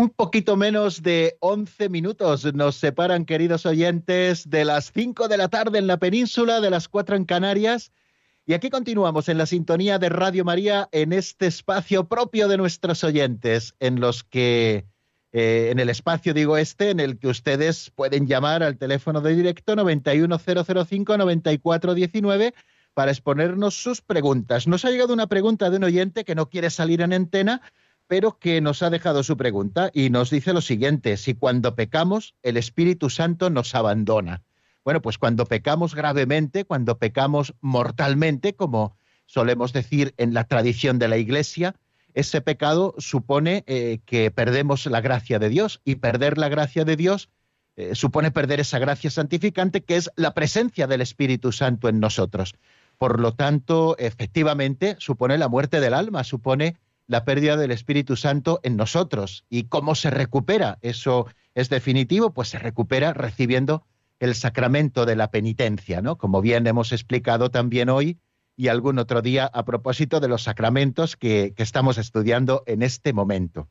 Un 0.00 0.08
poquito 0.08 0.56
menos 0.56 1.02
de 1.02 1.36
11 1.40 1.90
minutos 1.90 2.54
nos 2.54 2.76
separan, 2.76 3.26
queridos 3.26 3.66
oyentes, 3.66 4.48
de 4.48 4.64
las 4.64 4.92
5 4.92 5.28
de 5.28 5.36
la 5.36 5.48
tarde 5.48 5.78
en 5.78 5.86
la 5.86 5.98
península, 5.98 6.62
de 6.62 6.70
las 6.70 6.88
4 6.88 7.16
en 7.16 7.26
Canarias. 7.26 7.92
Y 8.46 8.54
aquí 8.54 8.70
continuamos 8.70 9.28
en 9.28 9.36
la 9.36 9.44
sintonía 9.44 9.98
de 9.98 10.08
Radio 10.08 10.42
María 10.42 10.88
en 10.92 11.12
este 11.12 11.48
espacio 11.48 12.08
propio 12.08 12.48
de 12.48 12.56
nuestros 12.56 13.04
oyentes, 13.04 13.74
en 13.78 14.00
los 14.00 14.24
que, 14.24 14.86
eh, 15.32 15.68
en 15.70 15.78
el 15.78 15.90
espacio 15.90 16.32
digo 16.32 16.56
este, 16.56 16.88
en 16.88 16.98
el 16.98 17.18
que 17.18 17.28
ustedes 17.28 17.90
pueden 17.90 18.26
llamar 18.26 18.62
al 18.62 18.78
teléfono 18.78 19.20
de 19.20 19.36
directo 19.36 19.76
91005-9419 19.76 22.54
para 22.94 23.10
exponernos 23.10 23.74
sus 23.74 24.00
preguntas. 24.00 24.66
Nos 24.66 24.86
ha 24.86 24.90
llegado 24.90 25.12
una 25.12 25.26
pregunta 25.26 25.68
de 25.68 25.76
un 25.76 25.84
oyente 25.84 26.24
que 26.24 26.34
no 26.34 26.48
quiere 26.48 26.70
salir 26.70 27.02
en 27.02 27.12
antena, 27.12 27.60
pero 28.10 28.40
que 28.40 28.60
nos 28.60 28.82
ha 28.82 28.90
dejado 28.90 29.22
su 29.22 29.36
pregunta 29.36 29.92
y 29.94 30.10
nos 30.10 30.30
dice 30.30 30.52
lo 30.52 30.62
siguiente, 30.62 31.16
si 31.16 31.34
cuando 31.34 31.76
pecamos 31.76 32.34
el 32.42 32.56
Espíritu 32.56 33.08
Santo 33.08 33.50
nos 33.50 33.72
abandona. 33.76 34.42
Bueno, 34.84 35.00
pues 35.00 35.16
cuando 35.16 35.46
pecamos 35.46 35.94
gravemente, 35.94 36.64
cuando 36.64 36.98
pecamos 36.98 37.54
mortalmente, 37.60 38.54
como 38.54 38.96
solemos 39.26 39.72
decir 39.72 40.12
en 40.16 40.34
la 40.34 40.42
tradición 40.42 40.98
de 40.98 41.06
la 41.06 41.18
Iglesia, 41.18 41.76
ese 42.12 42.40
pecado 42.40 42.96
supone 42.98 43.62
eh, 43.68 44.00
que 44.06 44.32
perdemos 44.32 44.86
la 44.86 45.00
gracia 45.00 45.38
de 45.38 45.48
Dios 45.48 45.80
y 45.84 45.94
perder 45.94 46.36
la 46.36 46.48
gracia 46.48 46.84
de 46.84 46.96
Dios 46.96 47.28
eh, 47.76 47.94
supone 47.94 48.32
perder 48.32 48.58
esa 48.58 48.80
gracia 48.80 49.12
santificante 49.12 49.82
que 49.82 49.94
es 49.94 50.10
la 50.16 50.34
presencia 50.34 50.88
del 50.88 51.00
Espíritu 51.00 51.52
Santo 51.52 51.88
en 51.88 52.00
nosotros. 52.00 52.56
Por 52.98 53.20
lo 53.20 53.34
tanto, 53.34 53.96
efectivamente, 53.98 54.96
supone 54.98 55.38
la 55.38 55.46
muerte 55.46 55.78
del 55.78 55.94
alma, 55.94 56.24
supone 56.24 56.76
la 57.10 57.24
pérdida 57.24 57.56
del 57.56 57.72
Espíritu 57.72 58.14
Santo 58.14 58.60
en 58.62 58.76
nosotros. 58.76 59.44
¿Y 59.50 59.64
cómo 59.64 59.96
se 59.96 60.10
recupera? 60.10 60.78
Eso 60.80 61.26
es 61.56 61.68
definitivo, 61.68 62.32
pues 62.32 62.50
se 62.50 62.60
recupera 62.60 63.12
recibiendo 63.12 63.84
el 64.20 64.36
sacramento 64.36 65.06
de 65.06 65.16
la 65.16 65.32
penitencia, 65.32 66.02
¿no? 66.02 66.18
Como 66.18 66.40
bien 66.40 66.68
hemos 66.68 66.92
explicado 66.92 67.50
también 67.50 67.88
hoy 67.88 68.18
y 68.56 68.68
algún 68.68 69.00
otro 69.00 69.22
día 69.22 69.50
a 69.52 69.64
propósito 69.64 70.20
de 70.20 70.28
los 70.28 70.44
sacramentos 70.44 71.16
que, 71.16 71.52
que 71.56 71.64
estamos 71.64 71.98
estudiando 71.98 72.62
en 72.66 72.80
este 72.80 73.12
momento. 73.12 73.68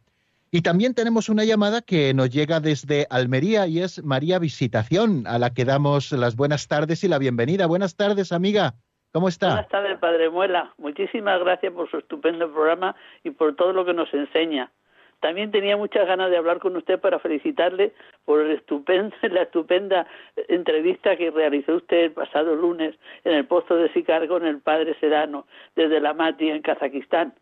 Y 0.51 0.61
también 0.61 0.93
tenemos 0.93 1.29
una 1.29 1.45
llamada 1.45 1.81
que 1.81 2.13
nos 2.13 2.29
llega 2.31 2.59
desde 2.59 3.07
Almería 3.09 3.67
y 3.67 3.79
es 3.79 4.03
María 4.03 4.37
Visitación, 4.39 5.25
a 5.27 5.39
la 5.39 5.53
que 5.53 5.63
damos 5.63 6.11
las 6.11 6.35
buenas 6.35 6.67
tardes 6.67 7.05
y 7.05 7.07
la 7.07 7.19
bienvenida. 7.19 7.67
Buenas 7.67 7.95
tardes, 7.95 8.33
amiga. 8.33 8.75
¿Cómo 9.12 9.28
está? 9.28 9.47
Buenas 9.47 9.70
tardes, 9.70 9.97
Padre 9.97 10.30
Muela. 10.30 10.74
Muchísimas 10.78 11.39
gracias 11.39 11.74
por 11.74 11.89
su 11.89 11.97
estupendo 11.97 12.51
programa 12.51 12.95
y 13.24 13.32
por 13.32 13.55
todo 13.55 13.74
lo 13.74 13.84
que 13.86 13.93
nos 13.93 14.14
enseña. 14.14 14.72
También 15.20 15.51
tenía 15.51 15.76
muchas 15.76 16.07
ganas 16.07 16.30
de 16.30 16.38
hablar 16.38 16.60
con 16.60 16.76
usted 16.78 16.99
para 16.99 17.20
felicitarle 17.20 17.93
por 18.26 18.41
el 18.41 18.62
la 19.34 19.41
estupenda 19.41 20.07
entrevista 20.47 21.18
que 21.18 21.32
realizó 21.32 21.76
usted 21.76 22.05
el 22.05 22.12
pasado 22.12 22.55
lunes 22.55 22.95
en 23.24 23.34
el 23.34 23.45
posto 23.45 23.76
de 23.76 23.91
Sicar 23.93 24.28
con 24.28 24.45
el 24.45 24.60
padre 24.60 24.95
Serano 24.99 25.45
desde 25.76 25.99
la 25.99 26.14
Mati 26.14 26.49
en 26.49 26.62
Kazajistán. 26.62 27.34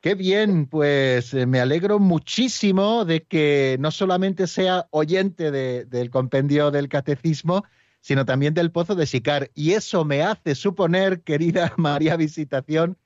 Qué 0.00 0.14
bien, 0.14 0.66
pues 0.66 1.32
eh, 1.32 1.46
me 1.46 1.60
alegro 1.60 1.98
muchísimo 1.98 3.06
de 3.06 3.22
que 3.22 3.76
no 3.80 3.90
solamente 3.90 4.46
sea 4.46 4.86
oyente 4.90 5.50
del 5.50 6.10
compendio 6.10 6.70
del 6.70 6.90
catecismo, 6.90 7.64
sino 8.04 8.26
también 8.26 8.52
del 8.52 8.70
Pozo 8.70 8.94
de 8.94 9.06
Sicar. 9.06 9.50
Y 9.54 9.72
eso 9.72 10.04
me 10.04 10.22
hace 10.22 10.54
suponer, 10.54 11.22
querida 11.22 11.72
María 11.78 12.18
Visitación, 12.18 12.98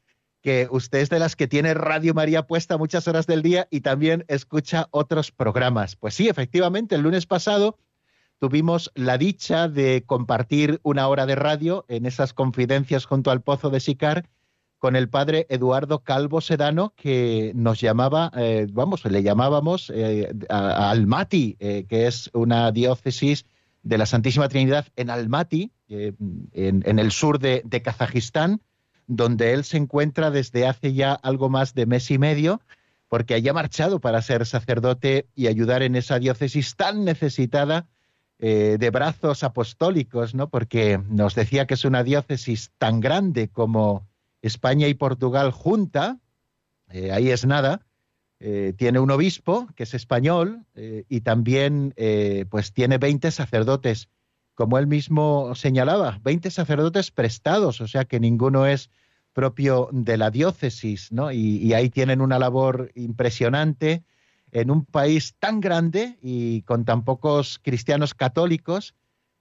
que 0.43 0.67
usted 0.73 0.99
es 0.99 1.09
de 1.09 1.21
las 1.21 1.37
que 1.37 1.47
tiene 1.47 1.73
Radio 1.73 2.15
María 2.15 2.49
puesta 2.49 2.77
muchas 2.77 3.07
horas 3.07 3.29
del 3.29 3.43
día 3.43 3.69
y 3.71 3.83
también 3.83 4.25
escucha 4.27 4.89
otros 4.91 5.31
programas. 5.31 5.95
Pues 5.95 6.15
sí, 6.15 6.29
efectivamente, 6.29 6.97
el 6.97 7.03
lunes 7.03 7.27
pasado 7.27 7.79
tuvimos 8.41 8.91
la 8.97 9.19
dicha 9.19 9.69
de 9.69 10.03
compartir 10.05 10.81
una 10.83 11.07
hora 11.07 11.27
de 11.27 11.37
radio 11.37 11.85
en 11.87 12.05
esas 12.05 12.33
confidencias 12.33 13.05
junto 13.05 13.31
al 13.31 13.41
Pozo 13.41 13.71
de 13.71 13.79
Sicar 13.79 14.29
con 14.79 14.97
el 14.97 15.09
padre 15.09 15.47
Eduardo 15.49 16.01
Calvo 16.01 16.41
Sedano, 16.41 16.93
que 16.97 17.53
nos 17.55 17.81
llamaba, 17.81 18.33
eh, 18.37 18.67
vamos, 18.73 19.05
le 19.05 19.23
llamábamos 19.23 19.93
eh, 19.95 20.33
a, 20.49 20.91
Almaty, 20.91 21.57
eh, 21.61 21.87
que 21.89 22.09
es 22.09 22.31
una 22.33 22.73
diócesis 22.73 23.47
de 23.83 23.99
la 23.99 24.07
Santísima 24.07 24.49
Trinidad 24.49 24.87
en 24.97 25.11
Almaty, 25.11 25.73
eh, 25.89 26.13
en, 26.53 26.99
el 26.99 27.11
sur 27.13 27.39
de, 27.39 27.63
Kazajistán, 27.83 28.61
donde 29.07 29.53
él 29.53 29.65
se 29.65 29.79
encuentra 29.79 30.31
desde 30.31 30.67
hace 30.67 30.93
ya 30.93 31.15
algo 31.15 31.49
más 31.49 31.75
de 31.75 31.87
mes 31.87 32.11
y 32.11 32.19
medio, 32.19 32.61
porque 33.09 33.35
haya 33.35 33.55
marchado 33.55 34.01
para 34.01 34.21
ser 34.21 34.45
sacerdote 34.45 35.27
y 35.35 35.47
ayudar 35.47 35.83
en 35.83 35.97
esa 35.97 36.19
diócesis 36.19 36.77
tan 36.77 37.05
necesitada 37.05 37.87
eh, 38.39 38.77
de 38.79 38.91
brazos 38.91 39.43
apostólicos, 39.43 40.35
¿no? 40.35 40.51
Porque 40.51 41.01
nos 41.09 41.35
decía 41.35 41.67
que 41.67 41.75
es 41.75 41.85
una 41.85 42.05
diócesis 42.05 42.71
tan 42.77 43.01
grande 43.01 43.49
como 43.49 44.07
España 44.43 44.87
y 44.89 44.95
Portugal 44.95 45.51
junta, 45.51 46.19
eh, 46.91 47.13
ahí 47.13 47.31
es 47.31 47.47
nada, 47.47 47.87
eh, 48.41 48.73
tiene 48.77 49.01
un 49.01 49.11
obispo 49.11 49.67
que 49.75 49.83
es 49.83 49.95
español 49.95 50.65
eh, 50.77 51.05
y 51.09 51.23
también 51.23 51.93
eh, 51.97 52.45
pues 52.49 52.73
tiene 52.73 52.99
20 52.99 53.33
sacerdotes, 53.33 54.09
como 54.55 54.79
él 54.79 54.87
mismo 54.87 55.57
señalaba, 55.57 56.21
20 56.23 56.53
sacerdotes 56.53 57.11
prestados, 57.11 57.81
o 57.81 57.89
sea 57.89 58.05
que 58.05 58.21
ninguno 58.21 58.65
es 58.67 58.91
propio 59.33 59.89
de 59.91 60.17
la 60.17 60.31
diócesis, 60.31 61.11
¿no? 61.11 61.33
Y, 61.33 61.73
ahí 61.73 61.91
tienen 61.91 62.21
una 62.21 62.39
labor 62.39 62.93
impresionante 62.95 64.05
en 64.53 64.71
un 64.71 64.85
país 64.85 65.35
tan 65.39 65.61
grande 65.61 66.19
y 66.23 66.63
con 66.63 66.85
tan 66.85 67.05
pocos 67.05 67.61
cristianos 67.63 68.15
católicos 68.15 68.95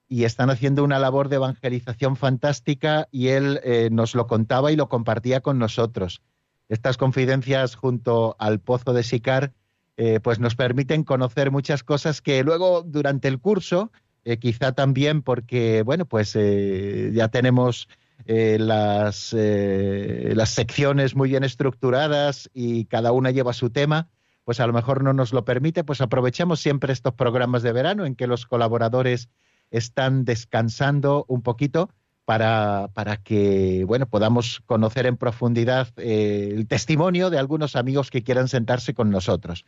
y 0.08 0.24
están 0.24 0.50
haciendo 0.50 0.84
una 0.84 1.00
labor 1.00 1.30
de 1.30 1.38
evangelización 1.38 2.16
fantástica 2.16 3.08
y 3.12 3.30
él 3.30 3.60
nos 3.92 4.14
lo 4.16 4.28
contaba 4.28 4.72
y 4.72 4.76
lo 4.76 4.90
compartía 4.90 5.42
con 5.42 5.58
nosotros. 5.58 6.22
Estas 6.70 6.98
confidencias 6.98 7.76
junto 7.76 8.36
al 8.40 8.60
pozo 8.60 8.94
de 8.94 9.04
Sicar 9.04 9.54
eh, 10.00 10.20
pues 10.20 10.40
nos 10.40 10.56
permiten 10.56 11.04
conocer 11.04 11.50
muchas 11.50 11.84
cosas 11.84 12.22
que 12.22 12.44
luego 12.44 12.84
durante 12.84 13.28
el 13.28 13.40
curso, 13.40 13.92
eh, 14.26 14.38
quizá 14.38 14.74
también 14.74 15.24
porque, 15.24 15.82
bueno, 15.82 16.06
pues 16.06 16.36
eh, 16.36 17.12
ya 17.14 17.30
tenemos 17.30 17.90
las, 18.28 19.32
las 19.34 20.50
secciones 20.50 21.16
muy 21.16 21.30
bien 21.30 21.46
estructuradas 21.46 22.50
y 22.54 22.86
cada 22.86 23.14
una 23.14 23.32
lleva 23.32 23.54
su 23.54 23.70
tema, 23.70 24.10
pues 24.44 24.60
a 24.60 24.68
lo 24.68 24.74
mejor 24.74 25.02
no 25.02 25.14
nos 25.14 25.32
lo 25.32 25.46
permite, 25.46 25.86
pues 25.86 26.02
aprovechamos 26.02 26.60
siempre 26.60 26.92
estos 26.92 27.14
programas 27.14 27.64
de 27.64 27.72
verano 27.72 28.06
en 28.06 28.16
que 28.16 28.28
los 28.28 28.46
colaboradores 28.46 29.30
están 29.72 30.26
descansando 30.26 31.26
un 31.30 31.42
poquito 31.42 31.90
para, 32.28 32.90
para 32.94 33.16
que 33.16 33.86
bueno, 33.88 34.06
podamos 34.06 34.62
conocer 34.66 35.06
en 35.06 35.16
profundidad 35.16 35.88
eh, 35.96 36.52
el 36.54 36.68
testimonio 36.68 37.30
de 37.30 37.40
algunos 37.40 37.78
amigos 37.78 38.12
que 38.12 38.22
quieran 38.22 38.50
sentarse 38.50 38.94
con 38.94 39.10
nosotros. 39.10 39.64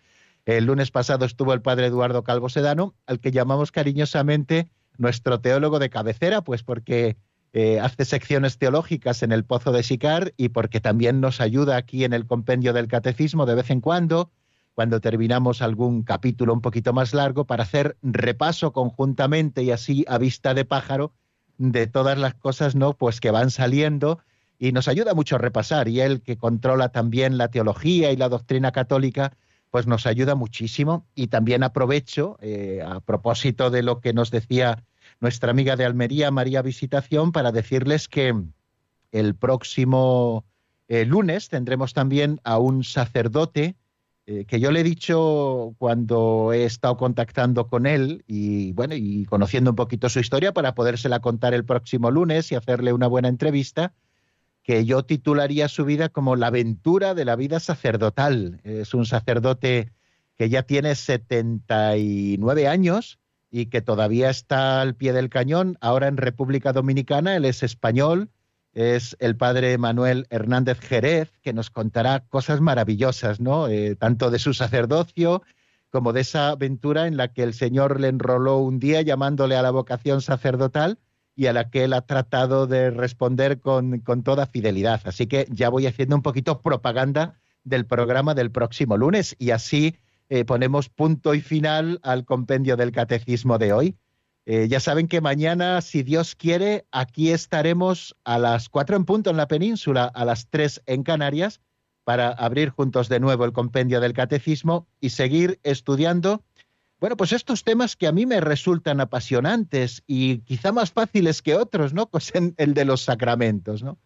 El 0.45 0.66
lunes 0.66 0.91
pasado 0.91 1.24
estuvo 1.24 1.53
el 1.53 1.62
padre 1.62 1.88
Eduardo 1.88 2.26
Calvo 2.26 2.49
Sedano, 2.49 2.95
al 3.07 3.22
que 3.22 3.32
llamamos 3.32 3.72
cariñosamente 3.72 4.70
nuestro 4.97 5.39
teólogo 5.39 5.80
de 5.80 5.89
cabecera, 5.89 6.41
pues 6.41 6.62
porque 6.62 7.16
eh, 7.53 7.80
hace 7.80 8.03
secciones 8.03 8.57
teológicas 8.57 9.24
en 9.24 9.32
el 9.32 9.45
Pozo 9.45 9.72
de 9.72 9.82
Sicar 9.82 10.34
y 10.36 10.49
porque 10.49 10.82
también 10.82 11.22
nos 11.22 11.39
ayuda 11.39 11.78
aquí 11.78 12.03
en 12.03 12.12
el 12.12 12.28
compendio 12.28 12.74
del 12.74 12.89
catecismo 12.89 13.45
de 13.45 13.55
vez 13.55 13.70
en 13.70 13.80
cuando, 13.80 14.32
cuando 14.74 14.99
terminamos 14.99 15.62
algún 15.62 16.03
capítulo 16.03 16.53
un 16.53 16.62
poquito 16.62 16.91
más 16.91 17.14
largo, 17.14 17.45
para 17.45 17.64
hacer 17.64 17.95
repaso 18.01 18.74
conjuntamente 18.74 19.64
y 19.64 19.72
así 19.72 20.03
a 20.10 20.18
vista 20.18 20.53
de 20.53 20.66
pájaro 20.66 21.14
de 21.60 21.88
todas 21.88 22.18
las 22.18 22.34
cosas, 22.34 22.74
¿no? 22.74 22.93
Pues 22.93 23.20
que 23.20 23.30
van 23.30 23.51
saliendo 23.51 24.20
y 24.57 24.72
nos 24.72 24.88
ayuda 24.88 25.14
mucho 25.14 25.36
a 25.36 25.39
repasar. 25.39 25.88
Y 25.89 25.99
él 25.99 26.22
que 26.22 26.38
controla 26.38 26.89
también 26.89 27.38
la 27.38 27.49
teología 27.49 28.12
y 28.12 28.18
la 28.18 28.30
doctrina 28.30 28.72
católica, 28.72 29.34
pues 29.70 29.86
nos 29.86 30.07
ayuda 30.07 30.36
muchísimo. 30.36 31.05
Y 31.16 31.28
también 31.28 31.62
aprovecho, 31.64 32.38
eh, 32.41 32.82
a 32.84 33.01
propósito 33.01 33.70
de 33.70 33.84
lo 33.84 33.99
que 33.99 34.14
nos 34.14 34.32
decía 34.32 34.84
nuestra 35.20 35.51
amiga 35.51 35.76
de 35.76 35.86
Almería, 35.86 36.32
María 36.32 36.62
Visitación, 36.62 37.34
para 37.34 37.51
decirles 37.51 38.07
que 38.07 38.34
el 39.12 39.36
próximo 39.36 40.45
eh, 40.88 41.05
lunes 41.05 41.49
tendremos 41.49 41.93
también 41.93 42.39
a 42.45 42.57
un 42.57 42.86
sacerdote 42.86 43.76
eh, 44.32 44.45
que 44.45 44.59
yo 44.59 44.69
le 44.69 44.82
he 44.82 44.84
dicho 44.84 45.73
cuando 45.80 46.53
he 46.53 46.63
estado 46.63 46.97
contactando 46.97 47.65
con 47.65 47.88
él 47.88 48.23
y 48.27 48.73
bueno, 48.73 48.93
y 48.93 49.25
conociendo 49.25 49.71
un 49.71 49.75
poquito 49.75 50.07
su 50.07 50.19
historia 50.19 50.53
para 50.53 50.75
podérsela 50.75 51.19
contar 51.19 51.55
el 51.55 51.65
próximo 51.65 52.11
lunes 52.11 52.51
y 52.51 52.55
hacerle 52.55 52.93
una 52.93 53.07
buena 53.07 53.27
entrevista, 53.27 53.95
que 54.61 54.86
yo 54.86 55.01
titularía 55.01 55.67
su 55.67 55.84
vida 55.84 56.09
como 56.09 56.36
La 56.36 56.47
aventura 56.47 57.15
de 57.15 57.25
la 57.25 57.36
vida 57.36 57.59
sacerdotal. 57.59 58.61
Es 58.63 58.93
un 58.93 59.07
sacerdote 59.07 59.93
que 60.38 60.47
ya 60.47 60.61
tiene 60.61 60.93
79 60.93 62.67
años 62.67 63.17
y 63.49 63.65
que 63.65 63.82
todavía 63.82 64.30
está 64.30 64.82
al 64.82 64.93
pie 64.93 65.11
del 65.11 65.30
cañón, 65.30 65.75
ahora 65.82 66.07
en 66.07 66.17
República 66.17 66.71
Dominicana, 66.71 67.36
él 67.36 67.45
es 67.45 67.63
español, 67.63 68.30
es 68.80 69.17
el 69.19 69.36
padre 69.36 69.77
Manuel 69.77 70.25
Hernández 70.30 70.80
Jerez, 70.80 71.32
que 71.41 71.51
nos 71.51 71.69
contará 71.69 72.21
cosas 72.30 72.61
maravillosas, 72.61 73.41
¿no? 73.41 73.67
Eh, 73.67 73.95
tanto 73.95 74.32
de 74.32 74.39
su 74.39 74.53
sacerdocio 74.53 75.43
como 75.89 76.13
de 76.13 76.21
esa 76.21 76.49
aventura 76.49 77.07
en 77.07 77.17
la 77.17 77.34
que 77.34 77.43
el 77.43 77.53
Señor 77.53 77.99
le 77.99 78.07
enroló 78.07 78.59
un 78.59 78.80
día 78.80 79.01
llamándole 79.01 79.57
a 79.57 79.61
la 79.61 79.71
vocación 79.71 80.21
sacerdotal 80.21 80.97
y 81.36 81.47
a 81.47 81.53
la 81.53 81.69
que 81.69 81.84
él 81.84 81.93
ha 81.93 82.01
tratado 82.01 82.67
de 82.67 82.89
responder 82.89 83.59
con, 83.59 84.01
toda 84.23 84.45
fidelidad. 84.45 85.01
Así 85.05 85.27
que 85.27 85.47
ya 85.49 85.69
voy 85.69 85.86
haciendo 85.86 86.15
un 86.15 86.21
poquito 86.21 86.61
propaganda 86.61 87.39
del 87.63 87.86
programa 87.86 88.34
del 88.34 88.51
próximo 88.51 88.97
lunes 88.97 89.36
y 89.39 89.51
así 89.51 89.97
eh, 90.30 90.45
ponemos 90.45 90.89
punto 90.89 91.34
y 91.34 91.41
final 91.41 91.99
al 92.03 92.23
compendio 92.23 92.77
del 92.77 92.91
catecismo 92.91 93.57
de 93.57 93.73
hoy. 93.73 93.97
Eh, 94.45 94.67
ya 94.67 94.79
saben 94.79 95.07
que 95.07 95.21
mañana, 95.21 95.81
si 95.81 96.03
Dios 96.03 96.35
quiere, 96.35 96.85
aquí 96.91 97.31
estaremos 97.31 98.15
a 98.23 98.39
las 98.39 98.69
cuatro 98.69 98.95
en 98.95 99.05
punto 99.05 99.29
en 99.29 99.37
la 99.37 99.47
península, 99.47 100.05
a 100.05 100.25
las 100.25 100.47
tres 100.49 100.81
en 100.85 101.03
Canarias, 101.03 101.61
para 102.03 102.29
abrir 102.29 102.69
juntos 102.69 103.09
de 103.09 103.19
nuevo 103.19 103.45
el 103.45 103.53
compendio 103.53 104.01
del 104.01 104.13
catecismo 104.13 104.87
y 104.99 105.11
seguir 105.11 105.59
estudiando, 105.63 106.43
bueno, 106.99 107.15
pues 107.15 107.31
estos 107.31 107.63
temas 107.63 107.95
que 107.95 108.07
a 108.07 108.11
mí 108.11 108.25
me 108.25 108.41
resultan 108.41 108.99
apasionantes 108.99 110.03
y 110.07 110.39
quizá 110.39 110.71
más 110.71 110.91
fáciles 110.91 111.41
que 111.41 111.55
otros, 111.55 111.93
¿no? 111.93 112.07
Pues 112.11 112.33
el 112.33 112.73
de 112.73 112.85
los 112.85 113.01
sacramentos, 113.01 113.83
¿no? 113.83 113.99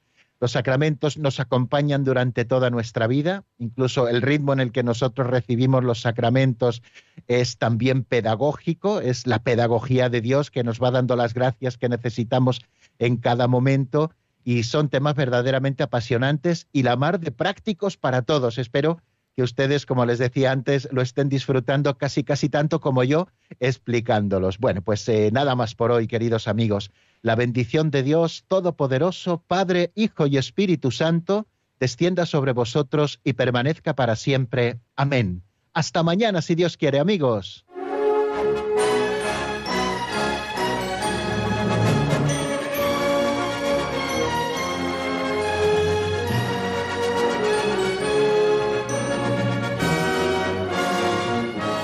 Los 0.44 0.52
sacramentos 0.52 1.18
nos 1.18 1.40
acompañan 1.40 2.04
durante 2.04 2.44
toda 2.44 2.70
nuestra 2.70 3.08
vida, 3.08 3.46
incluso 3.60 4.10
el 4.10 4.22
ritmo 4.22 4.52
en 4.52 4.60
el 4.60 4.74
que 4.74 4.84
nosotros 4.84 5.28
recibimos 5.28 5.86
los 5.86 6.02
sacramentos 6.02 6.84
es 7.30 7.58
también 7.58 8.04
pedagógico, 8.04 9.00
es 9.00 9.26
la 9.26 9.40
pedagogía 9.40 10.10
de 10.10 10.20
Dios 10.20 10.52
que 10.52 10.66
nos 10.66 10.84
va 10.84 10.92
dando 10.92 11.16
las 11.16 11.34
gracias 11.34 11.78
que 11.78 11.88
necesitamos 11.88 12.60
en 13.00 13.16
cada 13.16 13.48
momento 13.48 14.12
y 14.44 14.64
son 14.64 14.90
temas 14.90 15.16
verdaderamente 15.16 15.82
apasionantes 15.82 16.68
y 16.74 16.84
la 16.84 16.98
mar 16.98 17.22
de 17.22 17.32
prácticos 17.32 17.96
para 17.96 18.24
todos. 18.24 18.58
Espero 18.58 19.00
que 19.38 19.44
ustedes, 19.44 19.86
como 19.86 20.06
les 20.06 20.20
decía 20.20 20.52
antes, 20.52 20.90
lo 20.92 21.02
estén 21.02 21.30
disfrutando 21.30 21.98
casi 21.98 22.26
casi 22.26 22.50
tanto 22.50 22.82
como 22.82 23.06
yo 23.06 23.30
explicándolos. 23.62 24.58
Bueno, 24.58 24.82
pues 24.82 25.08
eh, 25.08 25.30
nada 25.32 25.56
más 25.56 25.74
por 25.74 25.92
hoy, 25.92 26.06
queridos 26.06 26.50
amigos. 26.50 26.92
La 27.24 27.36
bendición 27.36 27.90
de 27.90 28.04
Dios 28.04 28.44
Todopoderoso, 28.50 29.42
Padre, 29.48 29.94
Hijo 29.96 30.28
y 30.28 30.36
Espíritu 30.36 30.92
Santo, 30.92 31.48
descienda 31.80 32.26
sobre 32.26 32.52
vosotros 32.52 33.22
y 33.24 33.32
permanezca 33.32 33.96
para 33.96 34.18
siempre. 34.18 34.82
Amén. 34.98 35.42
Hasta 35.74 36.04
mañana, 36.04 36.42
si 36.42 36.54
Dios 36.54 36.76
quiere, 36.76 37.00
amigos. 37.00 37.66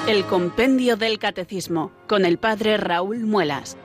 El 0.05 0.25
Compendio 0.25 0.97
del 0.97 1.17
Catecismo 1.17 1.93
con 2.07 2.25
el 2.25 2.39
Padre 2.39 2.75
Raúl 2.75 3.19
Muelas. 3.21 3.77